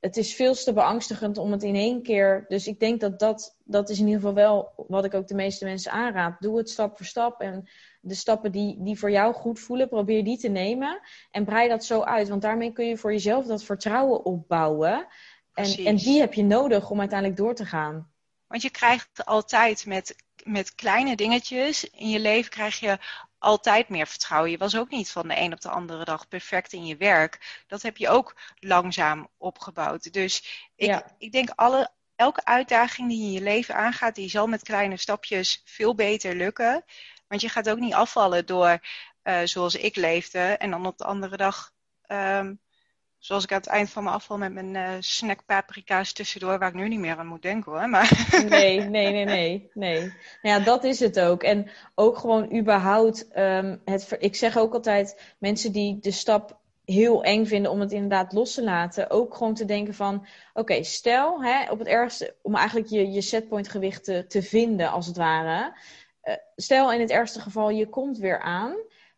het 0.00 0.16
is 0.16 0.34
veel 0.34 0.54
te 0.54 0.72
beangstigend 0.72 1.38
om 1.38 1.52
het 1.52 1.62
in 1.62 1.74
één 1.74 2.02
keer. 2.02 2.44
Dus 2.48 2.66
ik 2.66 2.80
denk 2.80 3.00
dat, 3.00 3.18
dat 3.18 3.56
dat 3.64 3.90
is 3.90 3.98
in 3.98 4.06
ieder 4.06 4.20
geval 4.20 4.34
wel 4.34 4.72
wat 4.88 5.04
ik 5.04 5.14
ook 5.14 5.28
de 5.28 5.34
meeste 5.34 5.64
mensen 5.64 5.92
aanraad. 5.92 6.40
Doe 6.40 6.58
het 6.58 6.70
stap 6.70 6.96
voor 6.96 7.06
stap. 7.06 7.40
En 7.40 7.68
de 8.00 8.14
stappen 8.14 8.52
die, 8.52 8.82
die 8.82 8.98
voor 8.98 9.10
jou 9.10 9.34
goed 9.34 9.60
voelen, 9.60 9.88
probeer 9.88 10.24
die 10.24 10.38
te 10.38 10.48
nemen. 10.48 11.00
En 11.30 11.44
brei 11.44 11.68
dat 11.68 11.84
zo 11.84 12.00
uit. 12.00 12.28
Want 12.28 12.42
daarmee 12.42 12.72
kun 12.72 12.86
je 12.86 12.96
voor 12.96 13.12
jezelf 13.12 13.46
dat 13.46 13.64
vertrouwen 13.64 14.24
opbouwen. 14.24 15.06
En, 15.54 15.84
en 15.84 15.96
die 15.96 16.20
heb 16.20 16.34
je 16.34 16.44
nodig 16.44 16.90
om 16.90 17.00
uiteindelijk 17.00 17.38
door 17.38 17.54
te 17.54 17.66
gaan. 17.66 18.11
Want 18.52 18.64
je 18.64 18.70
krijgt 18.70 19.24
altijd 19.24 19.86
met, 19.86 20.16
met 20.44 20.74
kleine 20.74 21.16
dingetjes 21.16 21.90
in 21.90 22.08
je 22.08 22.20
leven 22.20 22.50
krijg 22.50 22.80
je 22.80 22.98
altijd 23.38 23.88
meer 23.88 24.06
vertrouwen. 24.06 24.50
Je 24.50 24.58
was 24.58 24.76
ook 24.76 24.90
niet 24.90 25.10
van 25.10 25.28
de 25.28 25.36
een 25.36 25.52
op 25.52 25.60
de 25.60 25.68
andere 25.68 26.04
dag 26.04 26.28
perfect 26.28 26.72
in 26.72 26.86
je 26.86 26.96
werk. 26.96 27.62
Dat 27.66 27.82
heb 27.82 27.96
je 27.96 28.08
ook 28.08 28.36
langzaam 28.58 29.28
opgebouwd. 29.36 30.12
Dus 30.12 30.68
ik, 30.76 31.02
ik 31.18 31.32
denk 31.32 31.50
alle, 31.54 31.90
elke 32.16 32.44
uitdaging 32.44 33.08
die 33.08 33.18
je 33.18 33.26
in 33.26 33.32
je 33.32 33.40
leven 33.40 33.74
aangaat, 33.74 34.14
die 34.14 34.30
zal 34.30 34.46
met 34.46 34.62
kleine 34.62 34.96
stapjes 34.96 35.62
veel 35.64 35.94
beter 35.94 36.34
lukken. 36.34 36.84
Want 37.28 37.40
je 37.40 37.48
gaat 37.48 37.70
ook 37.70 37.78
niet 37.78 37.94
afvallen 37.94 38.46
door 38.46 38.86
uh, 39.22 39.40
zoals 39.44 39.74
ik 39.74 39.96
leefde 39.96 40.38
en 40.38 40.70
dan 40.70 40.86
op 40.86 40.98
de 40.98 41.04
andere 41.04 41.36
dag 41.36 41.72
um, 42.06 42.60
zoals 43.22 43.44
ik 43.44 43.52
aan 43.52 43.58
het 43.58 43.66
eind 43.66 43.90
van 43.90 44.02
mijn 44.02 44.14
afval 44.14 44.38
met 44.38 44.52
mijn 44.52 44.74
uh, 44.74 44.90
snack 44.98 45.46
paprika's 45.46 46.12
tussendoor, 46.12 46.58
waar 46.58 46.68
ik 46.68 46.74
nu 46.74 46.88
niet 46.88 46.98
meer 46.98 47.16
aan 47.16 47.26
moet 47.26 47.42
denken 47.42 47.72
hoor. 47.72 47.88
Maar... 47.88 48.10
Nee, 48.48 48.80
nee, 48.80 49.12
nee, 49.12 49.24
nee, 49.24 49.70
nee. 49.74 50.00
Nou 50.42 50.58
ja, 50.58 50.58
dat 50.58 50.84
is 50.84 51.00
het 51.00 51.20
ook. 51.20 51.42
En 51.42 51.70
ook 51.94 52.18
gewoon 52.18 52.56
überhaupt, 52.56 53.28
um, 53.36 53.80
het, 53.84 54.16
ik 54.18 54.36
zeg 54.36 54.56
ook 54.56 54.74
altijd, 54.74 55.34
mensen 55.38 55.72
die 55.72 55.98
de 56.00 56.10
stap 56.10 56.60
heel 56.84 57.24
eng 57.24 57.46
vinden 57.46 57.70
om 57.70 57.80
het 57.80 57.92
inderdaad 57.92 58.32
los 58.32 58.54
te 58.54 58.62
laten, 58.62 59.10
ook 59.10 59.34
gewoon 59.34 59.54
te 59.54 59.64
denken 59.64 59.94
van, 59.94 60.26
oké, 60.54 60.82
stel 60.82 61.42
hè, 61.42 61.70
op 61.70 61.78
het 61.78 61.88
ergste, 61.88 62.34
om 62.42 62.54
eigenlijk 62.54 62.88
je, 62.88 63.10
je 63.10 63.20
setpoint 63.20 63.68
gewicht 63.68 64.04
te, 64.04 64.26
te 64.26 64.42
vinden 64.42 64.90
als 64.90 65.06
het 65.06 65.16
ware. 65.16 65.76
Uh, 66.24 66.34
stel 66.56 66.92
in 66.92 67.00
het 67.00 67.10
ergste 67.10 67.40
geval, 67.40 67.70
je 67.70 67.88
komt 67.88 68.18
weer 68.18 68.40
aan 68.40 68.74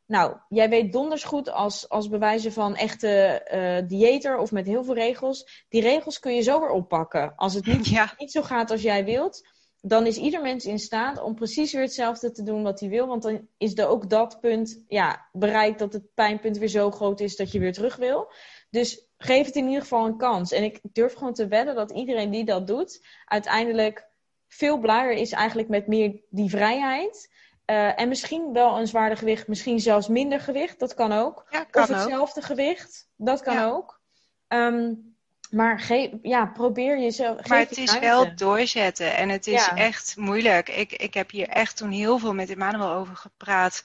Nou, 0.07 0.37
jij 0.49 0.69
weet 0.69 0.93
donders 0.93 1.25
goed 1.25 1.51
als, 1.51 1.88
als 1.88 2.09
bewijzen 2.09 2.53
van 2.53 2.77
echte 2.77 3.43
uh, 3.55 3.88
dieeter 3.88 4.38
of 4.38 4.53
met 4.53 4.67
heel 4.67 4.85
veel 4.85 4.95
regels. 4.95 5.64
Die 5.69 5.81
regels 5.81 6.19
kun 6.19 6.35
je 6.35 6.43
zo 6.43 6.61
weer 6.61 6.71
oppakken. 6.71 7.33
Als 7.37 7.55
het 7.55 7.67
niet, 7.67 7.90
niet 8.19 8.33
zo 8.33 8.43
gaat 8.43 8.71
als 8.71 8.83
jij 8.83 9.05
wilt, 9.05 9.49
dan 9.81 10.07
is 10.07 10.17
ieder 10.17 10.43
mens 10.43 10.64
in 10.64 10.79
staat 10.79 11.23
om 11.23 11.35
precies 11.35 11.73
weer 11.73 11.83
hetzelfde 11.83 12.31
te 12.31 12.43
doen 12.43 12.62
wat 12.62 12.81
hij 12.81 12.88
wil. 12.88 13.07
Want 13.07 13.23
dan 13.23 13.49
is 13.57 13.79
er 13.79 13.87
ook 13.87 14.11
dat 14.11 14.40
punt 14.40 14.83
ja, 14.88 15.29
bereikt 15.33 15.79
dat 15.79 15.93
het 15.93 16.14
pijnpunt 16.14 16.59
weer 16.59 16.69
zo 16.69 16.90
groot 16.90 17.21
is 17.21 17.37
dat 17.37 17.53
je 17.53 17.59
weer 17.59 17.73
terug 17.73 17.97
wil. 17.97 18.33
Dus 18.71 19.07
geef 19.19 19.47
het 19.47 19.57
in 19.57 19.67
ieder 19.67 19.83
geval 19.83 20.07
een 20.07 20.17
kans. 20.17 20.53
En 20.53 20.64
ik 20.64 20.81
durf 20.93 21.14
gewoon 21.14 21.35
te 21.35 21.47
wedden 21.47 21.75
dat 21.75 21.93
iedereen 21.93 22.31
die 22.31 22.45
dat 22.45 22.67
doet, 22.67 23.07
uiteindelijk 23.25 24.09
veel 24.49 24.79
blijer 24.79 25.12
is 25.12 25.33
eigenlijk 25.33 25.69
met 25.69 25.87
meer 25.87 26.23
die 26.29 26.51
vrijheid. 26.51 27.33
Uh, 27.66 28.00
en 28.00 28.09
misschien 28.09 28.53
wel 28.53 28.79
een 28.79 28.87
zwaarder 28.87 29.18
gewicht, 29.18 29.48
misschien 29.48 29.81
zelfs 29.81 30.09
minder 30.09 30.40
gewicht, 30.40 30.79
dat 30.79 30.94
kan 30.94 31.12
ook. 31.12 31.46
Ja, 31.50 31.64
kan 31.64 31.83
of 31.83 31.88
hetzelfde 31.88 32.42
gewicht, 32.42 33.09
dat 33.16 33.42
kan 33.42 33.59
ook. 33.59 34.00
Um, 34.48 35.12
maar 35.50 35.81
ge 35.81 36.18
ja, 36.22 36.46
probeer 36.46 36.98
jezelf. 36.98 37.48
Maar 37.48 37.59
het 37.59 37.79
is 37.79 37.98
wel 37.98 38.35
doorzetten 38.35 39.16
en 39.16 39.29
het 39.29 39.46
is 39.46 39.68
echt 39.74 40.16
moeilijk. 40.16 40.68
Ik, 40.68 40.92
ik 40.92 41.14
heb 41.14 41.31
hier 41.31 41.48
echt 41.48 41.77
toen 41.77 41.90
heel 41.90 42.18
veel 42.18 42.35
met 42.35 42.50
Emmanuel 42.50 42.92
over 42.92 43.16
gepraat. 43.16 43.85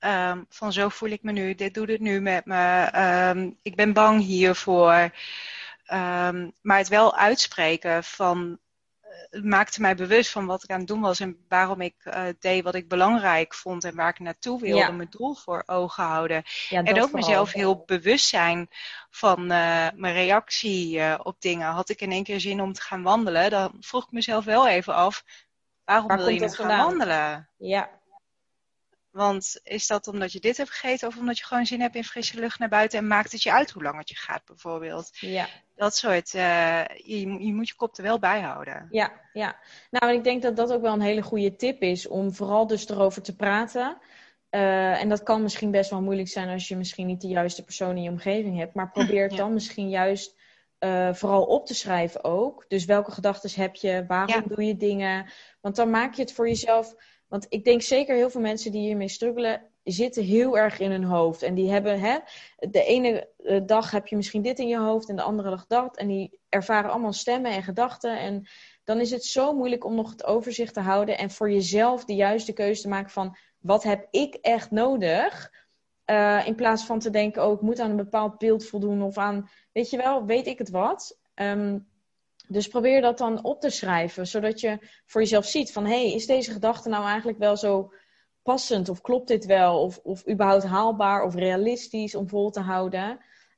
Um, 0.00 0.46
van 0.48 0.72
zo 0.72 0.88
voel 0.88 1.10
ik 1.10 1.22
me 1.22 1.32
nu, 1.32 1.54
dit 1.54 1.74
doet 1.74 1.88
het 1.88 2.00
nu 2.00 2.20
met 2.20 2.44
me. 2.44 2.90
Um, 3.28 3.58
ik 3.62 3.76
ben 3.76 3.92
bang 3.92 4.22
hiervoor. 4.22 5.10
Maar 6.60 6.78
het 6.78 6.88
wel 6.88 7.16
uitspreken 7.16 8.04
van 8.04 8.58
het 9.30 9.44
maakte 9.44 9.80
mij 9.80 9.94
bewust 9.94 10.30
van 10.30 10.46
wat 10.46 10.62
ik 10.62 10.70
aan 10.70 10.78
het 10.78 10.88
doen 10.88 11.00
was 11.00 11.20
en 11.20 11.44
waarom 11.48 11.80
ik 11.80 11.94
uh, 12.04 12.26
deed 12.38 12.64
wat 12.64 12.74
ik 12.74 12.88
belangrijk 12.88 13.54
vond 13.54 13.84
en 13.84 13.94
waar 13.94 14.08
ik 14.08 14.18
naartoe 14.18 14.60
wilde, 14.60 14.78
ja. 14.78 14.90
mijn 14.90 15.10
doel 15.10 15.34
voor 15.34 15.62
ogen 15.66 16.04
houden. 16.04 16.42
Ja, 16.68 16.82
en 16.82 17.02
ook 17.02 17.12
mezelf 17.12 17.52
heel 17.52 17.82
bewust 17.86 18.28
zijn 18.28 18.68
van 19.10 19.40
uh, 19.40 19.88
mijn 19.94 20.14
reactie 20.14 20.96
uh, 20.96 21.20
op 21.22 21.40
dingen. 21.40 21.66
Had 21.68 21.88
ik 21.88 22.00
in 22.00 22.12
één 22.12 22.24
keer 22.24 22.40
zin 22.40 22.60
om 22.60 22.72
te 22.72 22.82
gaan 22.82 23.02
wandelen, 23.02 23.50
dan 23.50 23.76
vroeg 23.80 24.04
ik 24.04 24.12
mezelf 24.12 24.44
wel 24.44 24.68
even 24.68 24.94
af, 24.94 25.24
waarom 25.84 26.08
waar 26.08 26.16
wil 26.16 26.28
je 26.28 26.48
gaan 26.48 26.78
wandelen? 26.78 27.48
Ja. 27.56 27.90
Want 29.10 29.60
is 29.62 29.86
dat 29.86 30.06
omdat 30.08 30.32
je 30.32 30.40
dit 30.40 30.56
hebt 30.56 30.70
gegeten 30.70 31.08
of 31.08 31.16
omdat 31.16 31.38
je 31.38 31.44
gewoon 31.44 31.66
zin 31.66 31.80
hebt 31.80 31.94
in 31.94 32.04
frisse 32.04 32.38
lucht 32.38 32.58
naar 32.58 32.68
buiten 32.68 32.98
en 32.98 33.06
maakt 33.06 33.32
het 33.32 33.42
je 33.42 33.52
uit 33.52 33.70
hoe 33.70 33.82
lang 33.82 33.98
het 33.98 34.08
je 34.08 34.16
gaat 34.16 34.44
bijvoorbeeld? 34.44 35.10
Ja. 35.12 35.48
Dat 35.74 35.96
soort, 35.96 36.34
uh, 36.34 36.84
je, 36.86 37.44
je, 37.44 37.54
moet 37.54 37.68
je 37.68 37.74
kop 37.74 37.96
er 37.96 38.02
wel 38.02 38.18
bij 38.18 38.40
houden. 38.40 38.86
Ja, 38.90 39.12
ja. 39.32 39.56
Nou, 39.90 40.12
en 40.12 40.18
ik 40.18 40.24
denk 40.24 40.42
dat 40.42 40.56
dat 40.56 40.72
ook 40.72 40.82
wel 40.82 40.92
een 40.92 41.00
hele 41.00 41.22
goede 41.22 41.56
tip 41.56 41.82
is 41.82 42.08
om 42.08 42.34
vooral 42.34 42.66
dus 42.66 42.88
erover 42.88 43.22
te 43.22 43.36
praten. 43.36 43.98
Uh, 44.50 45.00
en 45.00 45.08
dat 45.08 45.22
kan 45.22 45.42
misschien 45.42 45.70
best 45.70 45.90
wel 45.90 46.02
moeilijk 46.02 46.28
zijn 46.28 46.48
als 46.48 46.68
je 46.68 46.76
misschien 46.76 47.06
niet 47.06 47.20
de 47.20 47.28
juiste 47.28 47.64
persoon 47.64 47.96
in 47.96 48.02
je 48.02 48.10
omgeving 48.10 48.58
hebt. 48.58 48.74
Maar 48.74 48.90
probeer 48.90 49.28
het 49.28 49.36
dan 49.36 49.52
misschien 49.52 49.88
juist 49.88 50.36
uh, 50.80 51.14
vooral 51.14 51.44
op 51.44 51.66
te 51.66 51.74
schrijven 51.74 52.24
ook. 52.24 52.64
Dus 52.68 52.84
welke 52.84 53.10
gedachten 53.10 53.62
heb 53.62 53.74
je? 53.74 54.04
Waarom 54.06 54.42
ja. 54.48 54.54
doe 54.54 54.64
je 54.64 54.76
dingen? 54.76 55.26
Want 55.60 55.76
dan 55.76 55.90
maak 55.90 56.14
je 56.14 56.22
het 56.22 56.32
voor 56.32 56.48
jezelf 56.48 56.94
want 57.34 57.46
ik 57.48 57.64
denk 57.64 57.82
zeker 57.82 58.16
heel 58.16 58.30
veel 58.30 58.40
mensen 58.40 58.72
die 58.72 58.80
hiermee 58.80 59.08
struggelen, 59.08 59.62
zitten 59.84 60.24
heel 60.24 60.58
erg 60.58 60.78
in 60.78 60.90
hun 60.90 61.04
hoofd. 61.04 61.42
En 61.42 61.54
die 61.54 61.70
hebben, 61.70 62.00
hè, 62.00 62.18
de 62.56 62.84
ene 62.84 63.28
eh, 63.36 63.60
dag 63.66 63.90
heb 63.90 64.06
je 64.06 64.16
misschien 64.16 64.42
dit 64.42 64.58
in 64.58 64.68
je 64.68 64.78
hoofd 64.78 65.08
en 65.08 65.16
de 65.16 65.22
andere 65.22 65.50
dag 65.50 65.66
dat. 65.66 65.96
En 65.96 66.08
die 66.08 66.38
ervaren 66.48 66.90
allemaal 66.90 67.12
stemmen 67.12 67.52
en 67.52 67.62
gedachten. 67.62 68.18
En 68.18 68.46
dan 68.84 69.00
is 69.00 69.10
het 69.10 69.24
zo 69.24 69.52
moeilijk 69.52 69.84
om 69.84 69.94
nog 69.94 70.10
het 70.10 70.24
overzicht 70.24 70.74
te 70.74 70.80
houden 70.80 71.18
en 71.18 71.30
voor 71.30 71.50
jezelf 71.50 72.04
de 72.04 72.14
juiste 72.14 72.52
keuze 72.52 72.82
te 72.82 72.88
maken 72.88 73.10
van 73.10 73.36
wat 73.58 73.82
heb 73.82 74.08
ik 74.10 74.34
echt 74.34 74.70
nodig? 74.70 75.52
Uh, 76.06 76.46
in 76.46 76.54
plaats 76.54 76.84
van 76.84 76.98
te 76.98 77.10
denken, 77.10 77.46
oh, 77.46 77.52
ik 77.52 77.60
moet 77.60 77.80
aan 77.80 77.90
een 77.90 77.96
bepaald 77.96 78.38
beeld 78.38 78.66
voldoen 78.66 79.02
of 79.02 79.18
aan, 79.18 79.50
weet 79.72 79.90
je 79.90 79.96
wel, 79.96 80.24
weet 80.24 80.46
ik 80.46 80.58
het 80.58 80.70
wat. 80.70 81.18
Um, 81.34 81.86
dus 82.48 82.68
probeer 82.68 83.00
dat 83.00 83.18
dan 83.18 83.44
op 83.44 83.60
te 83.60 83.70
schrijven, 83.70 84.26
zodat 84.26 84.60
je 84.60 84.78
voor 85.06 85.20
jezelf 85.20 85.46
ziet 85.46 85.72
van 85.72 85.84
hé, 85.84 86.02
hey, 86.02 86.12
is 86.12 86.26
deze 86.26 86.52
gedachte 86.52 86.88
nou 86.88 87.04
eigenlijk 87.04 87.38
wel 87.38 87.56
zo 87.56 87.92
passend 88.44 88.88
of 88.88 89.00
klopt 89.00 89.28
dit 89.28 89.44
wel 89.44 89.80
of, 89.82 90.00
of 90.02 90.28
überhaupt 90.28 90.64
haalbaar 90.64 91.22
of 91.22 91.34
realistisch 91.34 92.14
om 92.14 92.28
vol 92.28 92.50
te 92.50 92.60
houden? 92.60 93.10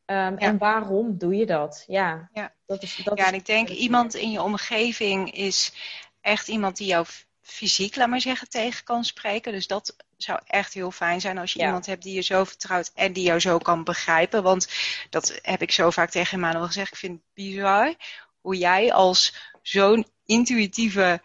Um, 0.07 0.37
En 0.37 0.59
waarom 0.59 1.19
doe 1.19 1.37
je 1.37 1.47
dat? 1.47 1.85
Ja, 1.87 2.31
ja. 2.33 2.53
Dat 2.67 2.83
is, 2.83 3.01
dat 3.05 3.19
ja 3.19 3.27
en 3.27 3.35
ik 3.35 3.47
denk 3.47 3.69
iemand 3.69 4.15
in 4.15 4.31
je 4.31 4.43
omgeving 4.43 5.33
is 5.33 5.73
echt 6.21 6.49
iemand 6.49 6.77
die 6.77 6.87
jou 6.87 7.07
fysiek, 7.47 7.97
laat 7.97 8.09
maar 8.09 8.21
zeggen, 8.21 8.49
tegen 8.49 8.85
kan 8.85 9.05
spreken. 9.05 9.53
Dus 9.53 9.67
dat 9.67 9.97
zou 10.17 10.41
echt 10.47 10.75
heel 10.75 10.91
fijn 10.91 11.21
zijn 11.21 11.39
als 11.39 11.53
je 11.53 11.59
ja. 11.59 11.65
iemand 11.65 11.87
hebt 11.87 12.03
die 12.03 12.15
je 12.15 12.21
zo 12.21 12.45
vertrouwt 12.45 12.91
en 12.95 13.13
die 13.13 13.25
jou 13.25 13.41
zo 13.41 13.59
kan 13.59 13.85
begrijpen. 13.85 14.43
Want 14.43 14.69
dat 15.11 15.39
heb 15.43 15.63
ik 15.63 15.71
zo 15.71 15.91
vaak 15.91 16.11
tegen 16.11 16.35
Emmanuel 16.35 16.67
gezegd. 16.67 16.93
Ik 16.93 16.99
vind 16.99 17.13
het 17.13 17.35
bizar 17.35 17.95
hoe 18.41 18.57
jij 18.57 18.93
als 18.93 19.35
zo'n 19.63 20.07
intuïtieve 20.25 21.21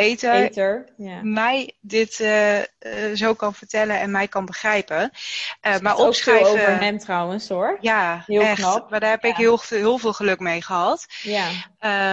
eter, 0.00 0.34
eter 0.34 0.92
ja. 0.96 1.22
mij 1.22 1.76
dit 1.80 2.18
uh, 2.18 2.58
uh, 2.58 2.64
zo 3.14 3.34
kan 3.34 3.54
vertellen 3.54 4.00
en 4.00 4.10
mij 4.10 4.28
kan 4.28 4.44
begrijpen. 4.44 5.10
Uh, 5.62 5.78
maar 5.78 5.96
opschrijven. 5.96 6.46
Ook 6.46 6.52
over 6.52 6.80
hem 6.80 6.98
trouwens 6.98 7.48
hoor. 7.48 7.78
Ja, 7.80 8.22
heel 8.26 8.40
echt. 8.40 8.60
knap. 8.60 8.90
Maar 8.90 9.00
daar 9.00 9.10
heb 9.10 9.22
ja. 9.22 9.28
ik 9.28 9.36
heel, 9.36 9.60
heel 9.68 9.98
veel 9.98 10.12
geluk 10.12 10.38
mee 10.40 10.62
gehad. 10.62 11.06
Ja. 11.22 11.48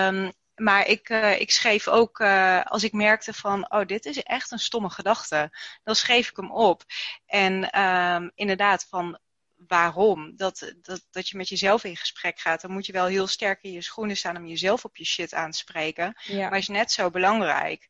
Um, 0.08 0.32
maar 0.56 0.88
ik, 0.88 1.10
uh, 1.10 1.40
ik 1.40 1.52
schreef 1.52 1.88
ook, 1.88 2.20
uh, 2.20 2.62
als 2.64 2.84
ik 2.84 2.94
merkte 2.94 3.34
van, 3.34 3.72
oh, 3.72 3.86
dit 3.86 4.06
is 4.06 4.24
echt 4.24 4.52
een 4.52 4.60
stomme 4.60 4.90
gedachte, 4.90 5.50
dan 5.84 5.96
schreef 5.96 6.30
ik 6.30 6.36
hem 6.36 6.52
op. 6.52 6.84
En 7.26 7.82
um, 7.82 8.32
inderdaad, 8.36 8.88
van 8.90 9.20
waarom. 9.68 10.36
Dat, 10.36 10.74
dat, 10.82 11.08
dat 11.12 11.30
je 11.30 11.38
met 11.38 11.50
jezelf 11.50 11.84
in 11.84 11.98
gesprek 11.98 12.40
gaat. 12.40 12.62
Dan 12.62 12.72
moet 12.72 12.86
je 12.86 12.92
wel 12.92 13.06
heel 13.06 13.28
sterk 13.28 13.64
in 13.64 13.72
je 13.72 13.82
schoenen 13.82 14.18
staan 14.18 14.38
om 14.38 14.48
jezelf 14.48 14.86
op 14.86 14.98
je 14.98 15.06
shit 15.06 15.34
aan 15.34 15.52
te 15.52 15.58
spreken. 15.58 16.18
Ja. 16.24 16.50
Maar 16.50 16.58
is 16.58 16.68
net 16.68 16.92
zo 16.92 17.10
belangrijk. 17.10 17.90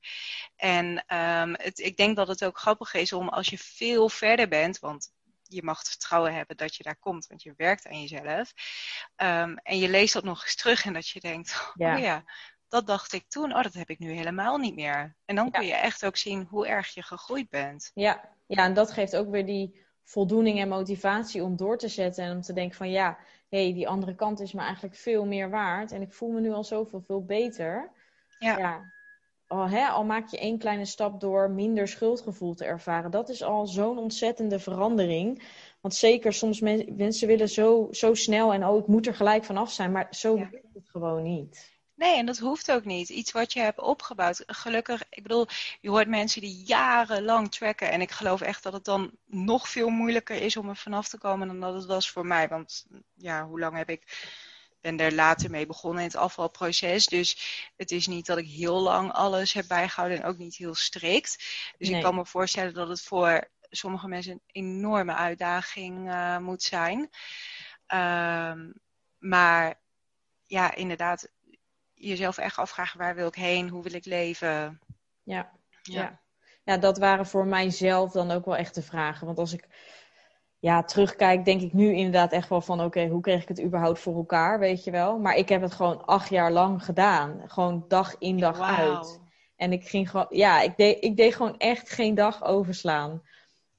En 0.55 0.85
um, 1.15 1.55
het, 1.57 1.79
ik 1.79 1.97
denk 1.97 2.15
dat 2.15 2.27
het 2.27 2.45
ook 2.45 2.57
grappig 2.57 2.93
is 2.93 3.13
om 3.13 3.29
als 3.29 3.47
je 3.47 3.57
veel 3.57 4.09
verder 4.09 4.47
bent, 4.47 4.79
want 4.79 5.11
je 5.43 5.63
mag 5.63 5.77
het 5.77 5.89
vertrouwen 5.89 6.33
hebben 6.33 6.57
dat 6.57 6.75
je 6.75 6.83
daar 6.83 6.99
komt, 6.99 7.27
want 7.27 7.43
je 7.43 7.53
werkt 7.57 7.87
aan 7.87 8.01
jezelf. 8.01 8.53
Um, 9.15 9.57
en 9.57 9.77
je 9.77 9.89
leest 9.89 10.13
dat 10.13 10.23
nog 10.23 10.43
eens 10.43 10.55
terug 10.55 10.85
en 10.85 10.93
dat 10.93 11.07
je 11.07 11.19
denkt, 11.19 11.71
ja. 11.73 11.95
oh 11.95 12.01
ja, 12.01 12.23
dat 12.67 12.87
dacht 12.87 13.13
ik 13.13 13.25
toen, 13.27 13.55
oh 13.55 13.63
dat 13.63 13.73
heb 13.73 13.89
ik 13.89 13.99
nu 13.99 14.11
helemaal 14.11 14.57
niet 14.57 14.75
meer. 14.75 15.15
En 15.25 15.35
dan 15.35 15.51
kun 15.51 15.65
je 15.65 15.73
echt 15.73 16.05
ook 16.05 16.17
zien 16.17 16.47
hoe 16.49 16.67
erg 16.67 16.93
je 16.93 17.03
gegroeid 17.03 17.49
bent. 17.49 17.91
Ja, 17.93 18.29
ja 18.47 18.63
en 18.63 18.73
dat 18.73 18.91
geeft 18.91 19.15
ook 19.15 19.29
weer 19.29 19.45
die 19.45 19.85
voldoening 20.07 20.59
en 20.59 20.67
motivatie 20.67 21.43
om 21.43 21.55
door 21.55 21.77
te 21.77 21.87
zetten. 21.87 22.23
En 22.23 22.31
om 22.31 22.41
te 22.41 22.53
denken 22.53 22.77
van 22.77 22.89
ja, 22.89 23.17
hé, 23.49 23.63
hey, 23.63 23.73
die 23.73 23.87
andere 23.87 24.15
kant 24.15 24.39
is 24.39 24.53
me 24.53 24.61
eigenlijk 24.61 24.95
veel 24.95 25.25
meer 25.25 25.49
waard. 25.49 25.91
En 25.91 26.01
ik 26.01 26.13
voel 26.13 26.29
me 26.29 26.39
nu 26.39 26.51
al 26.51 26.63
zoveel 26.63 27.01
veel 27.01 27.25
beter. 27.25 27.91
Ja. 28.39 28.57
ja. 28.57 28.95
Al, 29.47 29.69
hè, 29.69 29.87
al 29.87 30.03
maak 30.03 30.27
je 30.27 30.37
één 30.37 30.57
kleine 30.57 30.85
stap 30.85 31.19
door 31.19 31.49
minder 31.49 31.87
schuldgevoel 31.87 32.53
te 32.53 32.65
ervaren. 32.65 33.11
Dat 33.11 33.29
is 33.29 33.43
al 33.43 33.67
zo'n 33.67 33.97
ontzettende 33.97 34.59
verandering. 34.59 35.43
Want 35.81 35.95
zeker 35.95 36.33
soms 36.33 36.59
men, 36.59 36.95
mensen 36.97 37.27
willen 37.27 37.49
zo, 37.49 37.87
zo 37.91 38.13
snel 38.13 38.53
en 38.53 38.65
oh, 38.65 38.77
ik 38.77 38.87
moet 38.87 39.07
er 39.07 39.15
gelijk 39.15 39.43
vanaf 39.43 39.71
zijn. 39.71 39.91
Maar 39.91 40.07
zo 40.09 40.37
ja. 40.37 40.49
werkt 40.51 40.73
het 40.73 40.89
gewoon 40.89 41.23
niet. 41.23 41.76
Nee, 41.97 42.17
en 42.17 42.25
dat 42.25 42.37
hoeft 42.37 42.71
ook 42.71 42.85
niet. 42.85 43.09
Iets 43.09 43.31
wat 43.31 43.53
je 43.53 43.59
hebt 43.59 43.79
opgebouwd. 43.79 44.43
Gelukkig, 44.45 45.03
ik 45.09 45.23
bedoel, 45.23 45.47
je 45.81 45.89
hoort 45.89 46.07
mensen 46.07 46.41
die 46.41 46.63
jarenlang 46.65 47.51
tracken. 47.51 47.91
En 47.91 48.01
ik 48.01 48.11
geloof 48.11 48.41
echt 48.41 48.63
dat 48.63 48.73
het 48.73 48.85
dan 48.85 49.11
nog 49.25 49.69
veel 49.69 49.89
moeilijker 49.89 50.41
is 50.41 50.57
om 50.57 50.69
er 50.69 50.75
vanaf 50.75 51.07
te 51.07 51.17
komen 51.17 51.47
dan 51.47 51.59
dat 51.59 51.73
het 51.73 51.85
was 51.85 52.11
voor 52.11 52.25
mij. 52.25 52.47
Want 52.47 52.85
ja, 53.15 53.45
hoe 53.45 53.59
lang 53.59 53.77
heb 53.77 53.89
ik 53.89 54.27
ben 54.81 54.99
er 54.99 55.13
later 55.13 55.49
mee 55.49 55.65
begonnen 55.65 56.01
in 56.01 56.07
het 56.07 56.17
afvalproces. 56.17 57.05
Dus 57.05 57.37
het 57.75 57.91
is 57.91 58.07
niet 58.07 58.25
dat 58.25 58.37
ik 58.37 58.47
heel 58.47 58.79
lang 58.81 59.11
alles 59.11 59.53
heb 59.53 59.67
bijgehouden 59.67 60.17
en 60.17 60.25
ook 60.25 60.37
niet 60.37 60.55
heel 60.55 60.75
strikt. 60.75 61.35
Dus 61.77 61.87
nee. 61.87 61.97
ik 61.97 62.03
kan 62.03 62.15
me 62.15 62.25
voorstellen 62.25 62.73
dat 62.73 62.87
het 62.87 63.01
voor 63.01 63.49
sommige 63.69 64.07
mensen 64.07 64.31
een 64.31 64.41
enorme 64.47 65.13
uitdaging 65.13 66.07
uh, 66.07 66.37
moet 66.37 66.63
zijn. 66.63 67.09
Um, 67.93 68.73
maar 69.17 69.79
ja, 70.43 70.75
inderdaad, 70.75 71.29
jezelf 71.97 72.37
echt 72.37 72.57
afvragen 72.57 72.99
waar 72.99 73.15
wil 73.15 73.27
ik 73.27 73.35
heen, 73.35 73.69
hoe 73.69 73.83
wil 73.83 73.93
ik 73.93 74.05
leven. 74.05 74.49
Ja, 74.49 74.79
ja. 75.23 75.51
ja. 75.81 76.19
ja 76.63 76.77
dat 76.77 76.97
waren 76.97 77.25
voor 77.25 77.45
mijzelf 77.45 78.11
dan 78.11 78.31
ook 78.31 78.45
wel 78.45 78.55
echt 78.55 78.75
de 78.75 78.81
vragen. 78.81 79.25
Want 79.25 79.39
als 79.39 79.53
ik 79.53 79.67
ja, 80.59 80.83
terugkijk, 80.83 81.45
denk 81.45 81.61
ik 81.61 81.73
nu 81.73 81.93
inderdaad 81.93 82.31
echt 82.31 82.49
wel 82.49 82.61
van: 82.61 82.81
oké, 82.81 83.07
hoe 83.07 83.21
kreeg 83.21 83.41
ik 83.41 83.47
het 83.47 83.63
überhaupt 83.63 83.99
voor 83.99 84.15
elkaar, 84.15 84.59
weet 84.59 84.83
je 84.83 84.91
wel? 84.91 85.19
Maar 85.19 85.35
ik 85.35 85.49
heb 85.49 85.61
het 85.61 85.73
gewoon 85.73 86.05
acht 86.05 86.29
jaar 86.29 86.51
lang 86.51 86.83
gedaan. 86.83 87.41
Gewoon 87.45 87.85
dag 87.87 88.15
in, 88.17 88.37
dag 88.37 88.57
wow. 88.57 88.67
uit. 88.67 89.21
En 89.55 89.71
ik 89.71 89.87
ging 89.87 90.09
gewoon, 90.09 90.27
ja, 90.29 90.61
ik 90.61 90.77
deed, 90.77 91.03
ik 91.03 91.17
deed 91.17 91.35
gewoon 91.35 91.57
echt 91.57 91.89
geen 91.89 92.15
dag 92.15 92.43
overslaan. 92.43 93.21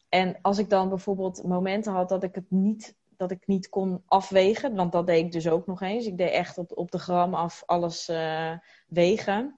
En 0.08 0.38
als 0.42 0.58
ik 0.58 0.70
dan 0.70 0.88
bijvoorbeeld 0.88 1.42
momenten 1.42 1.92
had 1.92 2.08
dat 2.08 2.22
ik 2.22 2.34
het 2.34 2.50
niet 2.50 2.96
dat 3.18 3.30
ik 3.30 3.46
niet 3.46 3.68
kon 3.68 4.02
afwegen. 4.06 4.74
Want 4.74 4.92
dat 4.92 5.06
deed 5.06 5.24
ik 5.24 5.32
dus 5.32 5.48
ook 5.48 5.66
nog 5.66 5.82
eens. 5.82 6.06
Ik 6.06 6.16
deed 6.16 6.30
echt 6.30 6.58
op, 6.58 6.76
op 6.76 6.90
de 6.90 6.98
gram 6.98 7.34
af 7.34 7.62
alles 7.66 8.08
uh, 8.08 8.52
wegen. 8.88 9.56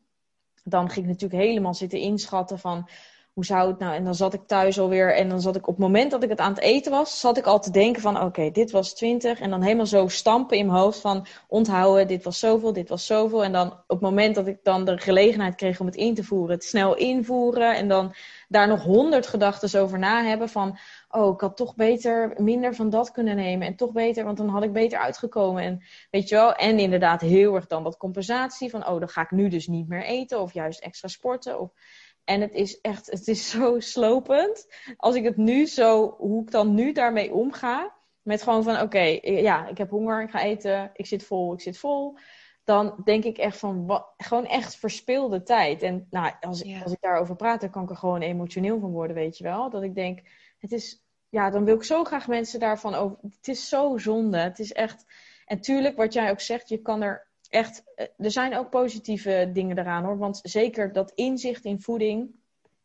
Dan 0.64 0.90
ging 0.90 1.06
ik 1.06 1.12
natuurlijk 1.12 1.42
helemaal 1.42 1.74
zitten 1.74 1.98
inschatten 1.98 2.58
van 2.58 2.88
hoe 3.32 3.44
zou 3.44 3.68
het 3.68 3.78
nou? 3.78 3.94
En 3.94 4.04
dan 4.04 4.14
zat 4.14 4.34
ik 4.34 4.46
thuis 4.46 4.78
alweer 4.78 5.14
en 5.14 5.28
dan 5.28 5.40
zat 5.40 5.56
ik 5.56 5.66
op 5.66 5.74
het 5.74 5.84
moment 5.84 6.10
dat 6.10 6.22
ik 6.22 6.28
het 6.28 6.38
aan 6.38 6.52
het 6.52 6.60
eten 6.60 6.92
was, 6.92 7.20
zat 7.20 7.38
ik 7.38 7.46
al 7.46 7.60
te 7.60 7.70
denken 7.70 8.02
van 8.02 8.20
oké, 8.20 8.50
dit 8.50 8.70
was 8.70 8.94
20. 8.94 9.40
En 9.40 9.50
dan 9.50 9.62
helemaal 9.62 9.86
zo 9.86 10.08
stampen 10.08 10.56
in 10.56 10.66
mijn 10.66 10.78
hoofd 10.78 11.00
van 11.00 11.26
onthouden, 11.48 12.06
dit 12.06 12.24
was 12.24 12.38
zoveel, 12.38 12.72
dit 12.72 12.88
was 12.88 13.06
zoveel. 13.06 13.44
En 13.44 13.52
dan 13.52 13.72
op 13.72 13.82
het 13.88 14.00
moment 14.00 14.34
dat 14.34 14.46
ik 14.46 14.58
dan 14.62 14.84
de 14.84 14.98
gelegenheid 14.98 15.54
kreeg 15.54 15.80
om 15.80 15.86
het 15.86 15.96
in 15.96 16.14
te 16.14 16.24
voeren, 16.24 16.54
het 16.54 16.64
snel 16.64 16.96
invoeren. 16.96 17.76
En 17.76 17.88
dan 17.88 18.14
daar 18.48 18.68
nog 18.68 18.82
honderd 18.82 19.26
gedachten 19.26 19.80
over 19.80 19.98
na 19.98 20.24
hebben 20.24 20.48
van 20.48 20.78
oh, 21.10 21.34
ik 21.34 21.40
had 21.40 21.56
toch 21.56 21.74
beter 21.74 22.42
minder 22.42 22.74
van 22.74 22.90
dat 22.90 23.10
kunnen 23.10 23.36
nemen. 23.36 23.66
En 23.66 23.76
toch 23.76 23.92
beter, 23.92 24.24
want 24.24 24.36
dan 24.36 24.48
had 24.48 24.62
ik 24.62 24.72
beter 24.72 24.98
uitgekomen. 24.98 25.62
En 25.62 25.82
weet 26.10 26.28
je 26.28 26.34
wel, 26.34 26.54
en 26.54 26.78
inderdaad 26.78 27.20
heel 27.20 27.54
erg 27.54 27.66
dan 27.66 27.84
dat 27.84 27.96
compensatie 27.96 28.70
van 28.70 28.86
oh, 28.86 28.98
dan 28.98 29.08
ga 29.08 29.22
ik 29.22 29.30
nu 29.30 29.48
dus 29.48 29.66
niet 29.66 29.88
meer 29.88 30.04
eten 30.04 30.40
of 30.40 30.52
juist 30.52 30.80
extra 30.80 31.08
sporten. 31.08 31.60
Of 31.60 31.72
en 32.24 32.40
het 32.40 32.54
is 32.54 32.80
echt, 32.80 33.10
het 33.10 33.28
is 33.28 33.50
zo 33.50 33.80
slopend. 33.80 34.66
Als 34.96 35.14
ik 35.14 35.24
het 35.24 35.36
nu 35.36 35.66
zo, 35.66 36.14
hoe 36.18 36.42
ik 36.42 36.50
dan 36.50 36.74
nu 36.74 36.92
daarmee 36.92 37.32
omga. 37.32 37.98
Met 38.22 38.42
gewoon 38.42 38.62
van, 38.62 38.80
oké, 38.80 39.18
ja, 39.22 39.68
ik 39.68 39.78
heb 39.78 39.90
honger, 39.90 40.22
ik 40.22 40.30
ga 40.30 40.42
eten, 40.42 40.90
ik 40.92 41.06
zit 41.06 41.24
vol, 41.24 41.52
ik 41.52 41.60
zit 41.60 41.78
vol. 41.78 42.18
Dan 42.64 43.00
denk 43.04 43.24
ik 43.24 43.38
echt 43.38 43.58
van, 43.58 43.86
wat, 43.86 44.12
gewoon 44.16 44.46
echt 44.46 44.76
verspilde 44.76 45.42
tijd. 45.42 45.82
En 45.82 46.06
nou, 46.10 46.32
als, 46.40 46.64
als 46.82 46.92
ik 46.92 47.00
daarover 47.00 47.36
praat, 47.36 47.60
dan 47.60 47.70
kan 47.70 47.82
ik 47.82 47.90
er 47.90 47.96
gewoon 47.96 48.20
emotioneel 48.20 48.80
van 48.80 48.90
worden, 48.90 49.16
weet 49.16 49.38
je 49.38 49.44
wel. 49.44 49.70
Dat 49.70 49.82
ik 49.82 49.94
denk, 49.94 50.20
het 50.60 50.72
is, 50.72 51.02
ja, 51.28 51.50
dan 51.50 51.64
wil 51.64 51.74
ik 51.74 51.82
zo 51.82 52.04
graag 52.04 52.28
mensen 52.28 52.60
daarvan 52.60 52.94
over. 52.94 53.18
Het 53.22 53.48
is 53.48 53.68
zo 53.68 53.98
zonde. 53.98 54.38
Het 54.38 54.58
is 54.58 54.72
echt. 54.72 55.04
En 55.46 55.60
tuurlijk, 55.60 55.96
wat 55.96 56.12
jij 56.12 56.30
ook 56.30 56.40
zegt, 56.40 56.68
je 56.68 56.82
kan 56.82 57.02
er 57.02 57.28
echt, 57.48 57.82
eh, 57.94 58.06
er 58.18 58.30
zijn 58.30 58.56
ook 58.56 58.70
positieve 58.70 59.50
dingen 59.52 59.78
eraan 59.78 60.04
hoor. 60.04 60.18
Want 60.18 60.40
zeker 60.42 60.92
dat 60.92 61.12
inzicht 61.14 61.64
in 61.64 61.80
voeding, 61.80 62.30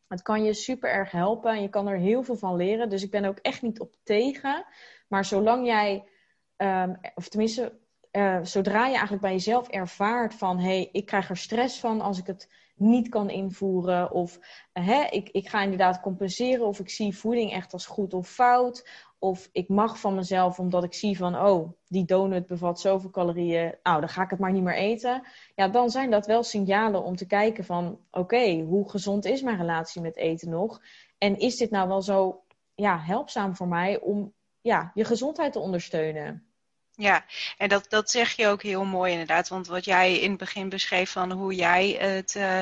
het 0.07 0.21
kan 0.21 0.43
je 0.43 0.53
super 0.53 0.89
erg 0.89 1.11
helpen 1.11 1.51
en 1.51 1.61
je 1.61 1.69
kan 1.69 1.88
er 1.88 1.97
heel 1.97 2.23
veel 2.23 2.36
van 2.36 2.55
leren. 2.55 2.89
Dus 2.89 3.03
ik 3.03 3.11
ben 3.11 3.26
ook 3.26 3.38
echt 3.38 3.61
niet 3.61 3.80
op 3.80 3.95
tegen. 4.03 4.65
Maar 5.07 5.26
zolang 5.26 5.65
jij, 5.65 6.07
ehm, 6.55 6.93
of 7.15 7.28
tenminste, 7.28 7.80
uh, 8.11 8.39
zodra 8.43 8.86
je 8.86 8.91
eigenlijk 8.91 9.21
bij 9.21 9.32
jezelf 9.32 9.67
ervaart 9.67 10.34
van 10.34 10.57
hé, 10.57 10.63
hey, 10.63 10.89
ik 10.91 11.05
krijg 11.05 11.30
er 11.30 11.38
stress 11.38 11.80
van 11.80 12.01
als 12.01 12.19
ik 12.19 12.28
het 12.28 12.49
niet 12.76 13.09
kan 13.09 13.30
invoeren. 13.30 14.11
Of 14.11 14.39
hè, 14.73 15.03
ik, 15.09 15.30
ik 15.30 15.49
ga 15.49 15.61
inderdaad 15.61 16.01
compenseren. 16.01 16.65
Of 16.65 16.80
ik 16.80 16.89
zie 16.89 17.17
voeding 17.17 17.51
echt 17.51 17.73
als 17.73 17.86
goed 17.86 18.13
of 18.13 18.30
fout. 18.30 18.88
Of 19.19 19.49
ik 19.51 19.69
mag 19.69 19.99
van 19.99 20.15
mezelf 20.15 20.59
omdat 20.59 20.84
ik 20.84 20.93
zie 20.93 21.17
van, 21.17 21.36
oh, 21.39 21.71
die 21.88 22.05
donut 22.05 22.45
bevat 22.45 22.80
zoveel 22.80 23.09
calorieën. 23.09 23.76
Nou, 23.84 23.99
dan 23.99 24.09
ga 24.09 24.23
ik 24.23 24.30
het 24.30 24.39
maar 24.39 24.51
niet 24.51 24.63
meer 24.63 24.76
eten. 24.76 25.28
Ja, 25.55 25.67
dan 25.67 25.89
zijn 25.89 26.09
dat 26.09 26.26
wel 26.26 26.43
signalen 26.43 27.03
om 27.03 27.15
te 27.15 27.26
kijken 27.28 27.63
van, 27.63 27.99
oké, 28.11 28.61
hoe 28.61 28.89
gezond 28.89 29.26
is 29.26 29.41
mijn 29.41 29.57
relatie 29.57 30.01
met 30.01 30.17
eten 30.17 30.49
nog? 30.49 30.82
En 31.17 31.38
is 31.38 31.57
dit 31.57 31.69
nou 31.69 31.88
wel 31.88 32.01
zo 32.01 32.43
ja, 32.76 32.99
helpzaam 32.99 33.55
voor 33.55 33.67
mij 33.67 33.99
om 33.99 34.34
ja, 34.61 34.91
je 34.93 35.03
gezondheid 35.03 35.53
te 35.53 35.59
ondersteunen? 35.59 36.54
Ja, 36.97 37.25
en 37.57 37.69
dat, 37.69 37.85
dat 37.89 38.11
zeg 38.11 38.35
je 38.35 38.47
ook 38.47 38.63
heel 38.63 38.85
mooi 38.85 39.11
inderdaad. 39.11 39.47
Want 39.47 39.67
wat 39.67 39.85
jij 39.85 40.19
in 40.19 40.29
het 40.29 40.39
begin 40.39 40.69
beschreef 40.69 41.11
van 41.11 41.31
hoe 41.31 41.55
jij 41.55 41.89
het 41.89 42.35
uh, 42.35 42.59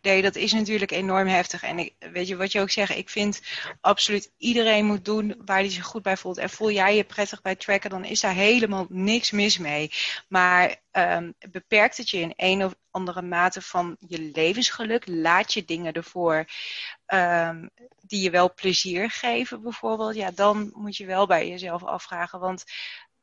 deed, 0.00 0.22
dat 0.22 0.36
is 0.36 0.52
natuurlijk 0.52 0.90
enorm 0.90 1.26
heftig. 1.26 1.62
En 1.62 1.90
weet 1.98 2.28
je 2.28 2.36
wat 2.36 2.52
je 2.52 2.60
ook 2.60 2.70
zegt, 2.70 2.96
ik 2.96 3.10
vind 3.10 3.40
absoluut 3.80 4.32
iedereen 4.38 4.86
moet 4.86 5.04
doen 5.04 5.42
waar 5.44 5.58
hij 5.58 5.70
zich 5.70 5.84
goed 5.84 6.02
bij 6.02 6.16
voelt. 6.16 6.38
En 6.38 6.50
voel 6.50 6.70
jij 6.70 6.96
je 6.96 7.04
prettig 7.04 7.42
bij 7.42 7.54
tracken, 7.54 7.90
dan 7.90 8.04
is 8.04 8.20
daar 8.20 8.34
helemaal 8.34 8.86
niks 8.88 9.30
mis 9.30 9.58
mee. 9.58 9.90
Maar 10.28 10.76
um, 10.92 11.34
beperkt 11.50 11.96
het 11.96 12.10
je 12.10 12.18
in 12.18 12.32
een 12.36 12.64
of 12.64 12.74
andere 12.90 13.22
mate 13.22 13.62
van 13.62 13.96
je 14.08 14.30
levensgeluk? 14.34 15.06
Laat 15.06 15.52
je 15.52 15.64
dingen 15.64 15.92
ervoor 15.92 16.44
um, 17.06 17.70
die 18.00 18.22
je 18.22 18.30
wel 18.30 18.54
plezier 18.54 19.10
geven 19.10 19.62
bijvoorbeeld? 19.62 20.14
Ja, 20.14 20.30
dan 20.30 20.70
moet 20.74 20.96
je 20.96 21.06
wel 21.06 21.26
bij 21.26 21.48
jezelf 21.48 21.84
afvragen. 21.84 22.40
Want 22.40 22.64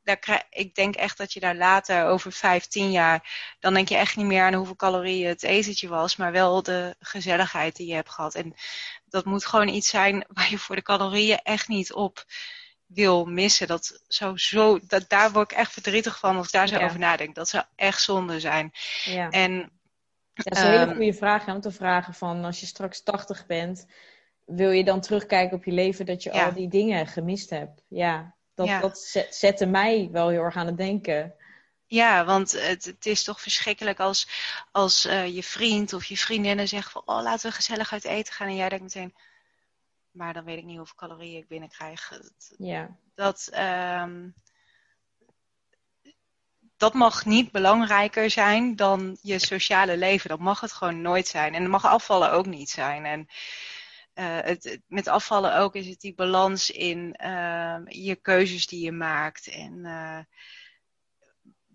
daar 0.04 0.46
ik 0.50 0.76
denk 0.76 0.96
echt 0.96 1.18
dat 1.18 1.34
je 1.34 1.40
daar 1.40 1.56
later, 1.56 2.06
over 2.06 2.32
vijf, 2.32 2.66
tien 2.66 2.92
jaar, 2.92 3.56
dan 3.60 3.74
denk 3.74 3.90
je 3.90 3.96
echt 3.96 4.16
niet 4.16 4.26
meer 4.26 4.44
aan 4.44 4.54
hoeveel 4.54 4.76
calorieën 4.76 5.28
het 5.28 5.44
etentje 5.44 5.88
was, 5.88 6.16
maar 6.16 6.32
wel 6.32 6.64
de 6.64 6.96
gezelligheid 7.00 7.76
die 7.76 7.88
je 7.88 7.94
hebt 7.94 8.10
gehad. 8.10 8.36
En 8.36 8.54
dat 9.06 9.26
moet 9.26 9.46
gewoon 9.46 9.68
iets 9.68 9.90
zijn 9.90 10.26
waar 10.34 10.50
je 10.50 10.58
voor 10.58 10.76
de 10.76 10.82
calorieën 10.82 11.40
echt 11.44 11.68
niet 11.68 11.94
op 11.94 12.26
wil 12.86 13.26
missen. 13.26 13.68
Dat 13.68 14.04
zou 14.08 14.38
zo, 14.38 14.80
dat, 14.88 15.10
daar 15.10 15.32
word 15.32 15.52
ik 15.52 15.58
echt 15.58 15.72
verdrietig 15.72 16.20
van 16.20 16.36
als 16.36 16.46
ik 16.46 16.52
daar 16.52 16.68
zo 16.68 16.80
over 16.80 17.00
nadenk. 17.00 17.36
Dat 17.36 17.50
zou 17.50 17.64
echt 17.76 18.02
zonde 18.02 18.40
zijn. 18.40 18.72
Ja. 19.06 19.30
En, 19.30 19.72
dat 20.34 20.58
is 20.58 20.64
een 20.64 20.70
hele 20.70 20.86
ehm, 20.86 20.96
goede 20.96 21.14
vraag 21.14 21.48
om 21.48 21.62
te 21.62 21.72
vragen 21.72 22.14
van 22.14 22.46
als 22.46 22.60
je 22.60 22.66
straks 22.66 23.04
80 23.04 23.46
bent, 23.46 23.86
wil 24.46 24.72
je 24.72 24.84
dan 24.84 25.02
terugkijken 25.02 25.58
op 25.58 25.64
je 25.64 25.72
leven 25.72 26.06
dat 26.06 26.24
je 26.24 26.32
al 26.32 26.54
die 26.54 26.68
dingen 26.68 27.08
gemist 27.08 27.50
hebt? 27.50 27.84
Ja, 27.88 28.36
dat, 28.54 28.68
ja. 28.68 28.80
dat 28.80 29.26
zette 29.30 29.66
mij 29.66 30.10
wel 30.12 30.30
heel 30.30 30.42
erg 30.42 30.56
aan 30.56 30.66
het 30.66 30.78
denken. 30.78 31.36
Ja, 31.86 32.26
want 32.26 32.52
het, 32.52 32.86
het 32.86 33.06
is 33.06 33.24
toch 33.24 33.42
verschrikkelijk 33.42 34.00
als, 34.00 34.28
als 34.72 35.06
uh, 35.06 35.36
je 35.36 35.44
vriend 35.44 35.94
of 35.94 36.06
je 36.06 36.18
vriendinnen 36.18 36.68
zeggen 36.68 36.92
van... 36.92 37.02
oh, 37.06 37.24
laten 37.24 37.50
we 37.50 37.56
gezellig 37.56 37.94
uit 37.94 38.04
eten 38.04 38.34
gaan. 38.34 38.48
En 38.48 38.56
jij 38.56 38.70
denkt 38.70 38.84
meteen... 38.84 39.16
maar 40.12 40.34
dan 40.34 40.44
weet 40.44 40.58
ik 40.58 40.64
niet 40.64 40.78
hoeveel 40.78 40.96
calorieën 40.96 41.42
ik 41.42 41.48
binnenkrijg. 41.48 42.20
Ja. 42.58 42.98
Dat, 43.16 43.50
um, 43.54 44.34
dat 46.78 46.94
mag 46.94 47.26
niet 47.26 47.52
belangrijker 47.52 48.30
zijn 48.30 48.76
dan 48.76 49.18
je 49.22 49.40
sociale 49.40 49.98
leven. 49.98 50.30
Dat 50.30 50.40
mag 50.40 50.60
het 50.60 50.72
gewoon 50.72 51.02
nooit 51.02 51.28
zijn. 51.28 51.54
En 51.54 51.62
dat 51.62 51.72
mag 51.72 51.86
afvallen 51.86 52.32
ook 52.32 52.46
niet 52.46 52.70
zijn. 52.70 53.06
En 53.06 53.28
het, 54.22 54.80
met 54.88 55.08
afvallen 55.08 55.58
ook 55.58 55.76
is 55.76 55.88
het 55.88 56.02
die 56.02 56.16
balans 56.16 56.70
in 56.70 57.20
uh, 57.24 57.78
je 57.86 58.16
keuzes 58.16 58.68
die 58.68 58.84
je 58.84 58.92
maakt. 58.92 59.48
En, 59.48 59.80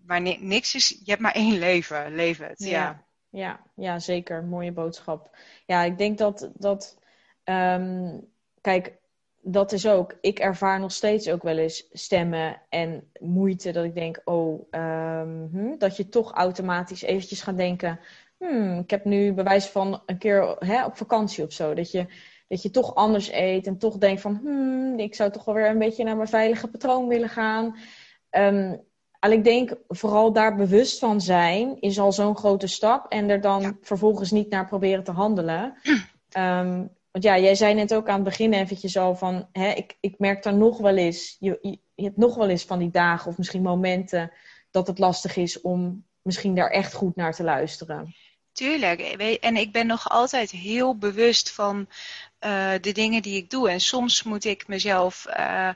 uh, 0.09 0.37
niks 0.39 0.75
is, 0.75 0.87
je 0.89 1.09
hebt 1.11 1.21
maar 1.21 1.35
één 1.35 1.59
leven, 1.59 2.15
leef 2.15 2.37
het. 2.37 2.63
Ja. 2.63 3.05
ja. 3.29 3.59
Ja, 3.75 3.99
zeker. 3.99 4.43
Mooie 4.43 4.71
boodschap. 4.71 5.37
Ja, 5.65 5.83
ik 5.83 5.97
denk 5.97 6.17
dat, 6.17 6.49
dat 6.53 6.97
um, 7.43 8.27
kijk, 8.61 8.97
dat 9.41 9.71
is 9.71 9.87
ook, 9.87 10.17
ik 10.21 10.39
ervaar 10.39 10.79
nog 10.79 10.91
steeds 10.91 11.29
ook 11.29 11.43
wel 11.43 11.57
eens 11.57 11.87
stemmen 11.91 12.61
en 12.69 13.11
moeite 13.19 13.71
dat 13.71 13.83
ik 13.83 13.95
denk, 13.95 14.21
oh, 14.23 14.71
um, 14.71 15.49
hm, 15.51 15.77
dat 15.77 15.97
je 15.97 16.09
toch 16.09 16.33
automatisch 16.33 17.01
eventjes 17.01 17.41
gaat 17.41 17.57
denken, 17.57 17.99
hmm, 18.37 18.79
ik 18.79 18.89
heb 18.89 19.05
nu 19.05 19.33
bewijs 19.33 19.65
van 19.65 20.03
een 20.05 20.17
keer 20.17 20.55
hè, 20.59 20.85
op 20.85 20.97
vakantie 20.97 21.43
of 21.43 21.51
zo. 21.51 21.73
Dat 21.73 21.91
je, 21.91 22.05
dat 22.49 22.61
je 22.61 22.69
toch 22.69 22.95
anders 22.95 23.31
eet 23.31 23.67
en 23.67 23.77
toch 23.77 23.97
denkt 23.97 24.21
van, 24.21 24.39
hmm, 24.41 24.99
ik 24.99 25.15
zou 25.15 25.31
toch 25.31 25.45
wel 25.45 25.55
weer 25.55 25.69
een 25.69 25.77
beetje 25.77 26.03
naar 26.03 26.15
mijn 26.15 26.27
veilige 26.27 26.67
patroon 26.67 27.07
willen 27.07 27.29
gaan. 27.29 27.65
Um, 28.31 28.87
en 29.19 29.31
ik 29.31 29.43
denk 29.43 29.75
vooral 29.87 30.33
daar 30.33 30.55
bewust 30.55 30.99
van 30.99 31.21
zijn 31.21 31.81
is 31.81 31.99
al 31.99 32.11
zo'n 32.11 32.37
grote 32.37 32.67
stap. 32.67 33.11
En 33.11 33.29
er 33.29 33.41
dan 33.41 33.77
vervolgens 33.81 34.31
niet 34.31 34.49
naar 34.49 34.67
proberen 34.67 35.03
te 35.03 35.11
handelen. 35.11 35.77
Um, 36.37 36.89
want 37.11 37.23
ja, 37.23 37.39
jij 37.39 37.55
zei 37.55 37.73
net 37.73 37.93
ook 37.93 38.07
aan 38.07 38.15
het 38.15 38.23
begin 38.23 38.53
eventjes 38.53 38.97
al 38.97 39.15
van, 39.15 39.47
hè, 39.51 39.69
ik, 39.69 39.97
ik 39.99 40.19
merk 40.19 40.43
daar 40.43 40.53
nog 40.53 40.77
wel 40.77 40.97
eens, 40.97 41.35
je, 41.39 41.59
je, 41.61 41.79
je 41.95 42.03
hebt 42.03 42.17
nog 42.17 42.35
wel 42.35 42.49
eens 42.49 42.65
van 42.65 42.79
die 42.79 42.91
dagen 42.91 43.29
of 43.31 43.37
misschien 43.37 43.61
momenten 43.61 44.31
dat 44.71 44.87
het 44.87 44.99
lastig 44.99 45.35
is 45.35 45.61
om 45.61 46.05
misschien 46.21 46.55
daar 46.55 46.69
echt 46.69 46.93
goed 46.93 47.15
naar 47.15 47.33
te 47.33 47.43
luisteren. 47.43 48.15
Tuurlijk. 48.51 48.99
En 49.41 49.55
ik 49.55 49.71
ben 49.71 49.87
nog 49.87 50.09
altijd 50.09 50.51
heel 50.51 50.97
bewust 50.97 51.51
van 51.51 51.87
uh, 52.39 52.71
de 52.81 52.91
dingen 52.91 53.21
die 53.21 53.37
ik 53.37 53.49
doe. 53.49 53.69
En 53.69 53.79
soms 53.79 54.23
moet 54.23 54.45
ik 54.45 54.67
mezelf 54.67 55.25
uh, 55.29 55.69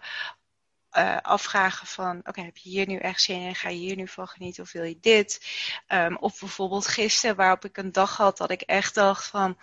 uh, 0.97 1.17
afvragen 1.21 1.87
van, 1.87 2.21
oké, 2.23 2.41
heb 2.41 2.57
je 2.57 2.69
hier 2.69 2.87
nu 2.87 2.97
echt 2.97 3.21
zin 3.21 3.41
in? 3.41 3.55
Ga 3.55 3.69
je 3.69 3.77
hier 3.77 3.95
nu 3.95 4.07
van 4.07 4.27
genieten 4.27 4.63
of 4.63 4.71
wil 4.71 4.83
je 4.83 4.97
dit? 5.01 5.45
Um, 5.87 6.17
of 6.17 6.39
bijvoorbeeld 6.39 6.87
gisteren 6.87 7.35
waarop 7.35 7.65
ik 7.65 7.77
een 7.77 7.91
dag 7.91 8.17
had 8.17 8.37
dat 8.37 8.51
ik 8.51 8.61
echt 8.61 8.95
dacht 8.95 9.27
van, 9.27 9.57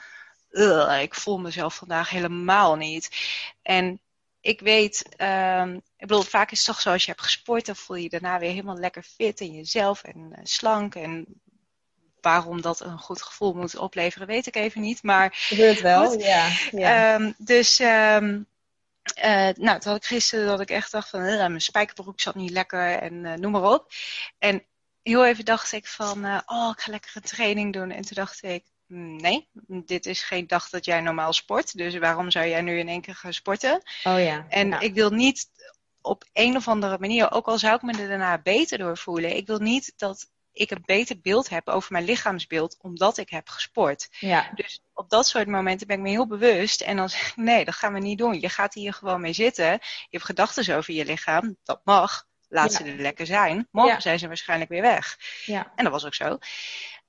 ik 1.01 1.15
voel 1.15 1.39
mezelf 1.39 1.75
vandaag 1.75 2.11
helemaal 2.11 2.77
niet. 2.77 3.11
En 3.63 4.01
ik 4.41 4.61
weet, 4.61 5.21
um, 5.21 5.75
ik 5.77 6.07
bedoel, 6.07 6.23
vaak 6.23 6.51
is 6.51 6.59
het 6.59 6.67
toch 6.67 6.81
zo 6.81 6.93
als 6.93 7.05
je 7.05 7.11
hebt 7.11 7.23
gesport, 7.23 7.67
dan 7.67 7.77
voel 7.77 7.97
je 7.97 8.03
je 8.03 8.09
daarna 8.09 8.39
weer 8.39 8.51
helemaal 8.51 8.79
lekker 8.79 9.03
fit 9.03 9.41
in 9.41 9.53
jezelf 9.53 10.03
en 10.03 10.41
slank 10.43 10.95
en 10.95 11.41
waarom 12.23 12.61
dat 12.61 12.81
een 12.81 12.99
goed 12.99 13.23
gevoel 13.23 13.53
moet 13.53 13.77
opleveren, 13.77 14.27
weet 14.27 14.47
ik 14.47 14.57
even 14.57 14.81
niet. 14.81 15.03
Maar 15.03 15.29
gebeurt 15.33 15.81
wel, 15.81 16.19
ja. 16.19 16.49
ja. 16.71 17.15
Um, 17.15 17.35
dus 17.39 17.81
um, 17.81 18.47
uh, 19.25 19.49
nou, 19.55 19.81
toen 19.81 19.93
had 19.93 19.97
ik 19.97 20.05
gisteren 20.05 20.47
dat 20.47 20.61
ik 20.61 20.71
echt 20.71 20.93
dacht 20.93 21.09
van 21.09 21.21
uh, 21.21 21.37
mijn 21.37 21.61
spijkerbroek 21.61 22.21
zat 22.21 22.35
niet 22.35 22.51
lekker 22.51 22.99
en 22.99 23.15
uh, 23.15 23.33
noem 23.33 23.53
maar 23.53 23.73
op. 23.73 23.93
En 24.39 24.65
heel 25.03 25.27
even 25.27 25.45
dacht 25.45 25.73
ik 25.73 25.87
van, 25.87 26.25
oh, 26.47 26.71
ik 26.77 26.81
ga 26.81 26.91
lekker 26.91 27.11
een 27.15 27.23
training 27.23 27.73
doen. 27.73 27.91
En 27.91 28.03
toen 28.03 28.15
dacht 28.15 28.43
ik, 28.43 28.65
hmm, 28.87 29.17
nee, 29.17 29.49
dit 29.67 30.07
is 30.07 30.23
geen 30.23 30.47
dag 30.47 30.69
dat 30.69 30.85
jij 30.85 31.01
normaal 31.01 31.33
sport. 31.33 31.77
Dus 31.77 31.99
waarom 31.99 32.31
zou 32.31 32.47
jij 32.47 32.61
nu 32.61 32.79
in 32.79 32.89
één 32.89 33.01
keer 33.01 33.15
gaan 33.15 33.33
sporten? 33.33 33.83
Oh 34.05 34.21
ja. 34.21 34.47
En 34.49 34.81
ik 34.81 34.95
wil 34.95 35.11
niet 35.11 35.49
op 36.01 36.25
een 36.33 36.57
of 36.57 36.69
andere 36.69 36.99
manier, 36.99 37.33
ook 37.33 37.47
al 37.47 37.59
zou 37.59 37.75
ik 37.75 37.83
me 37.83 37.93
er 37.93 38.09
daarna 38.09 38.39
beter 38.39 38.79
door 38.79 38.99
voelen, 38.99 39.37
ik 39.37 39.47
wil 39.47 39.59
niet 39.59 39.93
dat 39.97 40.31
ik 40.53 40.71
een 40.71 40.83
beter 40.85 41.21
beeld 41.21 41.49
heb 41.49 41.69
over 41.69 41.93
mijn 41.93 42.05
lichaamsbeeld 42.05 42.77
omdat 42.81 43.17
ik 43.17 43.31
heb 43.31 43.49
gesport. 43.49 44.09
Ja. 44.19 44.51
Dus 44.55 44.83
op 44.93 45.11
dat 45.11 45.27
soort 45.27 45.47
momenten 45.47 45.87
ben 45.87 45.97
ik 45.97 46.03
me 46.03 46.09
heel 46.09 46.27
bewust. 46.27 46.81
En 46.81 46.97
dan 46.97 47.09
zeg 47.09 47.29
ik, 47.29 47.37
nee, 47.37 47.65
dat 47.65 47.75
gaan 47.75 47.93
we 47.93 47.99
niet 47.99 48.19
doen. 48.19 48.41
Je 48.41 48.49
gaat 48.49 48.75
hier 48.75 48.93
gewoon 48.93 49.21
mee 49.21 49.33
zitten. 49.33 49.65
Je 49.73 50.07
hebt 50.11 50.25
gedachten 50.25 50.77
over 50.77 50.95
je 50.95 51.05
lichaam. 51.05 51.57
Dat 51.63 51.81
mag. 51.85 52.29
Laat 52.49 52.73
Ja. 52.73 52.77
ze 52.79 52.85
er 52.85 52.99
lekker 53.01 53.27
zijn. 53.27 53.69
Morgen 53.71 53.95
Ja. 53.95 54.01
zijn 54.01 54.19
ze 54.19 54.27
waarschijnlijk 54.27 54.71
weer 54.71 54.83
weg. 54.83 55.19
Ja. 55.45 55.73
En 55.77 55.85
dat 55.85 55.93
was 55.93 56.05
ook 56.07 56.15
zo. 56.15 56.39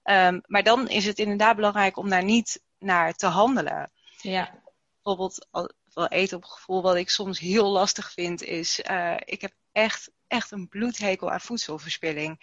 Ehm, 0.03 0.39
maar 0.45 0.63
dan 0.63 0.89
is 0.89 1.05
het 1.05 1.19
inderdaad 1.19 1.55
belangrijk 1.55 1.97
om 1.97 2.09
daar 2.09 2.23
niet 2.23 2.61
naar 2.79 3.13
te 3.13 3.25
handelen. 3.27 3.91
Ja. 4.17 4.59
Bijvoorbeeld 4.93 5.47
wel 5.93 6.07
eten 6.07 6.37
op 6.37 6.43
gevoel, 6.45 6.81
wat 6.81 6.95
ik 6.95 7.09
soms 7.09 7.39
heel 7.39 7.69
lastig 7.69 8.11
vind, 8.11 8.43
is 8.43 8.81
eh, 8.81 9.15
ik 9.19 9.41
heb 9.41 9.53
echt, 9.71 10.11
echt 10.32 10.51
een 10.51 10.67
bloedhekel 10.67 11.32
aan 11.32 11.41
voedselverspilling. 11.41 12.39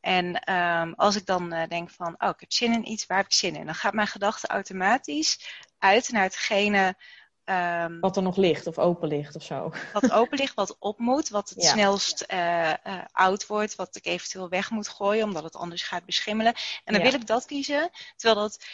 En 0.00 0.34
ehm, 0.40 0.92
als 0.92 1.16
ik 1.16 1.26
dan 1.26 1.52
eh, 1.52 1.68
denk 1.68 1.90
van, 1.90 2.14
oh, 2.18 2.28
ik 2.28 2.40
heb 2.40 2.52
zin 2.52 2.72
in 2.72 2.90
iets, 2.90 3.06
waar 3.06 3.16
heb 3.16 3.26
ik 3.26 3.32
zin 3.32 3.56
in? 3.56 3.66
Dan 3.66 3.74
gaat 3.74 3.92
mijn 3.92 4.06
gedachte 4.06 4.46
automatisch 4.46 5.40
uit 5.78 6.10
naar 6.12 6.22
hetgene 6.22 6.96
ehm, 7.44 8.00
Wat 8.00 8.16
er 8.16 8.22
nog 8.22 8.36
ligt 8.36 8.66
of 8.66 8.78
open 8.78 9.08
ligt 9.08 9.36
of 9.36 9.42
zo. 9.42 9.72
wat 9.92 10.10
open 10.12 10.38
ligt, 10.38 10.54
wat 10.54 10.76
op 10.78 10.98
moet, 10.98 11.28
wat 11.28 11.48
het 11.48 11.62
Ja. 11.62 11.70
snelst 11.70 12.20
eh, 12.20 12.70
eh, 12.86 13.04
oud 13.12 13.46
wordt, 13.46 13.74
wat 13.74 13.96
ik 13.96 14.06
eventueel 14.06 14.48
weg 14.48 14.70
moet 14.70 14.88
gooien, 14.88 15.24
omdat 15.24 15.42
het 15.42 15.56
anders 15.56 15.82
gaat 15.82 16.04
beschimmelen. 16.04 16.54
En 16.84 16.92
dan 16.92 17.02
Ja. 17.02 17.10
wil 17.10 17.20
ik 17.20 17.26
dat 17.26 17.44
kiezen. 17.46 17.90
Terwijl 18.16 18.40
dat, 18.40 18.64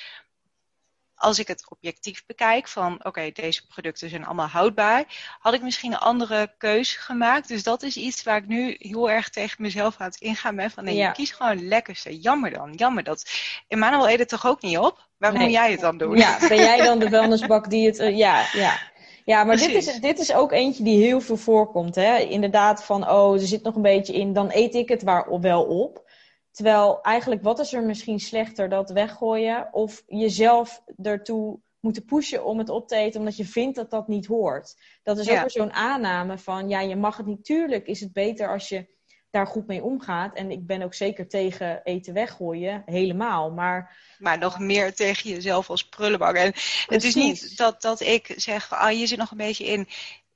als 1.22 1.38
ik 1.38 1.46
het 1.48 1.64
objectief 1.68 2.26
bekijk, 2.26 2.68
van 2.68 3.04
oké, 3.04 3.30
deze 3.32 3.66
producten 3.66 4.08
zijn 4.08 4.24
allemaal 4.26 4.46
houdbaar, 4.46 5.04
had 5.40 5.54
ik 5.54 5.62
misschien 5.62 5.92
een 5.92 5.98
andere 5.98 6.54
keus 6.58 6.96
gemaakt. 6.96 7.48
Dus 7.48 7.62
dat 7.62 7.82
is 7.82 7.96
iets 7.96 8.22
waar 8.22 8.36
ik 8.36 8.46
nu 8.46 8.76
heel 8.78 9.10
erg 9.10 9.28
tegen 9.28 9.62
mezelf 9.62 9.94
aan 9.98 10.06
het 10.06 10.20
ingaan 10.20 10.56
ben. 10.56 10.70
Van 10.70 10.84
nee, 10.84 10.94
Ja. 10.94 11.06
je 11.06 11.12
kiest 11.12 11.34
gewoon 11.34 11.52
het 11.52 11.60
lekkerste. 11.60 12.18
Jammer 12.20 12.50
dan, 12.52 12.72
jammer 12.72 13.02
dat. 13.04 13.30
Emmanuel 13.68 14.08
eet 14.08 14.18
het 14.18 14.28
toch 14.28 14.46
ook 14.46 14.62
niet 14.62 14.78
op? 14.78 15.08
Waarom 15.18 15.38
Nee. 15.38 15.48
moet 15.48 15.56
jij 15.56 15.70
het 15.70 15.80
dan 15.80 15.98
doen? 15.98 16.16
Ja, 16.16 16.38
ben 16.48 16.56
jij 16.56 16.76
dan 16.76 16.98
de 16.98 17.08
vuilnisbak 17.14 17.70
die 17.70 17.86
het... 17.86 17.98
eh, 17.98 18.16
ja, 18.16 18.44
ja. 18.52 18.78
Ja, 19.24 19.44
maar 19.44 19.56
dit 19.56 19.70
is, 19.74 20.00
dit 20.00 20.18
is 20.18 20.32
ook 20.34 20.52
eentje 20.52 20.82
die 20.84 21.02
heel 21.04 21.20
veel 21.20 21.36
voorkomt. 21.36 21.94
Hè? 21.94 22.16
Inderdaad 22.18 22.84
van, 22.84 23.10
oh, 23.10 23.32
er 23.40 23.46
zit 23.46 23.62
nog 23.62 23.74
een 23.74 23.82
beetje 23.82 24.12
in, 24.12 24.32
dan 24.32 24.50
eet 24.52 24.74
ik 24.74 24.88
het 24.88 25.02
waar, 25.02 25.40
wel 25.40 25.62
op. 25.64 26.10
Terwijl 26.52 27.00
eigenlijk, 27.02 27.42
wat 27.42 27.58
is 27.58 27.72
er 27.72 27.82
misschien 27.82 28.20
slechter? 28.20 28.68
Dat 28.68 28.90
weggooien 28.90 29.68
of 29.72 30.02
jezelf 30.06 30.82
ertoe 31.02 31.60
moeten 31.80 32.04
pushen 32.04 32.44
om 32.44 32.58
het 32.58 32.68
op 32.68 32.88
te 32.88 32.96
eten, 32.96 33.20
omdat 33.20 33.36
je 33.36 33.44
vindt 33.44 33.76
dat 33.76 33.90
dat 33.90 34.08
niet 34.08 34.26
hoort. 34.26 34.76
Dat 35.02 35.18
is 35.18 35.30
ook 35.30 35.40
weer 35.40 35.50
zo'n 35.50 35.72
aanname 35.72 36.38
van, 36.38 36.68
ja, 36.68 36.80
je 36.80 36.96
mag 36.96 37.16
het 37.16 37.26
niet. 37.26 37.44
Tuurlijk 37.44 37.86
is 37.86 38.00
het 38.00 38.12
beter 38.12 38.48
als 38.48 38.68
je 38.68 38.86
daar 39.30 39.46
goed 39.46 39.66
mee 39.66 39.82
omgaat. 39.82 40.34
En 40.34 40.50
ik 40.50 40.66
ben 40.66 40.82
ook 40.82 40.94
zeker 40.94 41.28
tegen 41.28 41.82
eten 41.82 42.14
weggooien, 42.14 42.82
helemaal. 42.86 43.50
Maar 43.50 43.96
Maar 44.18 44.38
nog 44.38 44.58
meer 44.58 44.94
tegen 44.94 45.30
jezelf 45.30 45.70
als 45.70 45.88
prullenbak. 45.88 46.36
En 46.36 46.52
het 46.86 47.04
is 47.04 47.14
niet 47.14 47.56
dat, 47.56 47.82
dat 47.82 48.00
ik 48.00 48.34
zeg 48.36 48.72
ah, 48.72 48.88
hier 48.88 49.06
zit 49.06 49.18
nog 49.18 49.30
een 49.30 49.36
beetje 49.36 49.64
in. 49.64 49.88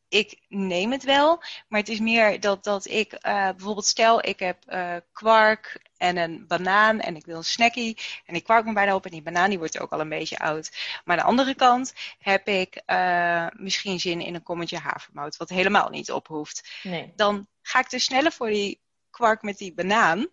Ik 0.08 0.40
neem 0.48 0.92
het 0.92 1.04
wel, 1.04 1.42
maar 1.68 1.80
het 1.80 1.88
is 1.88 2.00
meer 2.00 2.40
dat, 2.40 2.64
dat 2.64 2.86
ik 2.86 3.12
eh, 3.12 3.48
bijvoorbeeld 3.48 3.86
stel, 3.86 4.26
ik 4.26 4.38
heb 4.38 4.64
eh, 4.66 4.96
kwark 5.12 5.80
en 5.98 6.16
een 6.16 6.44
banaan 6.46 7.00
en 7.00 7.16
ik 7.16 7.26
wil 7.26 7.36
een 7.36 7.44
snackie. 7.44 7.98
En 8.24 8.34
die 8.34 8.42
kwark 8.42 8.64
moet 8.64 8.74
bijna 8.74 8.94
op 8.94 9.04
en 9.04 9.10
die 9.10 9.22
banaan 9.22 9.48
die 9.48 9.58
wordt 9.58 9.80
ook 9.80 9.92
al 9.92 10.00
een 10.00 10.08
beetje 10.08 10.38
oud. 10.38 10.70
Maar 11.04 11.16
aan 11.16 11.22
de 11.22 11.28
andere 11.28 11.54
kant 11.54 11.94
heb 12.18 12.48
ik 12.48 12.82
eh, 12.86 13.46
misschien 13.52 14.00
zin 14.00 14.20
in 14.20 14.34
een 14.34 14.42
kommetje 14.42 14.78
havermout, 14.78 15.36
wat 15.36 15.48
helemaal 15.48 15.88
niet 15.88 16.10
op 16.10 16.26
hoeft 16.26 16.68
nee. 16.82 17.12
dan 17.16 17.46
ga 17.62 17.78
ik 17.78 17.90
dus 17.90 18.04
sneller 18.04 18.32
voor 18.32 18.48
die 18.48 18.80
kwark 19.10 19.42
met 19.42 19.58
die 19.58 19.74
banaan 19.74 20.28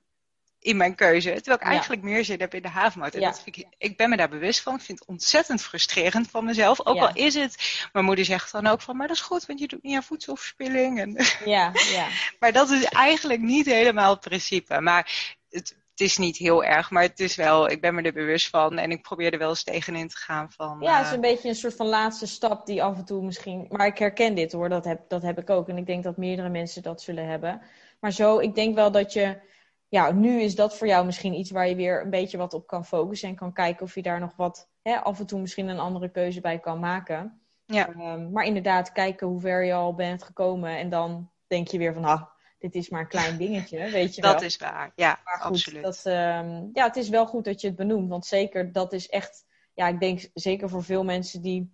in 0.60 0.78
mijn 0.78 0.96
keuze. 0.96 1.34
Terwijl 1.34 1.56
ik 1.58 1.64
Ja. 1.64 1.70
eigenlijk 1.70 2.02
meer 2.02 2.26
zin 2.26 2.40
heb 2.40 2.54
in 2.54 2.62
de 2.62 2.68
havermout. 2.68 3.14
En 3.14 3.22
Ja. 3.22 3.30
dat 3.30 3.42
vind 3.42 3.58
ik, 3.58 3.68
ik 3.78 3.98
ben 3.98 4.10
me 4.10 4.18
daar 4.18 4.30
bewust 4.30 4.62
van. 4.62 4.76
Ik 4.76 4.82
vind 4.82 5.00
het 5.00 5.08
ontzettend 5.08 5.62
frustrerend 5.62 6.30
van 6.30 6.46
mezelf. 6.46 6.86
Ook 6.86 6.96
Ja. 6.96 7.06
al 7.06 7.14
is 7.14 7.34
het... 7.36 7.88
Mijn 7.94 8.06
moeder 8.06 8.26
zegt 8.26 8.52
dan 8.52 8.68
ook 8.68 8.82
van... 8.82 8.98
Maar 8.98 9.08
dat 9.08 9.16
is 9.16 9.22
goed, 9.22 9.46
want 9.46 9.60
je 9.60 9.68
doet 9.68 9.84
niet 9.84 9.96
aan 9.96 10.04
voedselverspilling. 10.04 11.00
En, 11.00 11.26
Ja, 11.46 11.72
ja. 11.74 12.08
maar 12.40 12.52
dat 12.52 12.70
is 12.70 12.84
eigenlijk 12.84 13.42
niet 13.42 13.66
helemaal 13.66 14.10
het 14.12 14.20
principe. 14.20 14.80
Maar 14.82 15.36
het, 15.54 15.78
het 15.90 16.00
is 16.00 16.18
niet 16.18 16.38
heel 16.38 16.64
erg. 16.64 16.92
Maar 16.92 17.04
het 17.04 17.20
is 17.20 17.36
wel... 17.36 17.70
Ik 17.70 17.82
ben 17.82 17.96
me 17.96 18.02
er 18.02 18.14
bewust 18.14 18.50
van. 18.50 18.78
En 18.78 18.92
ik 18.92 19.02
probeer 19.02 19.34
er 19.34 19.40
wel 19.40 19.50
eens 19.50 19.64
tegenin 19.64 20.08
te 20.08 20.18
gaan 20.18 20.52
van... 20.52 20.78
Ja, 20.82 20.96
het 20.98 21.02
is 21.02 21.08
eh, 21.08 21.16
een 21.16 21.22
beetje 21.22 21.50
een 21.50 21.56
soort 21.56 21.76
van 21.76 21.88
laatste 21.88 22.28
stap 22.28 22.66
die 22.66 22.84
af 22.84 22.98
en 22.98 23.06
toe 23.06 23.24
misschien. 23.24 23.66
Maar 23.70 23.88
ik 23.88 23.98
herken 23.98 24.36
dit 24.36 24.52
hoor, 24.52 24.70
dat 24.70 24.86
heb, 24.86 25.02
dat 25.08 25.22
heb 25.22 25.40
ik 25.40 25.50
ook. 25.50 25.70
En 25.70 25.78
ik 25.78 25.86
denk 25.86 26.04
dat 26.04 26.18
meerdere 26.18 26.50
mensen 26.50 26.84
dat 26.84 27.02
zullen 27.02 27.28
hebben. 27.28 27.62
Maar 28.00 28.12
zo, 28.12 28.40
ik 28.40 28.56
denk 28.56 28.76
wel 28.76 28.92
dat 28.92 29.14
je. 29.14 29.52
Ja, 29.88 30.12
nu 30.12 30.42
is 30.42 30.56
dat 30.56 30.78
voor 30.78 30.88
jou 30.88 31.06
misschien 31.06 31.34
iets 31.34 31.52
waar 31.52 31.68
je 31.68 31.76
weer 31.76 32.02
een 32.02 32.10
beetje 32.10 32.38
wat 32.38 32.54
op 32.54 32.68
kan 32.68 32.86
focussen. 32.86 33.30
En 33.30 33.36
kan 33.36 33.54
kijken 33.54 33.86
of 33.86 33.96
je 33.96 34.02
daar 34.02 34.20
nog 34.20 34.36
wat. 34.36 34.70
Hè, 34.82 34.98
af 34.98 35.20
en 35.20 35.26
toe 35.26 35.40
misschien 35.40 35.68
een 35.68 35.80
andere 35.80 36.10
keuze 36.10 36.42
bij 36.42 36.60
kan 36.60 36.80
maken. 36.80 37.42
Ja. 37.66 37.90
Ehm, 37.90 38.32
maar 38.32 38.46
inderdaad, 38.46 38.92
kijken 38.92 39.28
hoe 39.28 39.40
ver 39.40 39.64
je 39.64 39.74
al 39.74 39.96
bent 39.96 40.24
gekomen. 40.24 40.78
En 40.78 40.90
dan 40.90 41.30
denk 41.48 41.68
je 41.68 41.78
weer 41.78 41.94
van, 41.94 42.06
ah, 42.06 42.22
dit 42.64 42.76
is 42.76 42.90
maar 42.90 43.02
een 43.02 43.08
klein 43.08 43.38
dingetje, 43.38 43.90
weet 43.92 44.16
je 44.16 44.22
wel. 44.22 44.32
dat 44.32 44.42
is 44.42 44.58
waar. 44.58 44.92
Ja, 44.96 45.20
Maar 45.24 45.40
goed, 45.40 45.52
absoluut. 45.52 45.84
Dat, 45.84 46.02
ehm, 46.06 46.66
ja, 46.74 46.84
het 46.86 46.96
is 46.96 47.10
wel 47.10 47.26
goed 47.28 47.46
dat 47.46 47.62
je 47.62 47.68
het 47.68 47.76
benoemt. 47.76 48.10
Want 48.10 48.26
zeker, 48.26 48.72
dat 48.72 48.94
is 48.94 49.10
echt... 49.10 49.46
Ja, 49.74 49.88
ik 49.88 50.00
denk 50.00 50.30
zeker 50.34 50.70
voor 50.70 50.84
veel 50.84 51.04
mensen 51.04 51.42
die... 51.42 51.74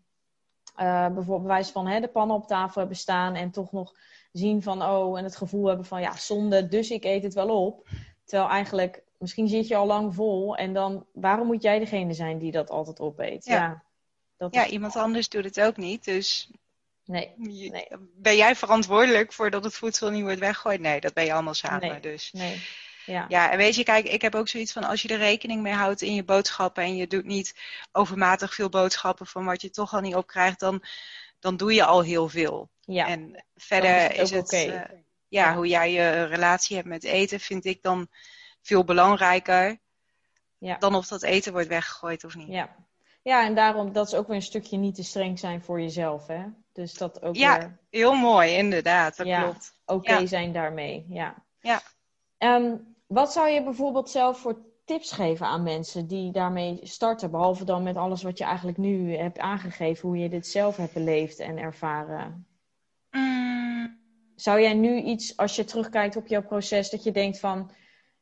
eh, 0.75 1.07
bijvoorbeeld 1.07 1.41
bewijs 1.41 1.69
van 1.69 1.87
hè, 1.87 1.99
de 1.99 2.07
pannen 2.07 2.35
op 2.35 2.47
tafel 2.47 2.79
hebben 2.79 2.97
staan... 2.97 3.35
en 3.35 3.51
toch 3.51 3.71
nog 3.71 3.93
zien 4.31 4.61
van... 4.63 4.83
oh, 4.83 5.17
en 5.17 5.23
het 5.23 5.35
gevoel 5.35 5.67
hebben 5.67 5.85
van... 5.85 6.01
ja, 6.01 6.15
zonde, 6.15 6.67
dus 6.67 6.89
ik 6.89 7.03
eet 7.03 7.23
het 7.23 7.33
wel 7.33 7.65
op. 7.65 7.87
Terwijl 8.25 8.49
eigenlijk... 8.49 9.03
Misschien 9.17 9.47
zit 9.47 9.67
je 9.67 9.75
al 9.75 9.85
lang 9.85 10.15
vol 10.15 10.55
en 10.55 10.73
dan... 10.73 11.05
waarom 11.13 11.47
moet 11.47 11.61
jij 11.61 11.79
degene 11.79 12.13
zijn 12.13 12.37
die 12.37 12.51
dat 12.51 12.69
altijd 12.69 12.99
opeet? 12.99 13.45
Ja. 13.45 13.55
Ja, 13.55 13.83
dat 14.37 14.53
Ja, 14.53 14.67
iemand 14.67 14.95
anders 14.95 15.29
doet 15.29 15.43
het 15.43 15.61
ook 15.61 15.77
niet. 15.77 16.05
Dus 16.05 16.51
Nee, 17.09 17.33
Nee. 17.37 17.87
Ben 18.15 18.35
jij 18.35 18.55
verantwoordelijk 18.55 19.33
voor 19.33 19.49
dat 19.49 19.63
het 19.63 19.73
voedsel 19.75 20.09
niet 20.09 20.23
wordt 20.23 20.39
weggegooid? 20.39 20.79
Nee, 20.79 20.99
dat 20.99 21.13
ben 21.13 21.25
je 21.25 21.33
allemaal 21.33 21.53
samen. 21.53 21.87
Nee. 21.87 21.99
Dus. 21.99 22.31
nee. 22.31 22.61
Ja. 23.05 23.25
Ja, 23.27 23.51
en 23.51 23.57
weet 23.57 23.75
je, 23.75 23.83
kijk, 23.83 24.05
ik 24.05 24.21
heb 24.21 24.35
ook 24.35 24.47
zoiets 24.47 24.71
van 24.71 24.83
als 24.83 25.01
je 25.01 25.07
er 25.07 25.17
rekening 25.17 25.61
mee 25.61 25.73
houdt 25.73 26.01
in 26.01 26.13
je 26.15 26.23
boodschappen 26.23 26.83
en 26.83 26.95
je 26.95 27.07
doet 27.07 27.25
niet 27.25 27.55
overmatig 27.91 28.53
veel 28.53 28.69
boodschappen 28.69 29.27
van 29.27 29.45
wat 29.45 29.61
je 29.61 29.69
toch 29.69 29.93
al 29.93 29.99
niet 30.01 30.15
opkrijgt, 30.15 30.59
dan, 30.59 30.83
dan 31.39 31.57
doe 31.57 31.73
je 31.73 31.83
al 31.85 32.01
heel 32.01 32.29
veel. 32.29 32.69
ja. 32.81 33.07
En 33.07 33.45
verder 33.55 34.11
is 34.11 34.17
is 34.19 34.31
het 34.31 34.53
eh, 34.53 34.81
ja, 35.27 35.55
hoe 35.55 35.67
jij 35.67 35.91
je 35.91 36.23
relatie 36.23 36.75
hebt 36.75 36.87
met 36.87 37.03
eten, 37.03 37.39
vind 37.39 37.65
ik 37.65 37.81
dan 37.81 38.07
veel 38.61 38.83
belangrijker 38.83 39.79
Ja. 40.57 40.77
dan 40.77 40.95
of 40.95 41.07
dat 41.07 41.23
eten 41.23 41.51
wordt 41.51 41.67
weggegooid 41.67 42.23
of 42.23 42.35
niet. 42.35 42.47
Ja. 42.47 42.75
Ja, 43.29 43.45
en 43.45 43.55
daarom, 43.55 43.93
dat 43.93 44.07
is 44.07 44.13
ook 44.15 44.27
weer 44.27 44.35
een 44.35 44.41
stukje 44.41 44.77
niet 44.77 44.95
te 44.95 45.03
streng 45.03 45.39
zijn 45.39 45.61
voor 45.61 45.81
jezelf, 45.81 46.27
hè? 46.27 46.43
Dus 46.73 46.93
dat 46.93 47.21
ook 47.21 47.35
Ja, 47.35 47.57
weer 47.57 47.79
Heel 47.89 48.13
mooi, 48.13 48.51
inderdaad, 48.51 49.17
dat 49.17 49.27
Ja. 49.27 49.41
klopt. 49.41 49.73
oké 49.85 50.13
Ja. 50.13 50.25
zijn 50.25 50.53
daarmee, 50.53 51.05
ja. 51.09 51.43
Ja. 51.59 51.81
Ehm, 52.37 52.75
wat 53.07 53.31
zou 53.31 53.47
je 53.49 53.63
bijvoorbeeld 53.63 54.09
zelf 54.09 54.39
voor 54.39 54.61
tips 54.85 55.11
geven 55.11 55.45
aan 55.45 55.63
mensen 55.63 56.07
die 56.07 56.31
daarmee 56.31 56.79
starten? 56.83 57.31
Behalve 57.31 57.65
dan 57.65 57.83
met 57.83 57.95
alles 57.95 58.23
wat 58.23 58.37
je 58.37 58.43
eigenlijk 58.43 58.77
nu 58.77 59.15
hebt 59.15 59.39
aangegeven, 59.39 60.07
hoe 60.07 60.17
je 60.17 60.29
dit 60.29 60.47
zelf 60.47 60.77
hebt 60.77 60.93
beleefd 60.93 61.39
en 61.39 61.57
ervaren. 61.57 62.47
Mm, 63.11 63.97
Zou 64.35 64.61
jij 64.61 64.73
nu 64.73 65.01
iets, 65.01 65.37
als 65.37 65.55
je 65.55 65.63
terugkijkt 65.63 66.15
op 66.15 66.27
jouw 66.27 66.43
proces, 66.43 66.89
dat 66.89 67.03
je 67.03 67.11
denkt 67.11 67.39
van, 67.39 67.71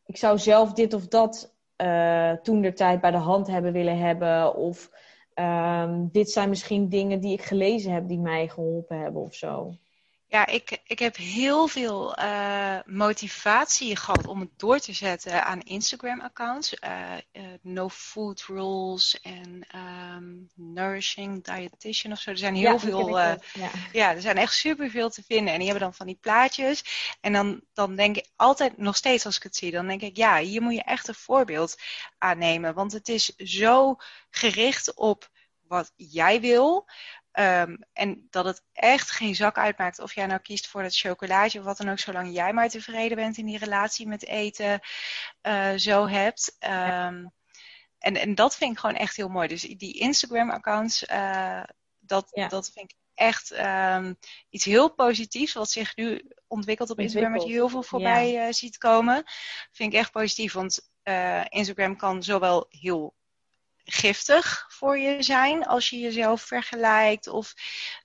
ik 0.06 0.18
zou 0.18 0.40
zelf 0.40 0.74
dit 0.74 0.94
of 0.94 1.08
dat 1.08 1.57
eh 1.78 2.32
toen 2.32 2.62
de 2.62 2.74
tijd 2.74 3.02
bij 3.02 3.12
de 3.12 3.18
hand 3.18 3.48
hebben 3.48 3.74
willen 3.74 3.98
hebben? 3.98 4.56
Of 4.56 4.90
ehm, 5.34 6.08
dit 6.12 6.30
zijn 6.30 6.50
misschien 6.50 6.90
dingen 6.90 7.20
die 7.20 7.34
ik 7.34 7.42
gelezen 7.42 7.92
heb 7.94 8.08
die 8.08 8.20
mij 8.20 8.48
geholpen 8.48 9.00
hebben 9.00 9.22
of 9.22 9.34
zo? 9.34 9.74
Ja, 10.30 10.46
ik, 10.46 10.82
ik 10.84 11.00
heb 11.00 11.16
heel 11.16 11.68
veel 11.68 12.16
eh, 12.16 12.78
motivatie 12.86 13.96
gehad 13.96 14.28
om 14.28 14.40
het 14.40 14.50
door 14.60 14.80
te 14.80 14.94
zetten 14.94 15.46
aan 15.46 15.62
Instagram-accounts. 15.62 16.74
Eh, 16.74 17.14
eh, 17.14 17.44
no 17.62 17.90
Food 17.90 18.42
Rules 18.48 19.20
en 19.22 19.66
ehm, 19.68 20.26
Nourishing 20.56 21.44
Dietitian 21.44 22.12
of 22.12 22.20
zo. 22.20 22.30
Er 22.30 22.38
zijn 22.38 22.56
heel 22.56 22.72
Ja, 22.72 22.80
veel. 22.80 23.18
ja. 23.18 23.38
ja, 23.92 24.14
er 24.14 24.22
zijn 24.22 24.38
echt 24.38 24.54
superveel 24.54 25.10
te 25.10 25.24
vinden. 25.24 25.54
En 25.54 25.60
die 25.60 25.68
hebben 25.68 25.86
dan 25.86 25.94
van 25.94 26.06
die 26.06 26.18
plaatjes. 26.22 26.84
En 27.22 27.34
dan, 27.34 27.62
dan 27.74 27.96
denk 27.96 28.18
ik 28.18 28.30
altijd, 28.36 28.78
nog 28.78 28.96
steeds 28.96 29.26
als 29.26 29.38
ik 29.38 29.44
het 29.44 29.56
zie, 29.56 29.72
dan 29.72 29.88
denk 29.88 30.02
ik, 30.02 30.18
ja, 30.18 30.38
hier 30.40 30.62
moet 30.62 30.74
je 30.76 30.84
echt 30.84 31.08
een 31.08 31.16
voorbeeld 31.16 31.76
aannemen. 32.18 32.74
Want 32.74 32.92
het 32.92 33.08
is 33.10 33.26
zo 33.36 33.96
gericht 34.30 34.94
op 34.94 35.30
wat 35.68 35.94
jij 35.96 36.42
wil. 36.42 36.86
Ehm, 37.38 37.76
en 37.94 38.28
dat 38.30 38.46
het 38.46 38.64
echt 38.74 39.12
geen 39.12 39.36
zak 39.36 39.58
uitmaakt 39.58 40.00
of 40.00 40.16
jij 40.16 40.26
nou 40.26 40.40
kiest 40.40 40.68
voor 40.68 40.82
dat 40.82 40.98
chocolaatje 40.98 41.60
of 41.60 41.66
wat 41.66 41.78
dan 41.78 41.90
ook, 41.90 42.00
zolang 42.00 42.34
jij 42.34 42.54
maar 42.54 42.70
tevreden 42.70 43.18
bent 43.18 43.38
in 43.38 43.46
die 43.46 43.58
relatie 43.58 44.08
met 44.08 44.26
eten 44.26 44.80
eh, 45.42 45.74
zo 45.76 46.08
hebt. 46.08 46.56
Ehm, 46.60 47.26
en, 47.98 48.16
en 48.16 48.36
dat 48.36 48.56
vind 48.56 48.72
ik 48.72 48.80
gewoon 48.80 48.96
echt 48.96 49.16
heel 49.16 49.28
mooi. 49.28 49.48
Dus 49.48 49.62
die 49.62 50.00
Instagram-accounts, 50.00 51.06
eh, 51.06 51.64
dat, 52.00 52.28
Ja. 52.32 52.48
dat 52.48 52.72
vind 52.72 52.92
ik 52.92 52.98
echt 53.14 53.52
ehm, 53.52 54.14
iets 54.50 54.66
heel 54.66 54.94
positiefs 54.94 55.54
wat 55.54 55.72
zich 55.72 55.96
nu 55.96 56.32
ontwikkelt 56.48 56.90
op 56.90 57.00
Instagram, 57.00 57.34
wat 57.34 57.44
je 57.44 57.52
heel 57.52 57.70
veel 57.70 57.84
voorbij 57.84 58.46
eh, 58.48 58.54
ziet 58.54 58.78
komen. 58.78 59.24
Vind 59.72 59.94
ik 59.94 60.00
echt 60.00 60.12
positief, 60.12 60.54
want 60.54 60.90
uh, 61.04 61.46
Instagram 61.50 61.98
kan 61.98 62.24
zowel 62.24 62.66
heel 62.70 63.17
giftig 63.90 64.66
voor 64.68 64.98
je 64.98 65.24
zijn 65.24 65.66
als 65.66 65.90
je 65.90 66.00
jezelf 66.00 66.42
vergelijkt 66.42 67.28
of 67.28 67.54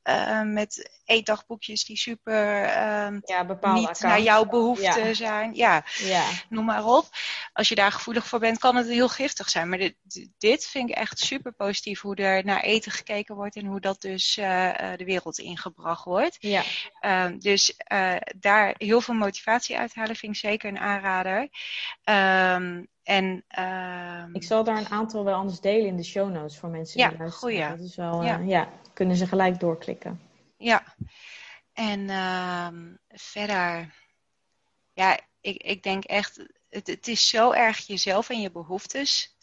uh, 0.04 0.42
met 0.42 1.00
eetdagboekjes 1.04 1.84
die 1.84 1.96
super 1.96 2.64
uh, 2.64 3.18
ja, 3.20 3.58
niet 3.74 4.00
naar 4.00 4.20
jouw 4.20 4.44
behoeften 4.44 5.16
zijn. 5.16 5.54
Ja, 5.54 5.84
ja, 5.98 6.24
noem 6.48 6.64
maar 6.64 6.84
op. 6.84 7.08
Als 7.52 7.68
je 7.68 7.74
daar 7.74 7.92
gevoelig 7.92 8.26
voor 8.26 8.38
bent, 8.38 8.58
kan 8.58 8.76
het 8.76 8.88
heel 8.88 9.08
giftig 9.08 9.48
zijn. 9.48 9.68
Maar 9.68 9.78
dit, 9.78 9.96
dit 10.38 10.66
vind 10.66 10.90
ik 10.90 10.96
echt 10.96 11.18
super 11.18 11.52
positief, 11.52 12.00
hoe 12.00 12.16
er 12.16 12.44
naar 12.44 12.62
eten 12.62 12.92
gekeken 12.92 13.34
wordt 13.34 13.56
en 13.56 13.66
hoe 13.66 13.80
dat 13.80 14.00
dus 14.00 14.36
uh, 14.36 14.70
de 14.96 15.04
wereld 15.04 15.38
ingebracht 15.38 16.04
wordt. 16.04 16.36
Ja. 16.40 16.62
Ehm, 17.00 17.38
dus 17.38 17.74
daar 18.36 18.74
heel 18.78 19.00
veel 19.00 19.14
motivatie 19.14 19.78
uithalen 19.78 20.16
vind 20.16 20.34
ik 20.34 20.40
zeker 20.40 20.68
een 20.68 20.78
aanrader. 20.78 21.48
Um, 22.04 22.90
en, 23.02 23.44
uh, 23.58 24.24
ik 24.32 24.42
zal 24.42 24.64
daar 24.64 24.76
een 24.76 24.88
aantal 24.88 25.24
wel 25.24 25.34
anders 25.34 25.60
delen 25.60 25.86
in 25.86 25.96
de 25.96 26.04
show 26.04 26.30
notes 26.30 26.58
voor 26.58 26.68
mensen 26.68 26.96
die 26.96 27.10
ja, 27.10 27.16
luisteren. 27.18 27.56
Goeie. 27.56 27.68
Dat 27.76 27.86
is 27.86 27.96
wel, 27.96 28.22
ja. 28.22 28.38
ja, 28.38 28.68
kunnen 28.92 29.16
ze 29.16 29.26
gelijk 29.26 29.60
doorklikken. 29.60 30.20
Ja, 30.56 30.94
en 31.72 32.00
uh, 32.00 32.68
verder, 33.08 33.94
ja, 34.92 35.18
ik, 35.40 35.62
ik 35.62 35.82
denk 35.82 36.04
echt, 36.04 36.46
het, 36.68 36.86
het 36.86 37.08
is 37.08 37.28
zo 37.28 37.52
erg 37.52 37.86
jezelf 37.86 38.30
en 38.30 38.40
je 38.40 38.50
behoeftes 38.50 39.36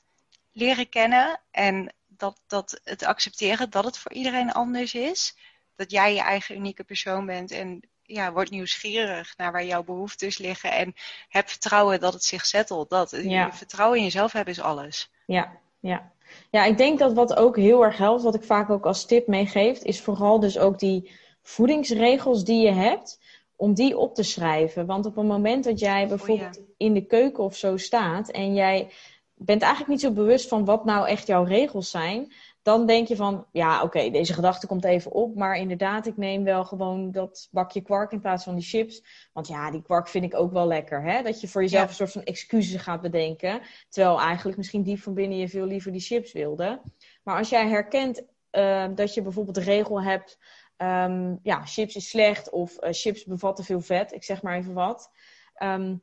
leren 0.51 0.89
kennen 0.89 1.41
en 1.51 1.93
dat, 2.07 2.41
dat 2.47 2.81
het 2.83 3.03
accepteren 3.03 3.69
dat 3.69 3.85
het 3.85 3.97
voor 3.97 4.13
iedereen 4.13 4.51
anders 4.51 4.93
is. 4.93 5.37
Dat 5.75 5.91
jij 5.91 6.13
je 6.13 6.21
eigen 6.21 6.55
unieke 6.55 6.83
persoon 6.83 7.25
bent 7.25 7.51
en 7.51 7.89
ja, 8.09 8.31
word 8.31 8.49
nieuwsgierig 8.49 9.33
naar 9.37 9.51
waar 9.51 9.65
jouw 9.65 9.83
behoeftes 9.83 10.37
liggen 10.37 10.71
en 10.71 10.93
heb 11.29 11.49
vertrouwen 11.49 11.99
dat 11.99 12.13
het 12.13 12.23
zich 12.23 12.45
settelt. 12.45 12.89
Dat 12.89 13.17
Ja. 13.21 13.53
vertrouwen 13.53 13.97
in 13.97 14.03
jezelf 14.03 14.31
hebben 14.31 14.53
is 14.53 14.61
alles. 14.61 15.11
Ja, 15.25 15.57
ja. 15.79 16.11
Ja, 16.51 16.65
ik 16.65 16.77
denk 16.77 16.99
dat 16.99 17.13
wat 17.13 17.35
ook 17.35 17.55
heel 17.55 17.83
erg 17.83 17.97
helpt, 17.97 18.23
wat 18.23 18.35
ik 18.35 18.43
vaak 18.43 18.69
ook 18.69 18.85
als 18.85 19.05
tip 19.05 19.27
meegeef, 19.27 19.79
is 19.79 20.01
vooral 20.01 20.39
dus 20.39 20.57
ook 20.57 20.79
die 20.79 21.11
voedingsregels 21.41 22.43
die 22.43 22.61
je 22.61 22.71
hebt, 22.71 23.19
om 23.55 23.73
die 23.73 23.97
op 23.97 24.15
te 24.15 24.23
schrijven. 24.23 24.85
Want 24.85 25.05
op 25.05 25.15
het 25.15 25.25
moment 25.25 25.63
dat 25.63 25.79
jij 25.79 26.07
bijvoorbeeld 26.07 26.59
in 26.77 26.93
de 26.93 27.05
keuken 27.05 27.43
of 27.43 27.55
zo 27.55 27.77
staat 27.77 28.29
en 28.29 28.53
jij 28.53 28.91
bent 29.33 29.61
eigenlijk 29.61 29.91
niet 29.91 30.01
zo 30.01 30.11
bewust 30.11 30.47
van 30.47 30.65
wat 30.65 30.85
nou 30.85 31.07
echt 31.07 31.27
jouw 31.27 31.43
regels 31.43 31.89
zijn, 31.89 32.33
dan 32.61 32.85
denk 32.85 33.07
je 33.07 33.15
van, 33.15 33.45
ja, 33.51 33.83
oké, 33.83 34.09
deze 34.09 34.33
gedachte 34.33 34.67
komt 34.67 34.83
even 34.85 35.11
op, 35.11 35.35
maar 35.35 35.55
inderdaad, 35.57 36.05
ik 36.07 36.17
neem 36.17 36.43
wel 36.43 36.65
gewoon 36.65 37.11
dat 37.11 37.47
bakje 37.51 37.81
kwark 37.81 38.11
in 38.11 38.19
plaats 38.21 38.43
van 38.43 38.55
die 38.55 38.63
chips. 38.63 39.03
Want 39.33 39.47
ja, 39.47 39.71
die 39.71 39.81
kwark 39.81 40.07
vind 40.07 40.25
ik 40.25 40.35
ook 40.35 40.51
wel 40.51 40.67
lekker, 40.67 41.03
hè? 41.03 41.21
Dat 41.23 41.41
je 41.41 41.47
voor 41.47 41.61
jezelf 41.61 41.83
Ja. 41.83 41.89
een 41.89 41.95
soort 41.95 42.11
van 42.11 42.23
excuses 42.23 42.81
gaat 42.81 43.01
bedenken, 43.01 43.61
terwijl 43.89 44.19
eigenlijk 44.19 44.57
misschien 44.57 44.83
diep 44.83 44.99
van 44.99 45.13
binnen 45.13 45.37
je 45.37 45.49
veel 45.49 45.65
liever 45.65 45.91
die 45.91 46.01
chips 46.01 46.31
wilde. 46.31 46.81
Maar 47.23 47.37
als 47.37 47.49
jij 47.49 47.67
herkent 47.67 48.23
eh, 48.49 48.87
dat 48.95 49.13
je 49.13 49.21
bijvoorbeeld 49.21 49.55
de 49.55 49.61
regel 49.63 50.01
hebt, 50.01 50.37
ehm, 50.77 51.35
ja, 51.43 51.65
chips 51.65 51.95
is 51.95 52.09
slecht 52.09 52.49
of 52.49 52.77
eh, 52.77 52.93
chips 52.93 53.25
bevatten 53.25 53.63
veel 53.65 53.81
vet, 53.81 54.11
ik 54.13 54.23
zeg 54.23 54.41
maar 54.41 54.57
even 54.57 54.73
wat. 54.73 55.11
Ehm, 55.53 55.95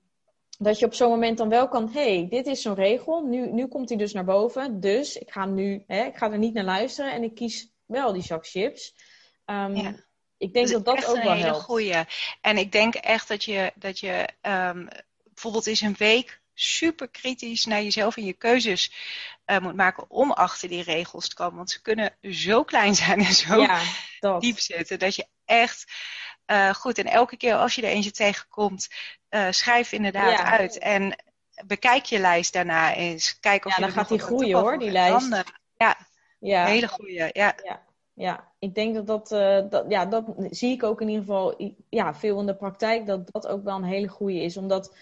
dat 0.58 0.78
je 0.78 0.86
op 0.86 0.94
zo'n 0.94 1.10
moment 1.10 1.38
dan 1.38 1.48
wel 1.48 1.68
kan, 1.68 1.90
hey, 1.92 2.26
dit 2.30 2.46
is 2.46 2.62
zo'n 2.62 2.74
regel, 2.74 3.22
nu, 3.26 3.52
nu 3.52 3.66
komt 3.66 3.88
hij 3.88 3.98
dus 3.98 4.12
naar 4.12 4.24
boven, 4.24 4.80
dus 4.80 5.16
ik 5.16 5.30
ga 5.30 5.40
hem 5.40 5.54
nu, 5.54 5.84
hè, 5.86 6.04
ik 6.04 6.16
ga 6.16 6.30
er 6.32 6.38
niet 6.38 6.54
naar 6.54 6.64
luisteren 6.64 7.12
en 7.12 7.22
ik 7.22 7.34
kies 7.34 7.68
wel 7.86 8.12
die 8.12 8.22
zak 8.22 8.46
chips. 8.46 8.94
Ehm, 9.44 9.74
Ja. 9.76 10.04
Ik 10.38 10.52
denk 10.52 10.68
dat 10.68 10.84
dat 10.84 10.96
echt 10.96 11.08
ook 11.08 11.16
een 11.16 11.22
wel 11.22 11.32
hele 11.32 11.44
helpt. 11.46 11.62
goeie. 11.64 11.94
En 12.40 12.56
ik 12.56 12.72
denk 12.72 12.94
echt 12.94 13.28
dat 13.28 13.44
je, 13.44 13.72
dat 13.74 13.98
je 13.98 14.28
um, 14.42 14.88
bijvoorbeeld 15.24 15.66
eens 15.66 15.80
een 15.80 15.94
week 15.98 16.40
super 16.54 17.08
kritisch 17.08 17.64
naar 17.64 17.82
jezelf 17.82 18.16
en 18.16 18.24
je 18.24 18.32
keuzes 18.32 18.92
uh, 19.46 19.58
moet 19.58 19.76
maken 19.76 20.10
om 20.10 20.32
achter 20.32 20.68
die 20.68 20.82
regels 20.82 21.28
te 21.28 21.34
komen. 21.34 21.56
Want 21.56 21.70
ze 21.70 21.82
kunnen 21.82 22.16
zo 22.22 22.62
klein 22.64 22.94
zijn 22.94 23.18
en 23.18 23.32
zo 23.34 23.60
Ja, 23.60 23.80
dat. 24.20 24.40
diep 24.40 24.58
zitten 24.58 24.98
dat 24.98 25.14
je 25.16 25.26
echt 25.44 25.84
uh, 26.46 26.74
goed. 26.74 26.98
En 26.98 27.06
elke 27.06 27.36
keer 27.36 27.54
als 27.54 27.74
je 27.74 27.82
er 27.82 27.88
eentje 27.88 28.10
tegenkomt, 28.10 28.88
uh, 29.30 29.46
schrijf 29.50 29.92
inderdaad 29.92 30.38
Ja. 30.38 30.58
uit. 30.58 30.78
En 30.78 31.16
bekijk 31.66 32.04
je 32.04 32.18
lijst 32.18 32.52
daarna 32.52 32.94
eens. 32.94 33.40
Kijk 33.40 33.64
of 33.64 33.70
Ja, 33.70 33.76
je 33.76 33.84
dan 33.84 33.92
gaat 34.00 34.08
die 34.08 34.18
groeien, 34.18 34.58
hoor, 34.58 34.78
die 34.78 34.90
lijst. 34.90 35.44
Ja, 35.76 35.96
Ja. 36.38 36.64
een 36.66 36.72
hele 36.72 36.88
goeie. 36.88 37.30
Ja. 37.32 37.54
Ja, 38.14 38.52
ik 38.58 38.74
denk 38.74 38.94
dat 38.94 39.06
dat, 39.06 39.32
eh, 39.32 39.70
dat, 39.70 39.84
ja, 39.88 40.06
dat 40.06 40.24
zie 40.50 40.72
ik 40.72 40.82
ook 40.82 41.00
in 41.00 41.08
ieder 41.08 41.24
geval 41.24 41.74
ja, 41.88 42.14
veel 42.14 42.40
in 42.40 42.46
de 42.46 42.54
praktijk, 42.56 43.06
dat 43.06 43.32
dat 43.32 43.46
ook 43.46 43.64
wel 43.64 43.76
een 43.76 43.84
hele 43.84 44.08
goede 44.08 44.40
is. 44.42 44.56
Omdat, 44.56 44.96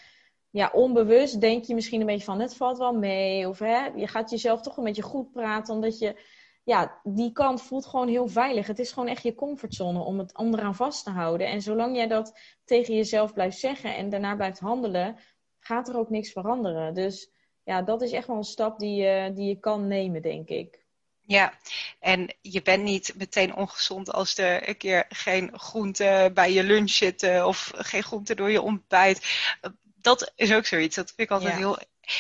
ja, 0.51 0.70
onbewust 0.72 1.40
denk 1.40 1.64
je 1.64 1.74
misschien 1.74 2.01
een 2.01 2.07
beetje 2.07 2.24
van, 2.24 2.40
het 2.40 2.57
valt 2.57 2.78
wel 2.78 2.92
mee. 2.92 3.49
Of 3.49 3.59
hè, 3.59 3.84
je 3.97 4.07
gaat 4.07 4.30
jezelf 4.30 4.61
toch 4.61 4.76
een 4.76 4.84
beetje 4.84 5.03
goed 5.03 5.32
praten, 5.32 5.74
omdat 5.74 5.99
je, 5.99 6.16
ja, 6.64 7.00
die 7.02 7.32
kant 7.32 7.62
voelt 7.62 7.86
gewoon 7.86 8.08
heel 8.08 8.28
veilig. 8.28 8.66
Het 8.66 8.78
is 8.78 8.92
gewoon 8.92 9.08
echt 9.08 9.22
je 9.22 9.34
comfortzone 9.34 9.98
om 9.98 10.18
het 10.18 10.34
ander 10.34 10.60
aan 10.60 10.74
vast 10.74 11.04
te 11.04 11.10
houden. 11.10 11.46
En 11.46 11.62
zolang 11.62 11.96
jij 11.96 12.06
dat 12.06 12.38
tegen 12.64 12.94
jezelf 12.94 13.32
blijft 13.32 13.58
zeggen 13.58 13.96
en 13.96 14.08
daarna 14.08 14.34
blijft 14.34 14.58
handelen, 14.58 15.18
gaat 15.60 15.88
er 15.88 15.96
ook 15.96 16.10
niks 16.10 16.32
veranderen. 16.32 16.94
Dus 16.94 17.30
ja, 17.64 17.82
dat 17.82 18.02
is 18.02 18.12
echt 18.12 18.26
wel 18.26 18.36
een 18.36 18.44
stap 18.44 18.78
die 18.78 18.94
je, 18.94 19.32
die 19.34 19.48
je 19.48 19.58
kan 19.58 19.86
nemen, 19.86 20.22
denk 20.22 20.48
ik. 20.48 20.82
Ja, 21.26 21.52
en 22.00 22.36
je 22.40 22.62
bent 22.62 22.82
niet 22.82 23.14
meteen 23.16 23.54
ongezond 23.54 24.12
als 24.12 24.38
er 24.38 24.68
een 24.68 24.76
keer 24.76 25.04
geen 25.08 25.58
groente 25.58 26.30
bij 26.34 26.52
je 26.52 26.62
lunch 26.62 26.90
zitten 26.90 27.46
of 27.46 27.72
geen 27.74 28.02
groente 28.02 28.34
door 28.34 28.50
je 28.50 28.62
ontbijt. 28.62 29.48
Dat 29.82 30.32
is 30.34 30.52
ook 30.52 30.66
zoiets. 30.66 30.96
Dat 30.96 31.06
vind 31.06 31.20
ik 31.20 31.30
altijd 31.30 31.52
Ja. 31.52 31.58
heel. 31.58 31.78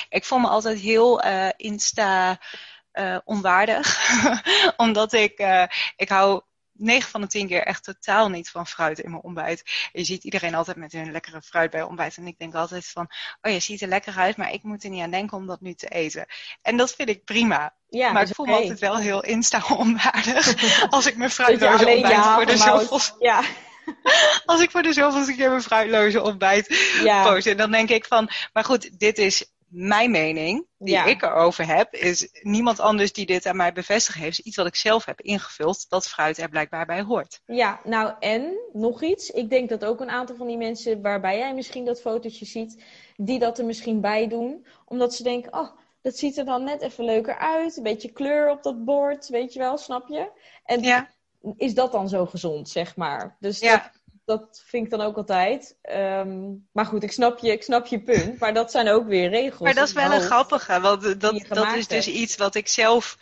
Ik 0.08 0.24
voel 0.24 0.38
me 0.38 0.48
altijd 0.48 0.78
heel 0.78 1.20
eh, 1.20 1.48
insta 1.56 2.40
eh, 2.94 3.18
onwaardig, 3.24 3.98
omdat 4.76 5.12
ik 5.12 5.38
eh, 5.38 5.64
ik 5.96 6.08
hou 6.08 6.42
9 6.72 7.10
van 7.10 7.20
de 7.20 7.26
10 7.26 7.48
keer 7.48 7.62
echt 7.62 7.84
totaal 7.84 8.28
niet 8.28 8.50
van 8.50 8.66
fruit 8.66 8.98
in 8.98 9.10
mijn 9.10 9.22
ontbijt. 9.22 9.88
Je 9.92 10.04
ziet 10.04 10.24
iedereen 10.24 10.54
altijd 10.54 10.76
met 10.76 10.92
hun 10.92 11.12
lekkere 11.12 11.42
fruit 11.42 11.70
bij 11.70 11.82
ontbijt. 11.82 12.16
En 12.16 12.26
ik 12.26 12.38
denk 12.38 12.54
altijd 12.54 12.86
van, 12.86 13.10
oh 13.42 13.52
je 13.52 13.60
ziet 13.60 13.82
er 13.82 13.88
lekker 13.88 14.16
uit, 14.16 14.36
maar 14.36 14.52
ik 14.52 14.62
moet 14.62 14.84
er 14.84 14.90
niet 14.90 15.02
aan 15.02 15.10
denken 15.10 15.36
om 15.36 15.46
dat 15.46 15.60
nu 15.60 15.74
te 15.74 15.88
eten. 15.88 16.26
En 16.62 16.76
dat 16.76 16.94
vind 16.94 17.08
ik 17.08 17.24
prima. 17.24 17.74
Ja, 17.88 18.12
maar 18.12 18.28
ik 18.28 18.34
voel 18.34 18.46
me 18.46 18.52
altijd 18.52 18.78
wel 18.78 18.96
heel 18.96 19.24
insta-onwaardig 19.24 20.72
als 20.88 21.06
ik 21.06 21.16
mijn 21.16 21.30
fruitloze 21.30 21.84
alleen 21.84 21.94
ontbijt 21.94 22.14
ja 22.14 22.34
voor 22.34 22.46
de 22.46 22.56
zoveelste, 22.56 23.14
Ja, 23.24 23.42
als 24.44 24.60
ik 24.60 24.70
voor 24.70 24.82
de 24.82 24.92
zoveelste 24.92 25.34
keer 25.34 25.50
mijn 25.50 25.62
fruitloze 25.62 26.22
ontbijt 26.22 26.94
ja. 27.02 27.22
post. 27.22 27.46
En 27.46 27.56
dan 27.56 27.70
denk 27.70 27.90
ik 27.90 28.04
van, 28.04 28.30
maar 28.52 28.64
goed, 28.64 28.98
dit 28.98 29.18
is 29.18 29.53
mijn 29.74 30.10
mening 30.10 30.66
die 30.78 30.94
Ja. 30.94 31.04
ik 31.04 31.22
erover 31.22 31.66
heb. 31.66 31.94
Is 31.94 32.28
niemand 32.42 32.80
anders 32.80 33.12
die 33.12 33.26
dit 33.26 33.46
aan 33.46 33.56
mij 33.56 33.72
bevestigd 33.72 34.18
heeft. 34.18 34.38
Iets 34.38 34.56
wat 34.56 34.66
ik 34.66 34.76
zelf 34.76 35.04
heb 35.04 35.20
ingevuld. 35.20 35.88
Dat 35.88 36.08
fruit 36.08 36.38
er 36.38 36.48
blijkbaar 36.48 36.86
bij 36.86 37.02
hoort. 37.02 37.40
Ja, 37.46 37.80
nou 37.84 38.12
en 38.20 38.58
nog 38.72 39.02
iets. 39.02 39.30
Ik 39.30 39.50
denk 39.50 39.68
dat 39.68 39.84
ook 39.84 40.00
een 40.00 40.10
aantal 40.10 40.36
van 40.36 40.46
die 40.46 40.56
mensen 40.56 41.02
waarbij 41.02 41.38
jij 41.38 41.54
misschien 41.54 41.84
dat 41.84 42.00
fotootje 42.00 42.44
ziet, 42.46 42.82
die 43.16 43.38
dat 43.38 43.58
er 43.58 43.64
misschien 43.64 44.00
bij 44.00 44.28
doen, 44.28 44.66
omdat 44.84 45.14
ze 45.14 45.22
denken, 45.22 45.54
oh, 45.54 45.68
dat 46.02 46.18
ziet 46.18 46.38
er 46.38 46.44
dan 46.44 46.64
net 46.64 46.82
even 46.82 47.04
leuker 47.04 47.38
uit, 47.38 47.76
een 47.76 47.82
beetje 47.82 48.12
kleur 48.12 48.50
op 48.50 48.62
dat 48.62 48.84
bord, 48.84 49.28
weet 49.28 49.52
je 49.52 49.58
wel, 49.58 49.78
snap 49.78 50.08
je? 50.08 50.30
En 50.64 50.82
Ja, 50.82 51.10
is 51.56 51.74
dat 51.74 51.92
dan 51.92 52.08
zo 52.08 52.26
gezond, 52.26 52.68
zeg 52.68 52.96
maar? 52.96 53.36
Dus 53.40 53.58
ja. 53.58 53.76
dat 53.76 53.90
vind 54.50 54.84
ik 54.84 54.90
dan 54.90 55.00
ook 55.00 55.16
altijd. 55.16 55.76
Ehm, 55.82 56.52
maar 56.72 56.86
goed, 56.86 57.02
ik 57.02 57.12
snap, 57.12 57.38
je, 57.38 57.52
ik 57.52 57.62
snap 57.62 57.86
je 57.86 58.02
punt, 58.02 58.38
maar 58.38 58.54
dat 58.54 58.70
zijn 58.70 58.88
ook 58.88 59.06
weer 59.06 59.28
regels. 59.28 59.60
maar 59.60 59.74
dat 59.74 59.88
is 59.88 59.94
wel 59.94 60.12
een 60.12 60.20
grappige. 60.20 60.80
Want 60.80 61.20
dat, 61.20 61.44
dat 61.48 61.74
is 61.74 61.86
dus 61.86 62.06
iets 62.06 62.36
wat 62.36 62.54
ik 62.54 62.68
zelf 62.68 63.18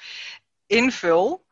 invul 0.66 1.44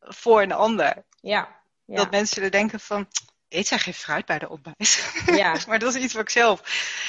voor 0.00 0.42
een 0.42 0.52
ander. 0.52 1.04
Ja, 1.20 1.56
ja, 1.84 1.96
Dat 1.96 2.10
mensen 2.10 2.42
er 2.42 2.50
denken 2.50 2.80
van, 2.80 3.08
eet 3.48 3.66
zij 3.66 3.78
geen 3.78 3.94
fruit 3.94 4.26
bij 4.26 4.38
de 4.38 4.48
ontbijt? 4.48 5.12
ja, 5.26 5.56
maar 5.68 5.78
dat 5.78 5.94
is 5.94 6.02
iets 6.02 6.12
wat 6.12 6.22
ik 6.22 6.30
zelf... 6.30 6.60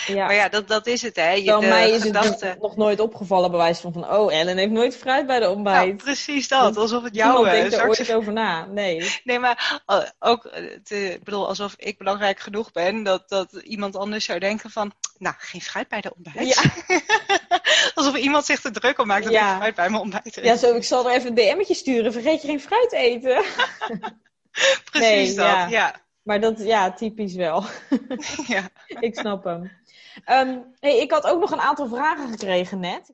ja. 0.08 0.26
Maar 0.26 0.34
ja, 0.36 0.50
dat, 0.50 0.68
dat 0.68 0.88
is 0.88 1.02
het 1.02 1.16
hè. 1.16 1.32
Je, 1.32 1.44
de 1.60 1.68
mij 1.68 1.90
is 1.90 2.02
gedachte... 2.02 2.46
het 2.46 2.62
nog 2.62 2.76
nooit 2.76 3.00
opgevallen, 3.00 3.50
bij 3.52 3.60
wijze 3.60 3.82
van, 3.82 3.94
van 3.94 4.10
oh, 4.12 4.34
Ellen 4.34 4.58
heeft 4.58 4.72
nooit 4.72 4.96
fruit 4.98 5.28
bij 5.28 5.36
de 5.40 5.42
Nou, 5.46 5.56
ontbijt. 5.56 5.98
precies 5.98 6.48
dat. 6.48 6.78
Alsof 6.78 7.04
het 7.04 7.16
jouw 7.16 7.28
Niemand 7.28 7.46
eh, 7.48 7.52
denkt 7.54 7.74
er 7.74 7.80
straks- 7.80 8.00
ooit 8.00 8.14
over 8.14 8.34
na. 8.34 8.66
Nee. 8.66 9.20
Nee, 9.24 9.40
maar 9.40 9.82
eh, 9.86 10.02
ook, 10.20 10.46
eh, 10.46 10.64
te, 10.84 11.14
ik 11.14 11.24
bedoel, 11.24 11.48
alsof 11.48 11.74
ik 11.78 11.98
belangrijk 11.98 12.40
genoeg 12.40 12.72
ben, 12.72 13.04
dat, 13.04 13.30
dat 13.30 13.52
iemand 13.54 13.96
anders 13.96 14.26
zou 14.26 14.40
denken 14.40 14.70
van, 14.70 14.94
nou, 15.18 15.36
geen 15.38 15.62
fruit 15.62 15.88
bij 15.88 16.02
de 16.02 16.14
ontbijt. 16.16 16.48
Ja, 16.56 16.64
alsof 17.96 18.16
iemand 18.16 18.46
zich 18.46 18.62
te 18.62 18.72
druk 18.72 19.00
om 19.00 19.08
maakt 19.08 19.24
dat 19.24 19.34
Ja. 19.34 19.52
ik 19.52 19.58
fruit 19.58 19.76
bij 19.76 19.90
mijn 19.90 20.02
ontbijt 20.02 20.38
eet. 20.38 20.44
ja, 20.46 20.56
zo, 20.56 20.76
ik 20.76 20.84
zal 20.84 21.10
er 21.10 21.16
even 21.16 21.30
een 21.30 21.36
DM'tje 21.36 21.74
sturen. 21.74 22.12
Vergeet 22.14 22.42
je 22.42 22.48
geen 22.48 22.62
fruit 22.62 22.92
eten? 22.92 23.44
precies 24.92 25.10
nee, 25.10 25.36
dat, 25.36 25.70
ja. 25.70 25.96
Maar 26.22 26.40
dat, 26.40 26.64
ja, 26.64 26.92
typisch 26.92 27.36
wel. 27.36 27.64
ja. 28.48 28.70
ik 29.08 29.20
snap 29.20 29.44
hem. 29.44 29.72
Ehm, 30.26 30.60
hey, 30.80 31.00
ik 31.00 31.12
had 31.12 31.28
ook 31.28 31.40
nog 31.40 31.52
een 31.52 31.60
aantal 31.60 31.88
vragen 31.88 32.30
gekregen 32.30 32.80
net. 32.80 33.14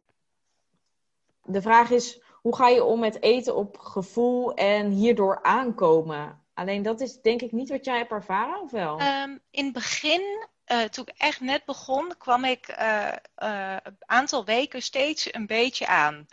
De 1.44 1.62
vraag 1.62 1.90
is, 1.90 2.22
hoe 2.42 2.56
ga 2.56 2.68
je 2.68 2.84
om 2.84 3.00
met 3.00 3.22
eten 3.22 3.56
op 3.56 3.78
gevoel 3.78 4.54
en 4.54 4.90
hierdoor 4.90 5.44
aankomen? 5.44 6.44
Alleen 6.54 6.82
dat 6.82 7.02
is 7.02 7.22
denk 7.22 7.42
ik 7.42 7.52
niet 7.52 7.70
wat 7.70 7.86
jij 7.86 7.98
hebt 7.98 8.12
ervaren, 8.12 8.62
of 8.62 8.72
wel? 8.72 9.02
Um, 9.02 9.40
in 9.52 9.64
het 9.64 9.74
begin, 9.74 10.48
uh, 10.72 10.84
toen 10.84 11.06
ik 11.08 11.14
echt 11.18 11.40
net 11.40 11.66
begon, 11.66 12.14
kwam 12.18 12.44
ik 12.44 12.76
uh, 12.80 13.12
uh, 13.38 13.76
een 13.84 13.98
aantal 14.00 14.46
weken 14.46 14.82
steeds 14.82 15.34
een 15.34 15.48
beetje 15.48 15.88
aan. 15.88 16.28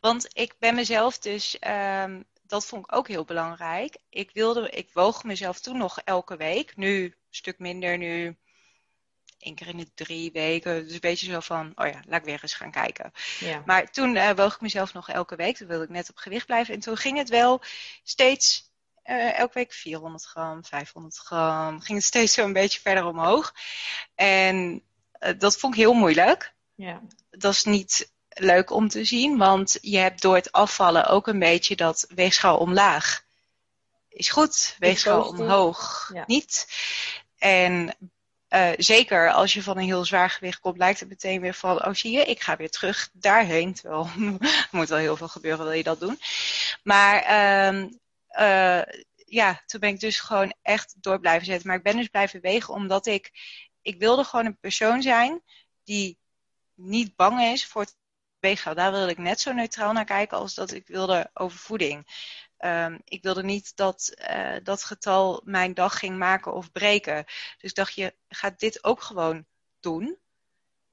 Want 0.00 0.28
ik 0.32 0.54
ben 0.58 0.74
mezelf 0.74 1.18
dus, 1.18 1.58
um, 2.04 2.24
dat 2.48 2.66
vond 2.66 2.84
ik 2.84 2.94
ook 2.94 3.08
heel 3.08 3.24
belangrijk. 3.24 3.96
Ik, 4.08 4.30
wilde, 4.32 4.70
ik 4.70 4.90
woog 4.92 5.24
mezelf 5.24 5.60
toen 5.60 5.76
nog 5.76 6.00
elke 6.00 6.36
week. 6.36 6.76
Nu 6.76 7.04
een 7.04 7.14
stuk 7.30 7.58
minder, 7.58 7.98
nu 7.98 8.36
één 9.38 9.54
keer 9.54 9.68
in 9.68 9.76
de 9.76 9.94
drie 9.94 10.32
weken. 10.32 10.84
Dus 10.84 10.92
een 10.92 11.00
beetje 11.00 11.32
zo 11.32 11.40
van, 11.40 11.72
oh 11.74 11.86
ja, 11.86 12.02
laat 12.06 12.20
ik 12.20 12.26
weer 12.26 12.38
eens 12.42 12.54
gaan 12.54 12.70
kijken. 12.70 13.12
Ja. 13.40 13.62
Maar 13.66 13.90
toen 13.90 14.14
uh, 14.14 14.30
woog 14.30 14.54
ik 14.54 14.60
mezelf 14.60 14.92
nog 14.92 15.08
elke 15.08 15.36
week. 15.36 15.56
Toen 15.56 15.68
wilde 15.68 15.84
ik 15.84 15.90
net 15.90 16.10
op 16.10 16.16
gewicht 16.16 16.46
blijven. 16.46 16.74
En 16.74 16.80
toen 16.80 16.96
ging 16.96 17.18
het 17.18 17.28
wel 17.28 17.62
steeds, 18.02 18.72
uh, 19.04 19.38
elke 19.38 19.54
week 19.54 19.72
400 19.72 20.24
gram, 20.24 20.64
500 20.64 21.16
gram. 21.16 21.80
Ging 21.80 21.98
het 21.98 22.06
steeds 22.06 22.34
zo 22.34 22.44
een 22.44 22.52
beetje 22.52 22.80
verder 22.80 23.04
omhoog. 23.04 23.54
En 24.14 24.82
uh, 25.20 25.30
dat 25.38 25.58
vond 25.58 25.74
ik 25.74 25.80
heel 25.80 25.94
moeilijk. 25.94 26.54
Ja. 26.74 27.00
Dat 27.30 27.52
is 27.52 27.64
niet 27.64 28.12
leuk 28.38 28.70
om 28.70 28.88
te 28.88 29.04
zien. 29.04 29.36
Want 29.36 29.78
je 29.80 29.98
hebt 29.98 30.22
door 30.22 30.34
het 30.34 30.52
afvallen 30.52 31.06
ook 31.06 31.26
een 31.26 31.38
beetje 31.38 31.76
dat 31.76 32.06
weegschaal 32.14 32.58
omlaag. 32.58 33.24
Is 34.08 34.28
goed, 34.28 34.76
weegschaal 34.78 35.28
omhoog 35.28 36.10
ja. 36.14 36.24
niet. 36.26 36.66
En 37.38 37.94
uh, 38.50 38.70
zeker 38.76 39.32
als 39.32 39.52
je 39.52 39.62
van 39.62 39.76
een 39.76 39.84
heel 39.84 40.04
zwaar 40.04 40.30
gewicht 40.30 40.60
komt, 40.60 40.78
lijkt 40.78 41.00
het 41.00 41.08
meteen 41.08 41.40
weer 41.40 41.54
van, 41.54 41.84
oh 41.84 41.94
zie 41.94 42.12
je, 42.12 42.24
ik 42.24 42.42
ga 42.42 42.56
weer 42.56 42.70
terug 42.70 43.10
daarheen. 43.12 43.74
Terwijl 43.74 44.08
er 44.16 44.68
moet 44.70 44.88
wel 44.88 44.98
heel 44.98 45.16
veel 45.16 45.28
gebeuren, 45.28 45.64
wil 45.64 45.74
je 45.74 45.82
dat 45.82 46.00
doen. 46.00 46.18
Maar 46.82 47.22
uh, 47.72 47.82
uh, 48.38 48.82
ja, 49.26 49.62
toen 49.66 49.80
ben 49.80 49.88
ik 49.88 50.00
dus 50.00 50.20
gewoon 50.20 50.54
echt 50.62 50.94
door 51.00 51.20
blijven 51.20 51.46
zetten. 51.46 51.66
Maar 51.66 51.76
ik 51.76 51.82
ben 51.82 51.96
dus 51.96 52.08
blijven 52.08 52.40
wegen 52.40 52.74
omdat 52.74 53.06
ik, 53.06 53.30
ik 53.82 53.98
wilde 53.98 54.24
gewoon 54.24 54.46
een 54.46 54.58
persoon 54.60 55.02
zijn 55.02 55.42
die 55.84 56.18
niet 56.74 57.16
bang 57.16 57.40
is 57.40 57.66
voor 57.66 57.82
het 57.82 57.96
weegschaal. 58.40 58.74
Daar 58.74 58.92
wilde 58.92 59.10
ik 59.10 59.18
net 59.18 59.40
zo 59.40 59.52
neutraal 59.52 59.92
naar 59.92 60.04
kijken 60.04 60.38
als 60.38 60.54
dat 60.54 60.72
ik 60.72 60.86
wilde 60.86 61.30
over 61.34 61.58
voeding. 61.58 62.06
Um, 62.58 63.00
ik 63.04 63.22
wilde 63.22 63.42
niet 63.42 63.76
dat 63.76 64.14
uh, 64.30 64.56
dat 64.62 64.84
getal 64.84 65.42
mijn 65.44 65.74
dag 65.74 65.98
ging 65.98 66.18
maken 66.18 66.54
of 66.54 66.72
breken. 66.72 67.24
Dus 67.58 67.74
dacht 67.74 67.94
je, 67.94 68.14
gaat 68.28 68.58
dit 68.58 68.84
ook 68.84 69.02
gewoon 69.02 69.46
doen 69.80 70.18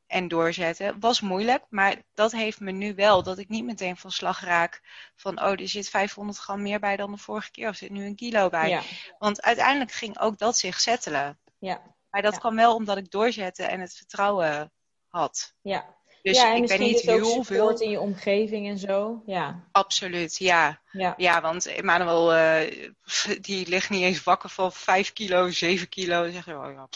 en 0.08 0.28
doorzetten. 0.28 1.00
Was 1.00 1.22
moeilijk, 1.22 1.64
maar 1.70 2.02
dat 2.14 2.32
heeft 2.32 2.60
me 2.60 2.72
nu 2.72 2.96
wel 2.96 3.24
dat 3.24 3.38
ik 3.38 3.50
niet 3.50 3.66
meteen 3.66 3.98
van 3.98 4.12
slag 4.12 4.42
raak 4.42 4.82
van, 5.16 5.42
oh, 5.42 5.52
er 5.52 5.68
zit 5.68 5.90
500 5.90 6.38
gram 6.38 6.62
meer 6.62 6.80
bij 6.80 6.96
dan 6.96 7.12
de 7.12 7.18
vorige 7.18 7.52
keer, 7.52 7.70
of 7.70 7.76
zit 7.76 7.90
nu 7.90 8.06
een 8.06 8.16
kilo 8.16 8.50
bij. 8.50 8.70
Ja. 8.70 8.82
Want 9.20 9.42
uiteindelijk 9.42 9.92
ging 9.92 10.20
ook 10.20 10.38
dat 10.38 10.58
zich 10.58 10.80
settelen. 10.80 11.40
Ja. 11.60 11.82
Maar 12.10 12.22
dat 12.22 12.34
ja. 12.34 12.40
kwam 12.40 12.56
wel 12.56 12.76
omdat 12.76 12.98
ik 12.98 13.12
doorzette 13.12 13.64
en 13.64 13.80
het 13.80 13.96
vertrouwen 13.96 14.72
had. 15.08 15.54
Ja, 15.62 15.96
dus 16.26 16.38
ja, 16.38 16.56
en 16.56 16.62
ik 16.62 16.68
ben 16.68 16.80
niet 16.80 16.94
dus 16.94 17.02
heel 17.02 17.44
veel. 17.44 17.80
in 17.80 17.90
je 17.90 18.00
omgeving 18.00 18.68
en 18.68 18.78
zo. 18.78 19.22
Ja. 19.26 19.64
Absoluut, 19.72 20.38
ja. 20.38 20.82
Ja, 20.92 21.14
ja 21.18 21.42
want 21.42 21.66
Emmanuel, 21.66 22.36
uh, 22.36 22.88
die 23.42 23.68
ligt 23.68 23.90
niet 23.90 24.04
eens 24.04 24.24
wakker 24.24 24.50
van 24.50 24.72
5 24.72 25.14
kilo, 25.14 25.50
7 25.50 25.90
kilo. 25.90 26.32
Zeg 26.32 26.46
je, 26.46 26.58
oh 26.58 26.74
ja, 26.74 26.88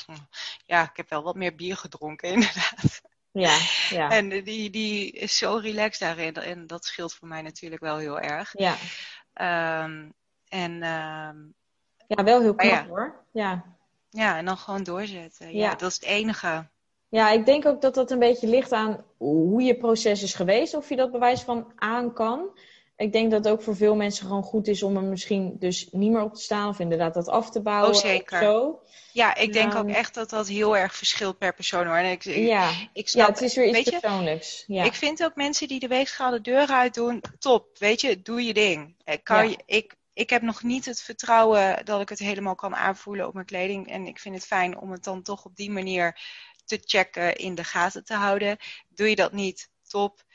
ja, 0.65 0.83
ik 0.83 0.97
heb 0.97 1.09
wel 1.09 1.23
wat 1.23 1.35
meer 1.35 1.55
bier 1.55 1.77
gedronken, 1.77 2.29
inderdaad. 2.33 3.01
Ja, 3.31 3.57
ja. 3.89 4.09
En 4.09 4.29
die, 4.29 4.69
die 4.69 5.11
is 5.11 5.37
zo 5.37 5.55
relaxed 5.55 5.99
daarin. 5.99 6.33
En 6.33 6.67
dat 6.67 6.85
scheelt 6.85 7.13
voor 7.13 7.27
mij 7.27 7.41
natuurlijk 7.41 7.81
wel 7.81 7.97
heel 7.97 8.19
erg. 8.19 8.53
Ja. 8.53 8.75
Um, 9.83 10.13
en, 10.47 10.71
um, 10.71 11.53
ja, 12.07 12.23
wel 12.23 12.41
heel 12.41 12.55
knap 12.55 12.71
ja. 12.71 12.85
hoor. 12.87 13.25
Ja. 13.31 13.63
ja, 14.09 14.37
en 14.37 14.45
dan 14.45 14.57
gewoon 14.57 14.83
doorzetten. 14.83 15.53
Ja, 15.53 15.69
ja. 15.69 15.75
dat 15.75 15.89
is 15.89 15.95
het 15.95 16.05
enige. 16.05 16.69
Ja, 17.09 17.31
ik 17.31 17.45
denk 17.45 17.65
ook 17.65 17.81
dat 17.81 17.93
dat 17.93 18.11
een 18.11 18.19
beetje 18.19 18.47
ligt 18.47 18.71
aan 18.71 19.05
hoe 19.17 19.61
je 19.61 19.77
proces 19.77 20.23
is 20.23 20.33
geweest, 20.33 20.73
of 20.73 20.89
je 20.89 20.95
dat 20.95 21.11
bewijs 21.11 21.41
van 21.41 21.71
aan 21.75 22.13
kan. 22.13 22.49
Ik 22.99 23.11
denk 23.11 23.31
dat 23.31 23.43
het 23.43 23.53
ook 23.53 23.61
voor 23.61 23.75
veel 23.75 23.95
mensen 23.95 24.25
gewoon 24.27 24.43
goed 24.43 24.67
is 24.67 24.83
om 24.83 24.95
er 24.95 25.03
misschien 25.03 25.55
dus 25.59 25.87
niet 25.91 26.11
meer 26.11 26.21
op 26.21 26.33
te 26.33 26.41
staan 26.41 26.69
of 26.69 26.79
inderdaad 26.79 27.13
dat 27.13 27.27
af 27.27 27.49
te 27.49 27.61
bouwen. 27.61 27.95
Oh, 27.95 28.01
zeker. 28.01 28.41
Zo. 28.41 28.79
Ja, 29.13 29.35
ik 29.35 29.53
denk 29.53 29.75
ook 29.75 29.89
echt 29.89 30.13
dat 30.13 30.29
dat 30.29 30.47
heel 30.47 30.77
erg 30.77 30.95
verschilt 30.95 31.37
per 31.37 31.53
persoon 31.53 31.85
hoor. 31.85 31.95
En 31.95 32.11
ik, 32.11 32.23
ja. 32.23 32.71
Ik 32.93 33.09
snap, 33.09 33.27
ja, 33.27 33.33
het 33.33 33.41
is 33.41 33.55
weer 33.55 33.77
iets 33.77 33.89
persoonlijks. 33.89 34.63
Ja. 34.67 34.83
Ik 34.83 34.93
vind 34.93 35.23
ook 35.23 35.35
mensen 35.35 35.67
die 35.67 35.79
de 35.79 35.87
weegschaal 35.87 36.31
de 36.31 36.41
deur 36.41 36.67
uit 36.67 36.93
doen, 36.93 37.21
top. 37.39 37.67
Weet 37.77 38.01
je, 38.01 38.21
doe 38.21 38.43
je 38.43 38.53
ding. 38.53 38.95
Ik, 39.03 39.23
kan, 39.23 39.49
ja. 39.49 39.55
ik, 39.65 39.95
ik 40.13 40.29
heb 40.29 40.41
nog 40.41 40.63
niet 40.63 40.85
het 40.85 41.01
vertrouwen 41.01 41.85
dat 41.85 42.01
ik 42.01 42.09
het 42.09 42.19
helemaal 42.19 42.55
kan 42.55 42.75
aanvoelen 42.75 43.27
op 43.27 43.33
mijn 43.33 43.45
kleding. 43.45 43.89
En 43.89 44.07
ik 44.07 44.19
vind 44.19 44.35
het 44.35 44.45
fijn 44.45 44.79
om 44.79 44.91
het 44.91 45.03
dan 45.03 45.21
toch 45.21 45.45
op 45.45 45.55
die 45.55 45.71
manier 45.71 46.19
te 46.69 46.79
checken, 46.85 47.35
in 47.35 47.55
de 47.55 47.63
gaten 47.63 48.03
te 48.03 48.13
houden. 48.13 48.57
Doe 48.89 49.09
je 49.09 49.15
dat 49.15 49.31
niet, 49.31 49.69
top. 49.87 50.27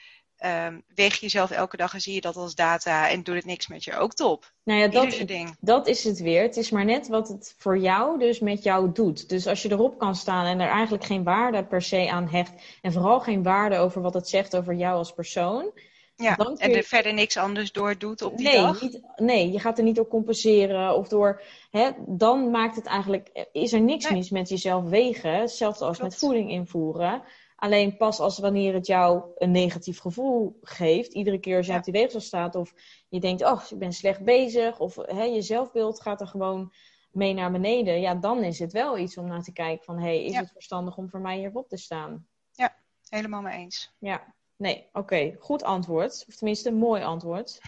Um, 0.45 0.83
weeg 0.95 1.21
jezelf 1.21 1.51
elke 1.51 1.77
dag 1.77 1.95
en 1.95 2.01
zie 2.01 2.15
je 2.15 2.21
dat 2.21 2.37
als 2.37 2.55
data 2.55 3.11
en 3.11 3.23
doet 3.23 3.35
het 3.35 3.45
niks 3.45 3.67
met 3.67 3.85
je 3.85 3.97
ook 3.97 4.15
top. 4.15 4.53
Nou 4.65 4.81
ja, 4.81 4.89
dat, 4.89 5.25
dat 5.61 5.87
is 5.87 6.05
het 6.05 6.21
weer. 6.21 6.43
Het 6.43 6.57
is 6.57 6.71
maar 6.71 6.85
net 6.85 7.09
wat 7.09 7.29
het 7.29 7.55
voor 7.59 7.79
jou 7.79 8.19
dus 8.19 8.41
met 8.41 8.63
jou 8.63 8.93
doet. 8.93 9.29
Dus 9.29 9.47
als 9.47 9.63
je 9.63 9.71
erop 9.71 9.99
kan 9.99 10.17
staan 10.17 10.47
en 10.47 10.61
er 10.61 10.69
eigenlijk 10.69 11.05
geen 11.05 11.25
waarde 11.25 11.65
per 11.65 11.83
se 11.83 12.11
aan 12.11 12.29
hecht 12.29 12.53
en 12.83 12.93
vooral 12.93 13.21
geen 13.21 13.43
waarde 13.43 13.77
over 13.77 14.03
wat 14.03 14.15
het 14.15 14.29
zegt 14.29 14.57
over 14.57 14.75
jou 14.75 14.97
als 14.97 15.13
persoon, 15.13 15.73
ja, 16.17 16.37
en 16.37 16.75
er 16.75 16.83
verder 16.83 17.15
niks 17.15 17.37
anders 17.37 17.73
door 17.73 17.99
doet 17.99 18.23
op 18.23 18.37
die 18.37 18.47
nee, 18.47 18.57
dag? 18.57 18.83
Niet, 18.83 19.01
nee, 19.17 19.53
je 19.53 19.59
gaat 19.59 19.79
er 19.79 19.85
niet 19.85 19.97
door 19.97 20.09
compenseren 20.09 20.97
of 20.97 21.09
door... 21.09 21.43
Hè, 21.71 21.91
dan 22.07 22.51
maakt 22.51 22.77
het 22.77 22.87
eigenlijk... 22.87 23.47
Is 23.53 23.73
er 23.73 23.81
niks 23.81 24.11
mis 24.11 24.31
met 24.31 24.49
jezelf 24.49 24.85
wegen. 24.85 25.35
Hetzelfde 25.35 25.85
als 25.85 26.01
met 26.01 26.17
voeding 26.17 26.51
invoeren. 26.51 27.23
Alleen 27.57 27.97
pas 27.97 28.21
als 28.21 28.39
wanneer 28.39 28.75
het 28.75 28.87
jou 28.87 29.23
een 29.37 29.51
negatief 29.51 29.99
gevoel 29.99 30.59
geeft. 30.63 31.13
Iedere 31.13 31.39
keer 31.39 31.57
als 31.57 31.67
je 31.67 31.73
ja. 31.73 31.79
op 31.79 31.85
die 31.85 31.93
weegschaal 31.93 32.21
staat 32.21 32.55
of 32.55 32.73
je 33.09 33.21
denkt... 33.21 33.45
Oh, 33.45 33.63
ik 33.71 33.79
ben 33.79 33.93
slecht 33.93 34.25
bezig. 34.25 34.79
Of 34.79 34.97
hè, 34.97 35.23
je 35.23 35.43
zelfbeeld 35.43 36.01
gaat 36.01 36.21
er 36.21 36.27
gewoon 36.27 36.73
mee 37.11 37.35
naar 37.35 37.53
beneden. 37.53 38.01
Ja, 38.01 38.15
dan 38.15 38.43
is 38.43 38.59
het 38.59 38.73
wel 38.73 38.99
iets 38.99 39.17
om 39.17 39.27
naar 39.27 39.43
te 39.43 39.53
kijken 39.53 39.85
van... 39.85 39.99
Hey, 39.99 40.25
is 40.25 40.33
ja. 40.33 40.41
het 40.41 40.53
verstandig 40.53 40.97
om 40.97 41.11
voor 41.11 41.21
mij 41.21 41.39
hierop 41.39 41.69
te 41.69 41.77
staan? 41.77 42.27
Ja, 42.53 42.77
helemaal 43.09 43.43
mee 43.43 43.59
eens. 43.59 43.95
Ja. 43.99 44.35
Nee, 44.65 44.89
oké. 44.93 45.37
Goed 45.39 45.63
antwoord. 45.63 46.25
Of 46.29 46.35
tenminste, 46.35 46.69
een 46.69 46.75
mooi 46.75 47.03
antwoord. 47.03 47.61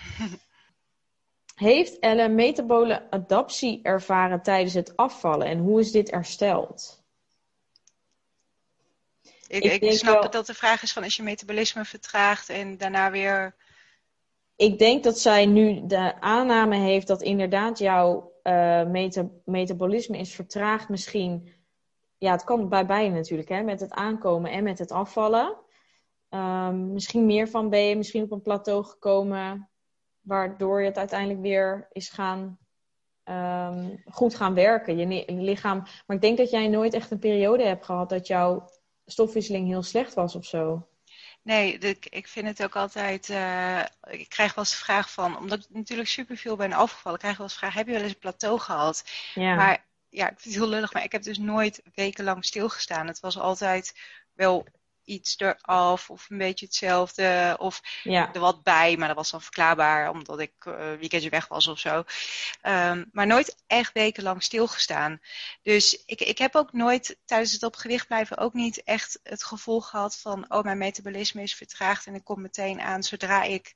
Heeft 1.55 1.99
Elle 1.99 2.29
metabole 2.29 3.11
adaptie 3.11 3.81
ervaren 3.83 4.43
tijdens 4.43 4.75
het 4.75 4.97
afvallen 4.97 5.47
en 5.47 5.59
hoe 5.59 5.81
is 5.81 5.91
dit 5.91 6.11
hersteld? 6.11 7.05
Ik, 9.49 9.65
ik, 9.65 9.83
ik 9.83 9.93
snap 9.93 10.21
wel, 10.21 10.31
dat 10.31 10.47
de 10.47 10.55
vraag 10.55 10.83
is 10.83 10.93
van 10.93 11.03
als 11.03 11.17
je 11.17 11.23
metabolisme 11.23 11.85
vertraagt 11.85 12.49
en 12.49 12.79
daarna 12.79 13.11
weer. 13.11 13.55
Ik 14.57 14.79
denk 14.79 15.05
dat 15.05 15.19
zij 15.19 15.47
nu 15.47 15.87
de 15.87 16.21
aanname 16.21 16.77
heeft 16.77 17.07
dat 17.07 17.23
inderdaad 17.23 17.79
jouw 17.79 18.33
uh, 18.43 18.85
meta 18.85 19.29
metabolisme 19.45 20.19
is 20.19 20.35
vertraagd. 20.35 20.89
Misschien, 20.89 21.53
ja, 22.19 22.33
het 22.33 22.45
kan 22.45 22.69
bij 22.69 22.87
beide 22.87 23.15
natuurlijk, 23.15 23.49
hè, 23.49 23.63
met 23.63 23.81
het 23.81 23.93
aankomen 23.93 24.51
en 24.51 24.63
met 24.63 24.79
het 24.79 24.91
afvallen. 24.91 25.65
Um, 26.37 26.93
misschien 26.93 27.26
meer 27.26 27.49
van 27.49 27.70
ben 27.70 27.80
je 27.80 27.97
misschien 27.97 28.22
op 28.22 28.30
een 28.30 28.43
plateau 28.43 28.84
gekomen, 28.84 29.68
waardoor 30.20 30.80
je 30.80 30.87
het 30.87 30.99
uiteindelijk 30.99 31.41
weer 31.41 31.89
is 31.93 32.09
gaan 32.09 32.59
um, 33.24 34.03
goed 34.05 34.34
gaan 34.34 34.55
werken. 34.55 34.97
Je, 34.97 35.09
je, 35.09 35.32
lichaam. 35.32 35.78
Maar 36.07 36.16
ik 36.16 36.22
denk 36.22 36.39
dat 36.39 36.51
jij 36.51 36.68
nooit 36.68 36.95
echt 36.95 37.11
een 37.11 37.18
periode 37.18 37.64
hebt 37.64 37.84
gehad 37.84 38.09
dat 38.09 38.26
jouw 38.26 38.70
stofwisseling 39.07 39.66
heel 39.66 39.82
slecht 39.82 40.14
was 40.14 40.34
of 40.34 40.45
zo. 40.45 40.89
Nee, 41.43 41.78
de, 41.78 41.97
ik 42.01 42.28
vind 42.28 42.47
het 42.47 42.64
ook 42.64 42.76
altijd. 42.76 43.28
Uh, 43.28 43.80
ik 44.11 44.28
krijg 44.28 44.55
wel 44.55 44.64
eens 44.64 44.70
de 44.70 44.84
vraag 44.84 45.12
van, 45.12 45.39
omdat 45.39 45.59
ik 45.59 45.66
natuurlijk 45.68 46.09
superveel 46.09 46.57
ben 46.57 46.72
afgevallen, 46.72 47.18
krijg 47.18 47.32
ik 47.32 47.39
wel 47.39 47.49
eens 47.49 47.59
de 47.59 47.66
vraag: 47.66 47.74
heb 47.74 47.87
je 47.87 47.93
wel 47.93 48.03
eens 48.03 48.12
een 48.12 48.18
plateau 48.18 48.59
gehad? 48.59 49.05
Ja. 49.34 49.55
Maar 49.55 49.87
ja, 50.09 50.30
ik 50.30 50.39
vind 50.39 50.55
het 50.55 50.62
heel 50.64 50.72
lullig, 50.72 50.93
maar 50.93 51.05
ik 51.05 51.12
heb 51.12 51.22
dus 51.22 51.39
nooit 51.39 51.82
wekenlang 51.95 52.45
stilgestaan. 52.45 53.07
Het 53.07 53.20
was 53.20 53.39
altijd 53.39 53.95
wel 54.32 54.66
iets 55.07 55.39
eraf 55.39 56.11
of 56.11 56.31
een 56.31 56.39
beetje 56.39 56.67
hetzelfde. 56.67 57.57
Of 57.59 57.81
ja. 58.03 58.35
er 58.35 58.41
wat 58.41 58.63
bij, 58.63 58.97
maar 58.97 59.09
dat 59.09 59.17
was 59.17 59.31
dan 59.31 59.43
verklaarbaar 59.43 60.11
omdat 60.11 60.41
ik 60.41 60.53
uh, 60.65 60.75
weekendje 60.77 61.31
weg 61.31 61.49
was 61.49 61.67
of 61.67 61.79
zo. 61.79 62.05
Um, 62.63 63.09
maar 63.13 63.27
nooit 63.27 63.57
echt 63.67 63.93
wekenlang 63.93 64.43
stilgestaan. 64.43 65.21
Dus 65.63 66.03
ik, 66.07 66.21
ik 66.21 66.39
heb 66.39 66.55
ook 66.55 66.73
nooit 66.73 67.19
tijdens 67.25 67.53
het 67.53 67.63
op 67.63 67.77
gewicht 67.77 68.07
blijven 68.07 68.39
ook 68.39 68.53
niet 68.53 68.83
echt 68.83 69.21
het 69.23 69.45
gevoel 69.45 69.81
gehad 69.81 70.17
van 70.17 70.45
oh 70.49 70.63
mijn 70.63 70.79
metabolisme 70.79 71.43
is 71.43 71.55
vertraagd 71.55 72.07
en 72.07 72.15
ik 72.15 72.25
kom 72.25 72.41
meteen 72.41 72.81
aan 72.81 73.03
zodra 73.03 73.43
ik 73.43 73.75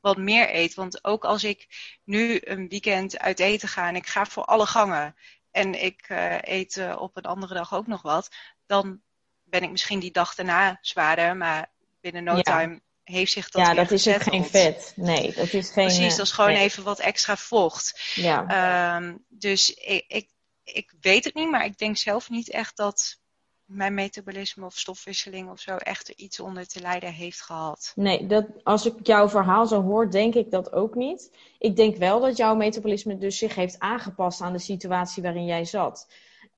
wat 0.00 0.16
meer 0.16 0.54
eet. 0.54 0.74
Want 0.74 1.04
ook 1.04 1.24
als 1.24 1.44
ik 1.44 1.66
nu 2.04 2.40
een 2.44 2.68
weekend 2.68 3.18
uit 3.18 3.40
eten 3.40 3.68
ga 3.68 3.88
en 3.88 3.96
ik 3.96 4.06
ga 4.06 4.26
voor 4.26 4.44
alle 4.44 4.66
gangen 4.66 5.16
en 5.50 5.82
ik 5.82 6.08
uh, 6.08 6.38
eet 6.40 6.76
uh, 6.76 6.96
op 6.98 7.16
een 7.16 7.22
andere 7.22 7.54
dag 7.54 7.74
ook 7.74 7.86
nog 7.86 8.02
wat, 8.02 8.30
dan 8.66 9.02
ben 9.50 9.62
ik 9.62 9.70
misschien 9.70 9.98
die 9.98 10.12
dag 10.12 10.34
daarna 10.34 10.78
zwaarder, 10.80 11.36
maar 11.36 11.70
binnen 12.00 12.24
no 12.24 12.40
time 12.40 12.80
heeft 13.04 13.32
zich 13.32 13.50
dat 13.50 13.66
Ja, 13.66 13.74
dat 13.74 13.90
is 13.90 14.08
ook 14.08 14.22
geen 14.22 14.44
vet. 14.44 14.92
Nee, 14.96 15.32
dat 15.34 15.52
is 15.52 15.70
geen... 15.70 15.86
Precies, 15.86 16.16
dat 16.16 16.26
is 16.26 16.32
gewoon 16.32 16.52
nee. 16.52 16.62
even 16.62 16.82
wat 16.82 16.98
extra 16.98 17.36
vocht. 17.36 18.00
Ja. 18.14 18.46
Ehm, 18.46 19.16
dus 19.28 19.74
ik, 19.74 20.04
ik, 20.08 20.28
ik 20.64 20.92
weet 21.00 21.24
het 21.24 21.34
niet, 21.34 21.50
maar 21.50 21.64
ik 21.64 21.78
denk 21.78 21.96
zelf 21.96 22.30
niet 22.30 22.50
echt 22.50 22.76
dat 22.76 23.18
mijn 23.64 23.94
metabolisme 23.94 24.64
of 24.64 24.78
stofwisseling 24.78 25.50
of 25.50 25.60
zo 25.60 25.76
echt 25.76 26.08
er 26.08 26.14
iets 26.16 26.40
onder 26.40 26.66
te 26.66 26.80
lijden 26.80 27.12
heeft 27.12 27.40
gehad. 27.40 27.92
Nee, 27.94 28.26
dat, 28.26 28.46
als 28.62 28.86
ik 28.86 29.06
jouw 29.06 29.28
verhaal 29.28 29.66
zo 29.66 29.82
hoor, 29.82 30.10
denk 30.10 30.34
ik 30.34 30.50
dat 30.50 30.72
ook 30.72 30.94
niet. 30.94 31.30
Ik 31.58 31.76
denk 31.76 31.96
wel 31.96 32.20
dat 32.20 32.36
jouw 32.36 32.54
metabolisme 32.54 33.18
dus 33.18 33.38
zich 33.38 33.54
heeft 33.54 33.78
aangepast 33.78 34.40
aan 34.40 34.52
de 34.52 34.58
situatie 34.58 35.22
waarin 35.22 35.44
jij 35.44 35.64
zat. 35.64 36.08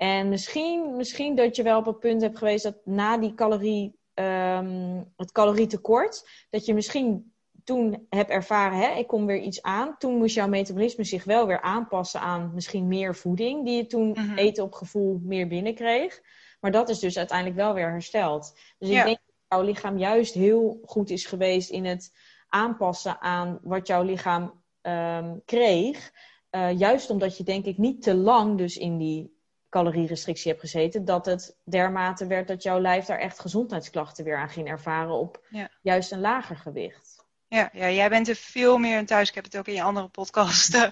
En 0.02 0.28
misschien, 0.28 0.96
misschien 0.96 1.34
dat 1.34 1.56
je 1.56 1.62
wel 1.62 1.78
op 1.78 1.86
het 1.86 1.98
punt 1.98 2.22
hebt 2.22 2.38
geweest 2.38 2.62
dat 2.62 2.76
na 2.84 3.18
die 3.18 3.34
calorie, 3.34 3.98
ehm, 4.14 5.02
het 5.16 5.32
calorietekort, 5.32 6.28
dat 6.50 6.66
je 6.66 6.74
misschien 6.74 7.32
toen 7.64 8.06
hebt 8.08 8.30
ervaren, 8.30 8.78
hè, 8.78 8.98
ik 8.98 9.06
kom 9.06 9.26
weer 9.26 9.40
iets 9.40 9.62
aan. 9.62 9.94
Toen 9.98 10.16
moest 10.16 10.34
jouw 10.34 10.48
metabolisme 10.48 11.04
zich 11.04 11.24
wel 11.24 11.46
weer 11.46 11.60
aanpassen 11.60 12.20
aan 12.20 12.50
misschien 12.54 12.88
meer 12.88 13.16
voeding, 13.16 13.64
die 13.64 13.76
je 13.76 13.86
toen 13.86 14.10
Mhm. 14.10 14.38
eten 14.38 14.64
op 14.64 14.72
gevoel 14.72 15.20
meer 15.24 15.48
binnenkreeg. 15.48 16.20
Maar 16.60 16.70
dat 16.70 16.88
is 16.88 16.98
dus 16.98 17.18
uiteindelijk 17.18 17.58
wel 17.58 17.74
weer 17.74 17.90
hersteld. 17.90 18.58
Dus 18.78 18.88
ik 18.88 19.04
denk 19.04 19.18
dat 19.26 19.34
jouw 19.48 19.62
lichaam 19.62 19.98
juist 19.98 20.34
heel 20.34 20.80
goed 20.84 21.10
is 21.10 21.26
geweest 21.26 21.70
in 21.70 21.84
het 21.84 22.12
aanpassen 22.48 23.20
aan 23.20 23.58
wat 23.62 23.86
jouw 23.86 24.02
lichaam 24.02 24.60
ehm, 24.80 25.36
kreeg. 25.44 26.12
Eh, 26.50 26.78
juist 26.78 27.10
omdat 27.10 27.36
je 27.36 27.44
denk 27.44 27.64
ik 27.64 27.78
niet 27.78 28.02
te 28.02 28.14
lang 28.14 28.58
dus 28.58 28.76
in 28.76 28.98
die 28.98 29.31
calorierestrictie 29.72 30.50
hebt 30.50 30.62
gezeten, 30.62 31.04
dat 31.04 31.26
het 31.26 31.56
dermate 31.64 32.26
werd 32.26 32.48
dat 32.48 32.62
jouw 32.62 32.80
lijf 32.80 33.04
daar 33.04 33.18
echt 33.18 33.40
gezondheidsklachten 33.40 34.24
weer 34.24 34.36
aan 34.36 34.48
ging 34.48 34.68
ervaren 34.68 35.14
op 35.14 35.40
Ja. 35.48 35.68
juist 35.82 36.12
een 36.12 36.20
lager 36.20 36.56
gewicht. 36.56 37.20
Ja, 37.48 37.70
ja, 37.72 37.90
jij 37.90 38.08
bent 38.08 38.28
er 38.28 38.34
veel 38.34 38.78
meer 38.78 38.98
in 38.98 39.06
thuis. 39.06 39.28
Ik 39.28 39.34
heb 39.34 39.44
het 39.44 39.56
ook 39.56 39.66
in 39.66 39.74
je 39.74 39.82
andere 39.82 40.08
podcast 40.08 40.74
eh, 40.74 40.82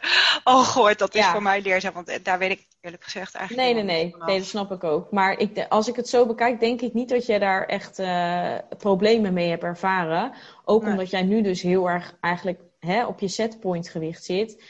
al 0.44 0.62
gehoord. 0.64 0.98
Dat 0.98 1.14
is 1.14 1.24
Ja. 1.24 1.32
voor 1.32 1.42
mij 1.42 1.62
leerzaam, 1.62 1.92
want 1.92 2.08
eh, 2.08 2.18
daar 2.22 2.38
weet 2.38 2.50
ik 2.50 2.66
eerlijk 2.80 3.02
gezegd 3.04 3.34
eigenlijk 3.34 3.66
Nee, 3.66 3.74
nee, 3.84 3.94
helemaal 3.94 3.96
nee. 3.96 4.04
niet 4.04 4.12
vanaf. 4.12 4.28
Nee, 4.28 4.38
dat 4.38 4.48
snap 4.48 4.70
ik 4.72 4.84
ook. 4.84 5.10
Maar 5.10 5.38
ik, 5.38 5.66
als 5.68 5.88
ik 5.88 5.96
het 5.96 6.08
zo 6.08 6.26
bekijk, 6.26 6.60
denk 6.60 6.80
ik 6.80 6.92
niet 6.94 7.08
dat 7.08 7.26
jij 7.26 7.38
daar 7.38 7.66
echt 7.66 7.98
eh, 7.98 8.54
problemen 8.78 9.32
mee 9.32 9.48
hebt 9.48 9.62
ervaren. 9.62 10.32
Ook 10.64 10.82
Nee. 10.82 10.90
omdat 10.92 11.10
jij 11.10 11.22
nu 11.22 11.42
dus 11.42 11.62
heel 11.62 11.90
erg 11.90 12.16
eigenlijk 12.20 12.60
hè, 12.78 13.06
op 13.06 13.20
je 13.20 13.28
setpoint 13.28 13.88
gewicht 13.88 14.24
zit. 14.24 14.62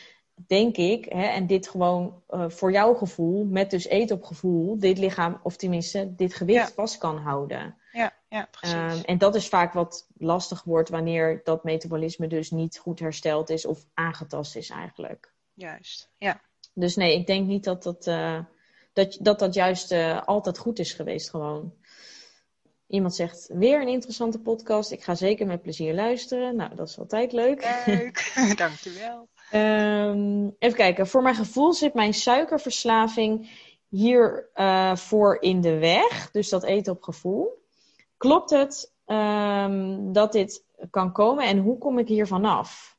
Denk 0.47 0.77
ik, 0.77 1.05
hè, 1.05 1.25
en 1.25 1.47
dit 1.47 1.69
gewoon 1.69 2.23
eh, 2.29 2.45
voor 2.49 2.73
jouw 2.73 2.95
gevoel, 2.95 3.45
met 3.45 3.71
dus 3.71 3.87
eten 3.87 4.17
op 4.17 4.25
gevoel, 4.25 4.79
dit 4.79 4.99
lichaam, 4.99 5.41
of 5.43 5.57
tenminste 5.57 6.15
dit 6.15 6.35
gewicht 6.35 6.69
Ja. 6.69 6.75
vast 6.75 6.99
kan 6.99 7.19
houden. 7.19 7.75
Ja, 7.93 8.13
ja, 8.29 8.49
precies. 8.51 8.75
Ehm, 8.75 9.01
en 9.05 9.19
dat 9.19 9.35
is 9.35 9.49
vaak 9.49 9.73
wat 9.73 10.07
lastig 10.19 10.63
wordt 10.65 10.89
wanneer 10.89 11.41
dat 11.45 11.65
metabolisme 11.65 12.27
dus 12.27 12.51
niet 12.51 12.79
goed 12.79 12.99
hersteld 13.01 13.51
is 13.51 13.67
of 13.67 13.85
aangetast 13.95 14.57
is 14.57 14.71
eigenlijk. 14.71 15.33
Juist, 15.55 16.11
ja. 16.19 16.41
Dus 16.75 16.97
nee, 16.97 17.15
ik 17.19 17.27
denk 17.27 17.47
niet 17.47 17.65
dat 17.65 17.83
dat, 17.83 18.07
eh, 18.07 18.39
dat, 18.93 19.19
dat, 19.21 19.39
dat 19.39 19.55
juist 19.55 19.93
eh, 19.93 20.23
altijd 20.25 20.59
goed 20.59 20.79
is 20.79 20.93
geweest 20.93 21.31
gewoon. 21.31 21.75
Iemand 22.87 23.15
zegt, 23.15 23.51
weer 23.53 23.81
een 23.81 23.89
interessante 23.89 24.39
podcast. 24.39 24.91
Ik 24.91 25.03
ga 25.03 25.15
zeker 25.15 25.47
met 25.47 25.63
plezier 25.63 25.95
luisteren. 25.95 26.57
Nou, 26.57 26.75
dat 26.75 26.89
is 26.89 26.99
altijd 26.99 27.33
leuk. 27.33 27.83
Leuk, 27.87 28.33
dankjewel. 28.57 29.29
Ehm, 29.51 30.49
even 30.59 30.77
kijken. 30.77 31.07
Voor 31.07 31.23
mijn 31.23 31.35
gevoel 31.35 31.73
zit 31.73 31.95
mijn 31.95 32.15
suikerverslaving 32.15 33.51
hier 33.89 34.51
eh, 34.55 34.97
voor 34.97 35.37
in 35.41 35.61
de 35.61 35.79
weg. 35.79 36.31
Dus 36.31 36.49
dat 36.49 36.63
eten 36.65 36.93
op 36.93 37.03
gevoel. 37.03 37.65
Klopt 38.17 38.51
het 38.51 38.93
ehm, 39.05 40.13
dat 40.13 40.33
dit 40.33 40.65
kan 40.91 41.13
komen 41.13 41.45
en 41.45 41.59
hoe 41.59 41.79
kom 41.79 41.99
ik 41.99 42.09
hier 42.09 42.27
vanaf? 42.27 42.99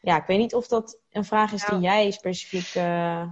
Ja, 0.00 0.16
ik 0.16 0.26
weet 0.26 0.38
niet 0.38 0.54
of 0.54 0.66
dat 0.68 0.98
een 1.10 1.24
vraag 1.24 1.52
is 1.52 1.60
die 1.60 1.70
Nou, 1.70 1.82
jij 1.82 2.10
specifiek. 2.10 2.74
eh, 2.74 3.22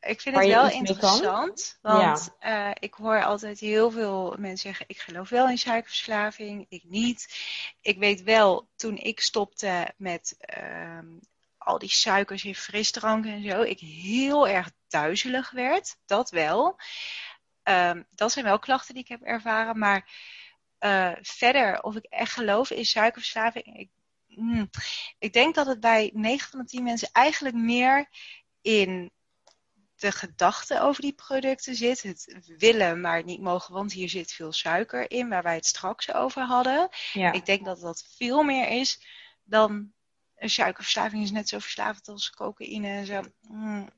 Ik 0.00 0.20
vind 0.20 0.36
het 0.36 0.46
wel 0.46 0.68
interessant, 0.70 1.78
want 1.82 2.34
eh, 2.38 2.70
ik 2.78 2.94
hoor 2.94 3.24
altijd 3.24 3.60
heel 3.60 3.90
veel 3.90 4.34
mensen 4.38 4.58
zeggen: 4.58 4.84
ik 4.88 4.98
geloof 4.98 5.28
wel 5.28 5.48
in 5.48 5.58
suikerverslaving, 5.58 6.66
ik 6.68 6.82
niet. 6.84 7.36
Ik 7.80 7.98
weet 7.98 8.22
wel, 8.22 8.68
toen 8.76 8.96
ik 8.96 9.20
stopte 9.20 9.92
met 9.96 10.34
ehm, 10.38 11.06
al 11.64 11.78
die 11.78 11.90
suikers 11.90 12.44
in 12.44 12.54
frisdranken 12.54 13.32
en 13.32 13.50
zo, 13.50 13.62
ik 13.62 13.80
heel 13.80 14.48
erg 14.48 14.70
duizelig 14.88 15.50
werd. 15.50 15.96
Dat 16.06 16.30
wel. 16.30 16.78
Ehm, 17.62 18.02
dat 18.10 18.32
zijn 18.32 18.44
wel 18.44 18.58
klachten 18.58 18.94
die 18.94 19.02
ik 19.02 19.08
heb 19.08 19.22
ervaren, 19.22 19.78
maar 19.78 20.10
eh, 20.78 21.12
verder, 21.20 21.82
of 21.82 21.96
ik 21.96 22.04
echt 22.04 22.32
geloof 22.32 22.70
in 22.70 22.84
suikerverslaving, 22.84 23.78
ik, 23.78 23.90
hmm, 24.26 24.70
ik 25.18 25.32
denk 25.32 25.54
dat 25.54 25.66
het 25.66 25.80
bij 25.80 26.10
9 26.14 26.50
van 26.50 26.58
de 26.58 26.66
10 26.66 26.82
mensen 26.82 27.08
eigenlijk 27.12 27.54
meer 27.54 28.08
in 28.60 29.10
de 30.02 30.12
gedachte 30.12 30.80
over 30.80 31.02
die 31.02 31.12
producten 31.12 31.74
zit. 31.74 32.02
Het 32.02 32.54
willen, 32.56 33.00
maar 33.00 33.24
niet 33.24 33.40
mogen, 33.40 33.74
want 33.74 33.92
hier 33.92 34.08
zit 34.08 34.32
veel 34.32 34.52
suiker 34.52 35.10
in, 35.10 35.28
waar 35.28 35.42
wij 35.42 35.54
het 35.54 35.66
straks 35.66 36.12
over 36.12 36.42
hadden. 36.42 36.88
ja. 37.12 37.32
Ik 37.32 37.46
denk 37.46 37.64
dat 37.64 37.80
dat 37.80 38.04
veel 38.16 38.42
meer 38.42 38.68
is 38.68 39.06
dan 39.42 39.92
een 40.42 40.50
suikerverslaving 40.50 41.22
is 41.22 41.30
net 41.30 41.48
zo 41.48 41.58
verslavend 41.58 42.08
als 42.08 42.30
cocaïne 42.30 42.88
en 42.88 43.06
zo. 43.06 43.22
Mm, 43.48 43.88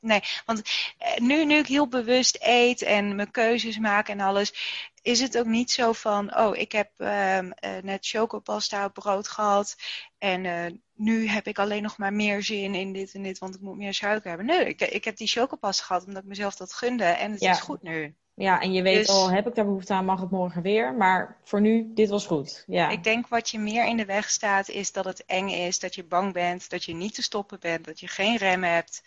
Nee, 0.00 0.20
want 0.46 0.62
eh, 0.98 1.16
nu, 1.16 1.44
nu 1.44 1.54
ik 1.56 1.66
heel 1.66 1.88
bewust 1.88 2.38
eet 2.40 2.82
en 2.82 3.16
mijn 3.16 3.30
keuzes 3.30 3.78
maak 3.78 4.08
en 4.08 4.20
alles, 4.20 4.54
is 5.02 5.20
het 5.20 5.38
ook 5.38 5.46
niet 5.46 5.70
zo 5.70 5.92
van, 5.92 6.36
oh, 6.36 6.56
ik 6.56 6.72
heb 6.72 6.90
ehm, 6.96 7.50
eh, 7.50 7.82
net 7.82 8.06
chocopasta 8.06 8.84
op 8.84 8.94
brood 8.94 9.28
gehad 9.28 9.76
en 10.18 10.44
eh, 10.46 10.72
nu 10.94 11.26
heb 11.28 11.46
ik 11.46 11.58
alleen 11.58 11.82
nog 11.82 11.98
maar 11.98 12.12
meer 12.12 12.42
zin 12.42 12.74
in 12.74 12.92
dit 12.92 13.14
en 13.14 13.22
dit, 13.22 13.38
want 13.38 13.54
ik 13.54 13.60
moet 13.60 13.76
meer 13.76 13.94
suiker 13.94 14.28
hebben. 14.28 14.46
Nee, 14.46 14.64
ik, 14.64 14.80
ik 14.80 15.04
heb 15.04 15.16
die 15.16 15.28
chocopasta 15.28 15.84
gehad 15.84 16.04
omdat 16.06 16.22
ik 16.22 16.28
mezelf 16.28 16.56
dat 16.56 16.72
gunde 16.72 17.04
en 17.04 17.32
het 17.32 17.40
Ja. 17.40 17.50
is 17.50 17.60
goed 17.60 17.82
nu. 17.82 18.16
Ja, 18.42 18.60
en 18.60 18.72
je 18.72 18.82
weet 18.82 18.96
Dus- 18.96 19.08
al, 19.08 19.30
heb 19.30 19.46
ik 19.46 19.54
daar 19.54 19.64
behoefte 19.64 19.92
aan, 19.92 20.04
mag 20.04 20.20
het 20.20 20.30
morgen 20.30 20.62
weer. 20.62 20.94
Maar 20.94 21.36
voor 21.42 21.60
nu, 21.60 21.90
dit 21.94 22.08
was 22.08 22.26
goed. 22.26 22.64
Ja, 22.66 22.88
Ik 22.88 23.04
denk 23.04 23.28
wat 23.28 23.48
je 23.48 23.58
meer 23.58 23.86
in 23.86 23.96
de 23.96 24.04
weg 24.04 24.30
staat, 24.30 24.68
is 24.68 24.92
dat 24.92 25.04
het 25.04 25.24
eng 25.26 25.48
is, 25.48 25.78
dat 25.78 25.94
je 25.94 26.04
bang 26.04 26.32
bent, 26.32 26.70
dat 26.70 26.84
je 26.84 26.94
niet 26.94 27.14
te 27.14 27.22
stoppen 27.22 27.60
bent, 27.60 27.84
dat 27.84 28.00
je 28.00 28.08
geen 28.08 28.36
rem 28.36 28.62
hebt. 28.62 29.02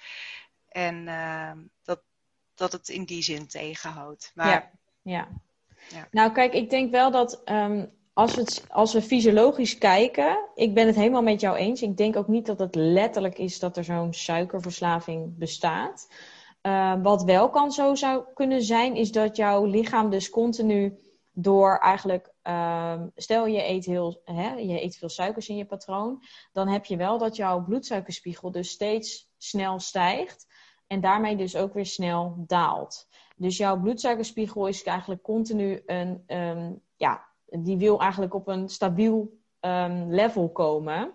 En 0.70 1.08
ehm, 1.08 1.58
dat, 1.84 2.02
dat 2.56 2.72
het 2.72 2.90
in 2.90 3.04
die 3.04 3.24
zin 3.24 3.48
tegenhoudt. 3.48 4.32
Maar 4.36 4.50
ja. 4.50 4.72
ja. 5.02 5.28
Ja. 5.90 6.08
Nou, 6.12 6.32
kijk, 6.32 6.54
ik 6.54 6.70
denk 6.70 6.92
wel 6.92 7.12
dat 7.12 7.44
ehm, 7.44 7.86
als, 8.14 8.36
we 8.36 8.42
het, 8.42 8.66
als 8.70 8.94
we 8.94 9.02
fysiologisch 9.02 9.78
kijken, 9.78 10.38
ik 10.56 10.74
ben 10.74 10.88
het 10.88 10.96
helemaal 10.96 11.22
met 11.24 11.42
jou 11.42 11.58
eens. 11.58 11.82
Ik 11.82 11.98
denk 11.98 12.16
ook 12.16 12.28
niet 12.28 12.46
dat 12.46 12.60
het 12.60 12.76
letterlijk 12.76 13.38
is 13.38 13.60
dat 13.60 13.78
er 13.78 13.84
zo'n 13.84 14.14
suikerverslaving 14.14 15.38
bestaat. 15.38 16.08
Eh, 16.66 16.94
wat 17.02 17.24
wel 17.24 17.50
kan 17.50 17.72
zo 17.72 17.96
zou 17.96 18.24
kunnen 18.34 18.62
zijn, 18.62 18.96
is 18.96 19.12
dat 19.12 19.36
jouw 19.36 19.66
lichaam 19.66 20.10
dus 20.10 20.30
continu 20.30 20.98
door 21.32 21.78
eigenlijk, 21.78 22.34
ehm, 22.42 23.08
stel 23.16 23.46
je 23.46 23.68
eet, 23.70 23.86
heel, 23.86 24.22
hè, 24.24 24.54
je 24.54 24.84
eet 24.84 24.98
veel 24.98 25.10
suikers 25.10 25.50
in 25.50 25.56
je 25.56 25.66
patroon, 25.66 26.24
dan 26.54 26.68
heb 26.68 26.86
je 26.86 26.98
wel 26.98 27.18
dat 27.18 27.36
jouw 27.36 27.64
bloedsuikerspiegel 27.64 28.52
dus 28.52 28.70
steeds 28.70 29.32
snel 29.38 29.80
stijgt 29.80 30.48
en 30.88 31.02
daarmee 31.02 31.36
dus 31.36 31.56
ook 31.56 31.74
weer 31.74 31.86
snel 31.86 32.44
daalt. 32.48 33.08
Dus 33.36 33.58
jouw 33.58 33.80
bloedsuikerspiegel 33.80 34.68
is 34.68 34.84
eigenlijk 34.84 35.22
continu 35.22 35.84
een, 35.86 36.24
ehm, 36.26 36.74
ja, 36.96 37.26
die 37.46 37.78
wil 37.78 38.00
eigenlijk 38.00 38.34
op 38.34 38.48
een 38.48 38.70
stabiel 38.70 39.44
ehm, 39.60 40.10
level 40.10 40.50
komen. 40.50 41.14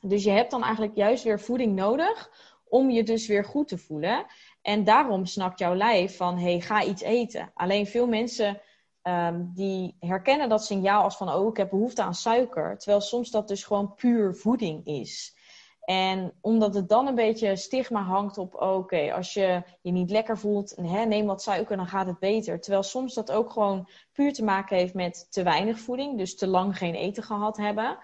Dus 0.00 0.24
je 0.24 0.30
hebt 0.30 0.50
dan 0.50 0.62
eigenlijk 0.62 0.96
juist 0.96 1.24
weer 1.24 1.40
voeding 1.40 1.74
nodig 1.74 2.30
om 2.70 2.90
je 2.90 3.02
dus 3.02 3.26
weer 3.26 3.44
goed 3.44 3.68
te 3.68 3.78
voelen. 3.78 4.26
En 4.62 4.84
daarom 4.84 5.26
snakt 5.26 5.58
jouw 5.58 5.74
lijf 5.74 6.16
van, 6.16 6.38
hey, 6.38 6.60
ga 6.60 6.84
iets 6.84 7.02
eten. 7.02 7.50
Alleen 7.54 7.86
veel 7.86 8.06
mensen 8.06 8.60
ehm, 9.02 9.44
die 9.54 9.96
herkennen 10.00 10.48
dat 10.48 10.64
signaal 10.64 11.02
als 11.02 11.16
van, 11.16 11.32
oh, 11.32 11.48
ik 11.48 11.56
heb 11.56 11.70
behoefte 11.70 12.02
aan 12.02 12.14
suiker. 12.14 12.78
Terwijl 12.78 13.00
soms 13.00 13.30
dat 13.30 13.48
dus 13.48 13.64
gewoon 13.64 13.94
puur 13.94 14.34
voeding 14.34 14.86
is. 14.86 15.38
En 15.90 16.32
omdat 16.40 16.74
het 16.74 16.88
dan 16.88 17.06
een 17.06 17.14
beetje 17.14 17.56
stigma 17.56 18.02
hangt 18.02 18.38
op, 18.38 18.54
oh, 18.54 18.76
oké, 18.76 19.12
als 19.12 19.34
je 19.34 19.62
je 19.82 19.92
niet 19.92 20.10
lekker 20.10 20.38
voelt, 20.38 20.76
hè, 20.76 21.04
neem 21.04 21.26
wat 21.26 21.42
suiker, 21.42 21.76
dan 21.76 21.86
gaat 21.86 22.06
het 22.06 22.18
beter. 22.18 22.60
Terwijl 22.60 22.82
soms 22.82 23.14
dat 23.14 23.32
ook 23.32 23.50
gewoon 23.50 23.88
puur 24.12 24.32
te 24.32 24.44
maken 24.44 24.76
heeft 24.76 24.94
met 24.94 25.26
te 25.30 25.42
weinig 25.42 25.78
voeding, 25.78 26.18
dus 26.18 26.36
te 26.36 26.46
lang 26.46 26.78
geen 26.78 26.94
eten 26.94 27.22
gehad 27.22 27.56
hebben. 27.56 27.98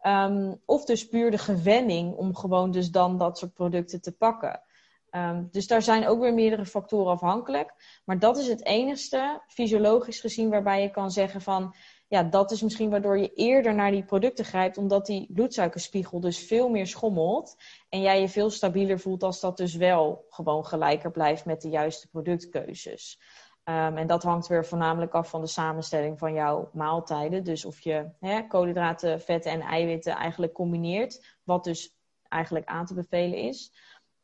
Ehm, 0.00 0.54
of 0.64 0.84
dus 0.84 1.08
puur 1.08 1.30
de 1.30 1.38
gewenning 1.38 2.14
om 2.14 2.36
gewoon 2.36 2.70
dus 2.70 2.90
dan 2.90 3.18
dat 3.18 3.38
soort 3.38 3.54
producten 3.54 4.00
te 4.00 4.16
pakken. 4.16 4.62
Ehm, 5.10 5.44
dus 5.50 5.66
daar 5.66 5.82
zijn 5.82 6.06
ook 6.06 6.20
weer 6.20 6.34
meerdere 6.34 6.64
factoren 6.66 7.12
afhankelijk. 7.12 8.00
Maar 8.04 8.18
dat 8.18 8.38
is 8.38 8.46
het 8.48 8.64
enigste, 8.64 9.42
fysiologisch 9.46 10.20
gezien, 10.20 10.50
waarbij 10.50 10.82
je 10.82 10.90
kan 10.90 11.10
zeggen 11.10 11.40
van... 11.40 11.74
Ja, 12.10 12.22
dat 12.22 12.50
is 12.50 12.62
misschien 12.62 12.90
waardoor 12.90 13.18
je 13.18 13.32
eerder 13.34 13.74
naar 13.74 13.90
die 13.90 14.04
producten 14.04 14.44
grijpt, 14.44 14.78
omdat 14.78 15.06
die 15.06 15.32
bloedsuikerspiegel 15.32 16.20
dus 16.20 16.38
veel 16.38 16.68
meer 16.68 16.86
schommelt. 16.86 17.56
En 17.88 18.00
jij 18.00 18.20
je 18.20 18.28
veel 18.28 18.50
stabieler 18.50 19.00
voelt 19.00 19.22
als 19.22 19.40
dat 19.40 19.56
dus 19.56 19.74
wel 19.74 20.24
gewoon 20.28 20.66
gelijker 20.66 21.10
blijft 21.10 21.44
met 21.44 21.62
de 21.62 21.68
juiste 21.68 22.08
productkeuzes. 22.08 23.20
Ehm, 23.64 23.96
en 23.96 24.06
dat 24.06 24.22
hangt 24.22 24.46
weer 24.46 24.66
voornamelijk 24.66 25.14
af 25.14 25.30
van 25.30 25.40
de 25.40 25.46
samenstelling 25.46 26.18
van 26.18 26.32
jouw 26.32 26.70
maaltijden. 26.72 27.44
Dus 27.44 27.64
of 27.64 27.80
je 27.80 28.10
hè, 28.20 28.46
koolhydraten, 28.46 29.20
vetten 29.20 29.52
en 29.52 29.60
eiwitten 29.60 30.12
eigenlijk 30.12 30.52
combineert, 30.52 31.36
wat 31.44 31.64
dus 31.64 31.96
eigenlijk 32.28 32.66
aan 32.66 32.86
te 32.86 32.94
bevelen 32.94 33.38
is. 33.38 33.72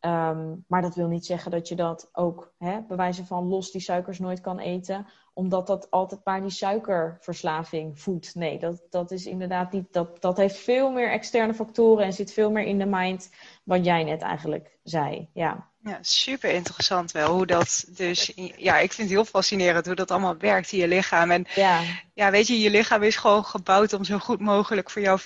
Ehm, 0.04 0.54
maar 0.66 0.82
dat 0.82 0.94
wil 0.94 1.08
niet 1.08 1.26
zeggen 1.26 1.50
dat 1.50 1.68
je 1.68 1.74
dat 1.74 2.08
ook 2.12 2.54
hè, 2.58 2.80
bij 2.88 2.96
wijze 2.96 3.24
van 3.24 3.48
los 3.48 3.70
die 3.70 3.80
suikers 3.80 4.18
nooit 4.18 4.40
kan 4.40 4.58
eten, 4.58 5.06
omdat 5.32 5.66
dat 5.66 5.90
altijd 5.90 6.20
maar 6.24 6.40
die 6.40 6.50
suikerverslaving 6.50 8.00
voedt. 8.00 8.34
Nee, 8.34 8.58
dat, 8.58 8.82
dat 8.90 9.10
is 9.10 9.26
inderdaad 9.26 9.72
niet. 9.72 9.92
Dat, 9.92 10.20
dat 10.20 10.36
heeft 10.36 10.56
veel 10.56 10.90
meer 10.90 11.10
externe 11.10 11.54
factoren 11.54 12.04
en 12.04 12.12
zit 12.12 12.32
veel 12.32 12.50
meer 12.50 12.64
in 12.64 12.78
de 12.78 12.86
mind, 12.86 13.30
wat 13.62 13.84
jij 13.84 14.04
net 14.04 14.22
eigenlijk 14.22 14.78
zei. 14.82 15.28
Ja. 15.32 15.68
Ja, 15.82 15.98
super 16.00 16.50
interessant 16.50 17.12
wel 17.12 17.32
hoe 17.32 17.46
dat 17.46 17.84
dus. 17.88 18.32
Ja, 18.56 18.78
ik 18.78 18.92
vind 18.92 19.08
het 19.08 19.16
heel 19.16 19.24
fascinerend 19.24 19.86
hoe 19.86 19.94
dat 19.94 20.10
allemaal 20.10 20.36
werkt 20.36 20.72
in 20.72 20.78
je 20.78 20.88
lichaam. 20.88 21.30
En 21.30 21.46
ja, 21.54 21.80
ja 22.14 22.30
weet 22.30 22.46
je, 22.46 22.60
je 22.60 22.70
lichaam 22.70 23.02
is 23.02 23.16
gewoon 23.16 23.44
gebouwd 23.44 23.92
om 23.92 24.04
zo 24.04 24.18
goed 24.18 24.40
mogelijk 24.40 24.90
voor 24.90 25.02
jou 25.02 25.20
24-7 25.20 25.24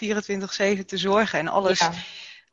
te 0.85 0.97
zorgen 0.97 1.39
en 1.39 1.49
alles 1.49 1.89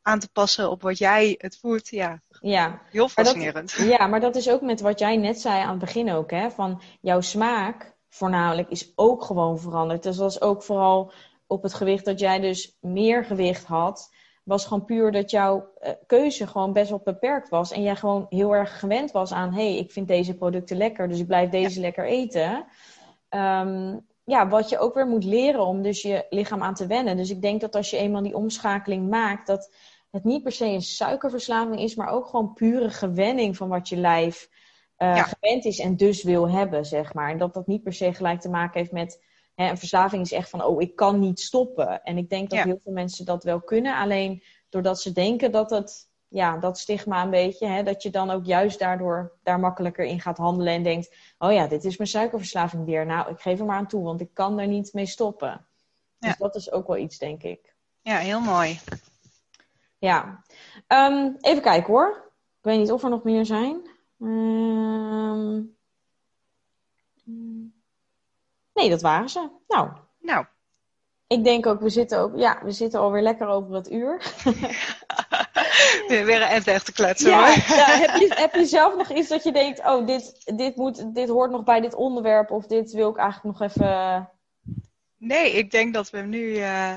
aan 0.06 0.18
te 0.18 0.28
passen 0.32 0.70
op 0.70 0.82
wat 0.82 0.98
jij 0.98 1.34
het 1.38 1.58
voert. 1.58 1.88
Ja, 1.88 2.20
ja. 2.40 2.80
heel 2.90 3.08
fascinerend. 3.08 3.72
ja, 3.72 4.06
maar 4.06 4.20
dat 4.20 4.36
is 4.36 4.50
ook 4.50 4.60
met 4.60 4.80
wat 4.80 4.98
jij 4.98 5.16
net 5.16 5.40
zei 5.40 5.62
aan 5.62 5.68
het 5.70 5.78
begin 5.78 6.12
ook, 6.12 6.30
hè? 6.30 6.50
Van 6.50 6.80
jouw 7.00 7.20
smaak 7.20 7.94
voornamelijk 8.08 8.68
is 8.68 8.92
ook 8.94 9.24
gewoon 9.24 9.58
veranderd. 9.58 10.02
Dus 10.02 10.16
dat 10.16 10.24
was 10.24 10.40
ook 10.40 10.62
vooral 10.62 11.12
op 11.46 11.62
het 11.62 11.74
gewicht 11.74 12.04
dat 12.04 12.20
jij 12.20 12.40
dus 12.40 12.76
meer 12.80 13.24
gewicht 13.24 13.64
had 13.64 14.14
was 14.46 14.66
gewoon 14.66 14.84
puur 14.84 15.12
dat 15.12 15.30
jouw 15.30 15.68
uh, 15.82 15.90
keuze 16.06 16.46
gewoon 16.46 16.72
best 16.72 16.90
wel 16.90 17.00
beperkt 17.04 17.48
was. 17.48 17.72
En 17.72 17.82
jij 17.82 17.96
gewoon 17.96 18.26
heel 18.28 18.54
erg 18.54 18.78
gewend 18.78 19.10
was 19.10 19.32
aan: 19.32 19.52
hé, 19.52 19.68
hey, 19.68 19.78
ik 19.78 19.90
vind 19.90 20.08
deze 20.08 20.34
producten 20.34 20.76
lekker, 20.76 21.08
dus 21.08 21.18
ik 21.18 21.26
blijf 21.26 21.50
deze 21.50 21.80
lekker 21.80 22.04
eten. 22.04 22.64
Um, 23.30 24.06
ja, 24.24 24.48
wat 24.48 24.68
je 24.68 24.78
ook 24.78 24.94
weer 24.94 25.06
moet 25.06 25.24
leren 25.24 25.66
om 25.66 25.82
dus 25.82 26.02
je 26.02 26.26
lichaam 26.30 26.62
aan 26.62 26.74
te 26.74 26.86
wennen. 26.86 27.16
Dus 27.16 27.30
ik 27.30 27.42
denk 27.42 27.60
dat 27.60 27.74
als 27.74 27.90
je 27.90 27.96
eenmaal 27.96 28.22
die 28.22 28.36
omschakeling 28.36 29.08
maakt, 29.08 29.46
dat 29.46 29.70
het 30.10 30.24
niet 30.24 30.42
per 30.42 30.52
se 30.52 30.64
een 30.64 30.82
suikerverslaving 30.82 31.80
is, 31.80 31.94
maar 31.94 32.08
ook 32.08 32.26
gewoon 32.26 32.52
pure 32.52 32.90
gewenning 32.90 33.56
van 33.56 33.68
wat 33.68 33.88
je 33.88 33.96
lijf 33.96 34.48
uh, 34.98 35.24
gewend 35.24 35.64
is 35.64 35.78
en 35.78 35.96
dus 35.96 36.22
wil 36.22 36.50
hebben, 36.50 36.86
zeg 36.86 37.14
maar. 37.14 37.30
En 37.30 37.38
dat 37.38 37.54
dat 37.54 37.66
niet 37.66 37.82
per 37.82 37.92
se 37.92 38.14
gelijk 38.14 38.40
te 38.40 38.48
maken 38.48 38.80
heeft 38.80 38.92
met 38.92 39.24
Hè, 39.56 39.70
een 39.70 39.78
verslaving 39.78 40.22
is 40.22 40.32
echt 40.32 40.50
van, 40.50 40.64
oh, 40.64 40.82
ik 40.82 40.96
kan 40.96 41.18
niet 41.18 41.40
stoppen. 41.40 42.02
En 42.02 42.18
ik 42.18 42.28
denk 42.28 42.50
dat 42.50 42.64
heel 42.64 42.80
veel 42.84 42.92
mensen 42.92 43.24
dat 43.24 43.44
wel 43.44 43.60
kunnen. 43.60 43.96
Alleen 43.96 44.42
doordat 44.68 45.00
ze 45.00 45.12
denken 45.12 45.52
dat 45.52 45.70
het, 45.70 46.08
ja, 46.28 46.58
dat 46.58 46.78
stigma 46.78 47.22
een 47.22 47.30
beetje, 47.30 47.66
hè, 47.66 47.82
dat 47.82 48.02
je 48.02 48.10
dan 48.10 48.30
ook 48.30 48.44
juist 48.44 48.78
daardoor 48.78 49.32
daar 49.42 49.60
makkelijker 49.60 50.04
in 50.04 50.20
gaat 50.20 50.36
handelen 50.36 50.72
en 50.72 50.82
denkt, 50.82 51.14
oh 51.38 51.52
ja, 51.52 51.66
dit 51.66 51.84
is 51.84 51.96
mijn 51.96 52.08
suikerverslaving 52.08 52.84
weer. 52.84 53.06
Nou, 53.06 53.30
ik 53.30 53.40
geef 53.40 53.58
er 53.58 53.64
maar 53.64 53.76
aan 53.76 53.86
toe, 53.86 54.04
want 54.04 54.20
ik 54.20 54.30
kan 54.32 54.58
er 54.58 54.66
niet 54.66 54.92
mee 54.92 55.06
stoppen. 55.06 55.66
Dus 56.18 56.36
dat 56.36 56.54
is 56.54 56.72
ook 56.72 56.86
wel 56.86 56.96
iets, 56.96 57.18
denk 57.18 57.42
ik. 57.42 57.74
Ja, 58.00 58.16
heel 58.16 58.40
mooi. 58.40 58.80
Ja. 59.98 60.42
Um, 60.88 61.36
even 61.40 61.62
kijken 61.62 61.92
hoor. 61.92 62.32
Ik 62.58 62.64
weet 62.72 62.78
niet 62.78 62.92
of 62.92 63.02
er 63.02 63.10
nog 63.10 63.22
meer 63.22 63.46
zijn. 63.46 63.90
Um... 64.20 65.74
Nee, 68.72 68.90
dat 68.90 69.02
waren 69.02 69.28
ze. 69.28 69.48
Nou. 69.68 69.90
Nou. 70.20 70.46
Ik 71.26 71.44
denk 71.44 71.66
ook, 71.66 71.80
we 71.80 71.88
zitten 71.88 72.18
ook, 72.18 72.36
ja, 72.36 72.60
we 72.62 72.70
zitten 72.70 73.00
alweer 73.00 73.22
lekker 73.22 73.46
over 73.46 73.74
het 73.74 73.90
uur. 73.90 74.22
weer 76.08 76.42
een 76.42 76.48
end 76.48 76.66
echt 76.66 76.84
te 76.84 76.92
kletsen 76.92 77.30
ja, 77.30 77.38
hoor. 77.38 77.76
Ja, 77.76 77.84
heb, 77.84 78.16
je, 78.16 78.32
heb 78.34 78.54
je 78.54 78.64
zelf 78.64 78.96
nog 78.96 79.10
iets 79.10 79.28
dat 79.28 79.42
je 79.42 79.52
denkt, 79.52 79.78
oh, 79.78 80.06
dit, 80.06 80.56
dit, 80.56 80.76
moet, 80.76 81.14
dit 81.14 81.28
hoort 81.28 81.50
nog 81.50 81.64
bij 81.64 81.80
dit 81.80 81.94
onderwerp 81.94 82.50
of 82.50 82.66
dit 82.66 82.92
wil 82.92 83.10
ik 83.10 83.16
eigenlijk 83.16 83.58
nog 83.58 83.70
even... 83.70 84.30
Nee, 85.18 85.52
ik 85.52 85.70
denk 85.70 85.94
dat 85.94 86.10
we 86.10 86.16
hem 86.16 86.28
nu 86.28 86.42
uh, 86.42 86.94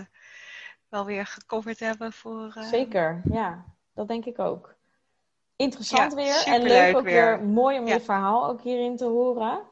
wel 0.89 1.05
weer 1.05 1.25
gecoverd 1.25 1.79
hebben 1.79 2.13
voor... 2.13 2.53
Uh... 2.57 2.63
Zeker, 2.63 3.21
ja. 3.31 3.65
Dat 3.93 4.07
denk 4.07 4.25
ik 4.25 4.39
ook. 4.39 4.75
Interessant 5.55 6.13
weer 6.13 6.43
en 6.45 6.61
leuk 6.61 6.95
ook 6.95 7.03
weer. 7.03 7.37
weer 7.37 7.47
mooi 7.47 7.79
om 7.79 7.87
je 7.87 8.01
verhaal 8.01 8.47
ook 8.47 8.61
hierin 8.61 8.97
te 8.97 9.05
horen 9.05 9.67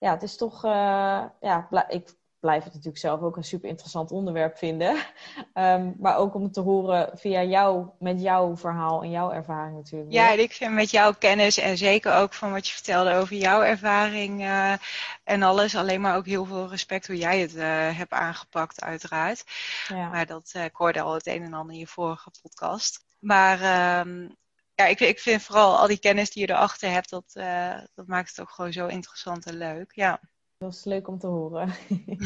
ja, 0.00 0.10
het 0.10 0.22
is 0.22 0.36
toch, 0.36 0.64
uh, 0.64 1.24
ja, 1.40 1.68
ik 1.88 2.14
blijf 2.40 2.64
het 2.64 2.72
natuurlijk 2.72 2.98
zelf 2.98 3.20
ook 3.20 3.36
een 3.36 3.44
super 3.44 3.68
interessant 3.68 4.10
onderwerp 4.10 4.58
vinden. 4.58 4.96
Um, 5.54 5.94
maar 6.00 6.16
ook 6.16 6.34
om 6.34 6.42
het 6.42 6.52
te 6.52 6.60
horen 6.60 7.10
via 7.14 7.42
jou, 7.42 7.88
met 7.98 8.20
jouw 8.20 8.56
verhaal 8.56 9.02
en 9.02 9.10
jouw 9.10 9.32
ervaring 9.32 9.76
natuurlijk. 9.76 10.12
Ja, 10.12 10.30
ik 10.30 10.52
vind 10.52 10.74
met 10.74 10.90
jouw 10.90 11.12
kennis 11.12 11.58
en 11.58 11.78
zeker 11.78 12.14
ook 12.14 12.34
van 12.34 12.52
wat 12.52 12.68
je 12.68 12.74
vertelde 12.74 13.14
over 13.14 13.36
jouw 13.36 13.62
ervaring 13.62 14.40
uh, 14.40 14.72
en 15.24 15.42
alles. 15.42 15.76
Alleen 15.76 16.00
maar 16.00 16.16
ook 16.16 16.26
heel 16.26 16.44
veel 16.44 16.68
respect 16.68 17.06
hoe 17.06 17.16
jij 17.16 17.40
het 17.40 17.54
uh, 17.54 17.62
hebt 17.96 18.12
aangepakt, 18.12 18.82
uiteraard. 18.82 19.44
Ja. 19.88 20.08
Maar 20.08 20.26
dat 20.26 20.52
uh, 20.56 20.64
ik 20.64 20.74
hoorde 20.74 21.00
al 21.00 21.14
het 21.14 21.26
een 21.26 21.42
en 21.42 21.54
ander 21.54 21.74
in 21.74 21.80
je 21.80 21.86
vorige 21.86 22.30
podcast. 22.42 23.04
Maar 23.18 23.98
um, 24.00 24.36
ja, 24.74 24.86
ik, 24.86 25.00
ik 25.00 25.18
vind 25.18 25.42
vooral 25.42 25.78
al 25.78 25.86
die 25.86 25.98
kennis 25.98 26.30
die 26.30 26.46
je 26.46 26.52
erachter 26.52 26.90
hebt, 26.90 27.10
dat, 27.10 27.32
dat 27.94 28.06
maakt 28.06 28.28
het 28.28 28.40
ook 28.40 28.50
gewoon 28.50 28.72
zo 28.72 28.86
interessant 28.86 29.46
en 29.46 29.56
leuk. 29.56 29.92
Ja. 29.94 30.20
Dat 30.60 30.72
is 30.72 30.84
leuk 30.84 31.08
om 31.08 31.18
te 31.18 31.26
horen. 31.26 31.72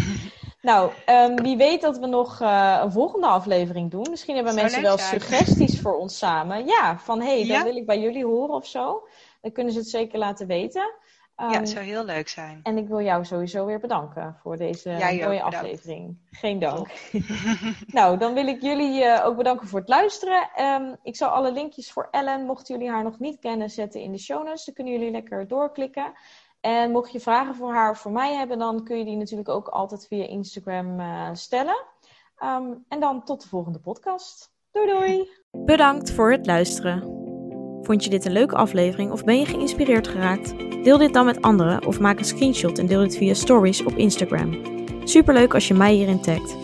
nou, 0.62 0.92
um, 1.10 1.42
wie 1.42 1.56
weet 1.56 1.80
dat 1.80 1.98
we 1.98 2.06
nog 2.06 2.40
uh, 2.40 2.80
een 2.82 2.92
volgende 2.92 3.26
aflevering 3.26 3.90
doen. 3.90 4.06
Misschien 4.10 4.34
hebben 4.34 4.54
mensen 4.54 4.82
wel 4.82 4.98
suggesties 4.98 5.80
voor 5.80 5.96
ons 5.96 6.18
samen. 6.18 6.66
Ja, 6.66 6.98
van 6.98 7.20
hé, 7.20 7.40
hey, 7.40 7.56
dat 7.56 7.64
wil 7.64 7.76
ik 7.76 7.86
bij 7.86 8.00
jullie 8.00 8.24
horen 8.24 8.54
of 8.54 8.66
zo. 8.66 9.08
Dan 9.40 9.52
kunnen 9.52 9.72
ze 9.72 9.78
het 9.78 9.88
zeker 9.88 10.18
laten 10.18 10.46
weten. 10.46 10.94
Um, 11.36 11.50
ja, 11.50 11.58
het 11.58 11.68
zou 11.68 11.84
heel 11.84 12.04
leuk 12.04 12.28
zijn. 12.28 12.60
En 12.62 12.78
ik 12.78 12.88
wil 12.88 13.00
jou 13.00 13.24
sowieso 13.24 13.66
weer 13.66 13.80
bedanken 13.80 14.36
voor 14.42 14.56
deze 14.56 14.90
mooie 15.20 15.42
aflevering. 15.42 16.16
Geen 16.30 16.58
dank. 16.58 16.88
nou, 17.86 18.18
dan 18.18 18.34
wil 18.34 18.46
ik 18.46 18.62
jullie 18.62 19.02
uh, 19.04 19.22
ook 19.24 19.36
bedanken 19.36 19.68
voor 19.68 19.78
het 19.78 19.88
luisteren. 19.88 20.48
Um, 20.60 20.96
ik 21.02 21.16
zal 21.16 21.28
alle 21.28 21.52
linkjes 21.52 21.92
voor 21.92 22.08
Ellen, 22.10 22.46
mochten 22.46 22.74
jullie 22.74 22.90
haar 22.90 23.02
nog 23.02 23.18
niet 23.18 23.38
kennen, 23.38 23.70
zetten 23.70 24.00
in 24.00 24.12
de 24.12 24.18
show 24.18 24.44
notes. 24.44 24.64
Dan 24.64 24.74
kunnen 24.74 24.92
jullie 24.92 25.10
lekker 25.10 25.48
doorklikken. 25.48 26.12
En 26.64 26.90
mocht 26.90 27.12
je 27.12 27.20
vragen 27.20 27.54
voor 27.54 27.72
haar 27.72 27.90
of 27.90 27.98
voor 27.98 28.12
mij 28.12 28.34
hebben, 28.34 28.58
dan 28.58 28.84
kun 28.84 28.98
je 28.98 29.04
die 29.04 29.16
natuurlijk 29.16 29.48
ook 29.48 29.68
altijd 29.68 30.06
via 30.06 30.26
Instagram 30.26 31.00
uh, 31.00 31.28
stellen. 31.32 31.76
Um, 32.44 32.84
en 32.88 33.00
dan 33.00 33.24
tot 33.24 33.42
de 33.42 33.48
volgende 33.48 33.78
podcast. 33.78 34.52
Doei 34.70 34.86
doei! 34.86 35.28
Bedankt 35.50 36.12
voor 36.12 36.30
het 36.30 36.46
luisteren. 36.46 37.00
Vond 37.82 38.04
je 38.04 38.10
dit 38.10 38.24
een 38.24 38.32
leuke 38.32 38.56
aflevering 38.56 39.12
of 39.12 39.24
ben 39.24 39.38
je 39.38 39.46
geïnspireerd 39.46 40.08
geraakt? 40.08 40.58
Deel 40.84 40.98
dit 40.98 41.12
dan 41.12 41.24
met 41.24 41.42
anderen 41.42 41.86
of 41.86 42.00
maak 42.00 42.18
een 42.18 42.24
screenshot 42.24 42.78
en 42.78 42.86
deel 42.86 43.00
dit 43.00 43.16
via 43.16 43.34
stories 43.34 43.84
op 43.84 43.92
Instagram. 43.92 44.58
Superleuk 45.04 45.54
als 45.54 45.68
je 45.68 45.74
mij 45.74 45.92
hierin 45.92 46.22
tagt. 46.22 46.56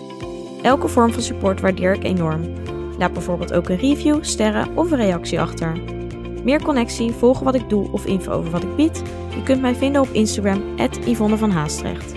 Elke 0.63 0.89
vorm 0.89 1.13
van 1.13 1.23
support 1.23 1.61
waardeer 1.61 1.95
ik 1.95 2.05
enorm. 2.05 2.55
Laat 2.99 3.13
bijvoorbeeld 3.13 3.53
ook 3.53 3.69
een 3.69 3.77
review, 3.77 4.25
sterren 4.25 4.77
of 4.77 4.91
een 4.91 4.99
reactie 4.99 5.41
achter. 5.41 5.99
Meer 6.45 6.63
connectie, 6.63 7.13
volgen 7.13 7.45
wat 7.45 7.55
ik 7.55 7.69
doe 7.69 7.93
of 7.93 8.07
info 8.07 8.33
over 8.33 8.51
wat 8.51 8.63
ik 8.63 8.77
bied? 8.77 9.03
Je 9.35 9.43
kunt 9.45 9.61
mij 9.61 9.75
vinden 9.75 10.03
op 10.03 10.09
Instagram, 10.09 10.63
Yvonne 11.07 11.37
van 11.37 11.51
Haastrecht. 11.51 12.15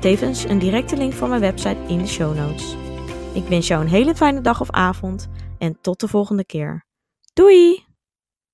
Tevens 0.00 0.44
een 0.44 0.58
directe 0.58 0.96
link 0.96 1.12
van 1.12 1.28
mijn 1.28 1.40
website 1.40 1.78
in 1.86 1.98
de 1.98 2.06
show 2.06 2.36
notes. 2.36 2.76
Ik 3.34 3.44
wens 3.48 3.66
jou 3.66 3.82
een 3.82 3.90
hele 3.90 4.14
fijne 4.14 4.40
dag 4.40 4.60
of 4.60 4.70
avond 4.70 5.28
en 5.58 5.78
tot 5.80 6.00
de 6.00 6.08
volgende 6.08 6.44
keer. 6.44 6.84
Doei! 7.32 7.84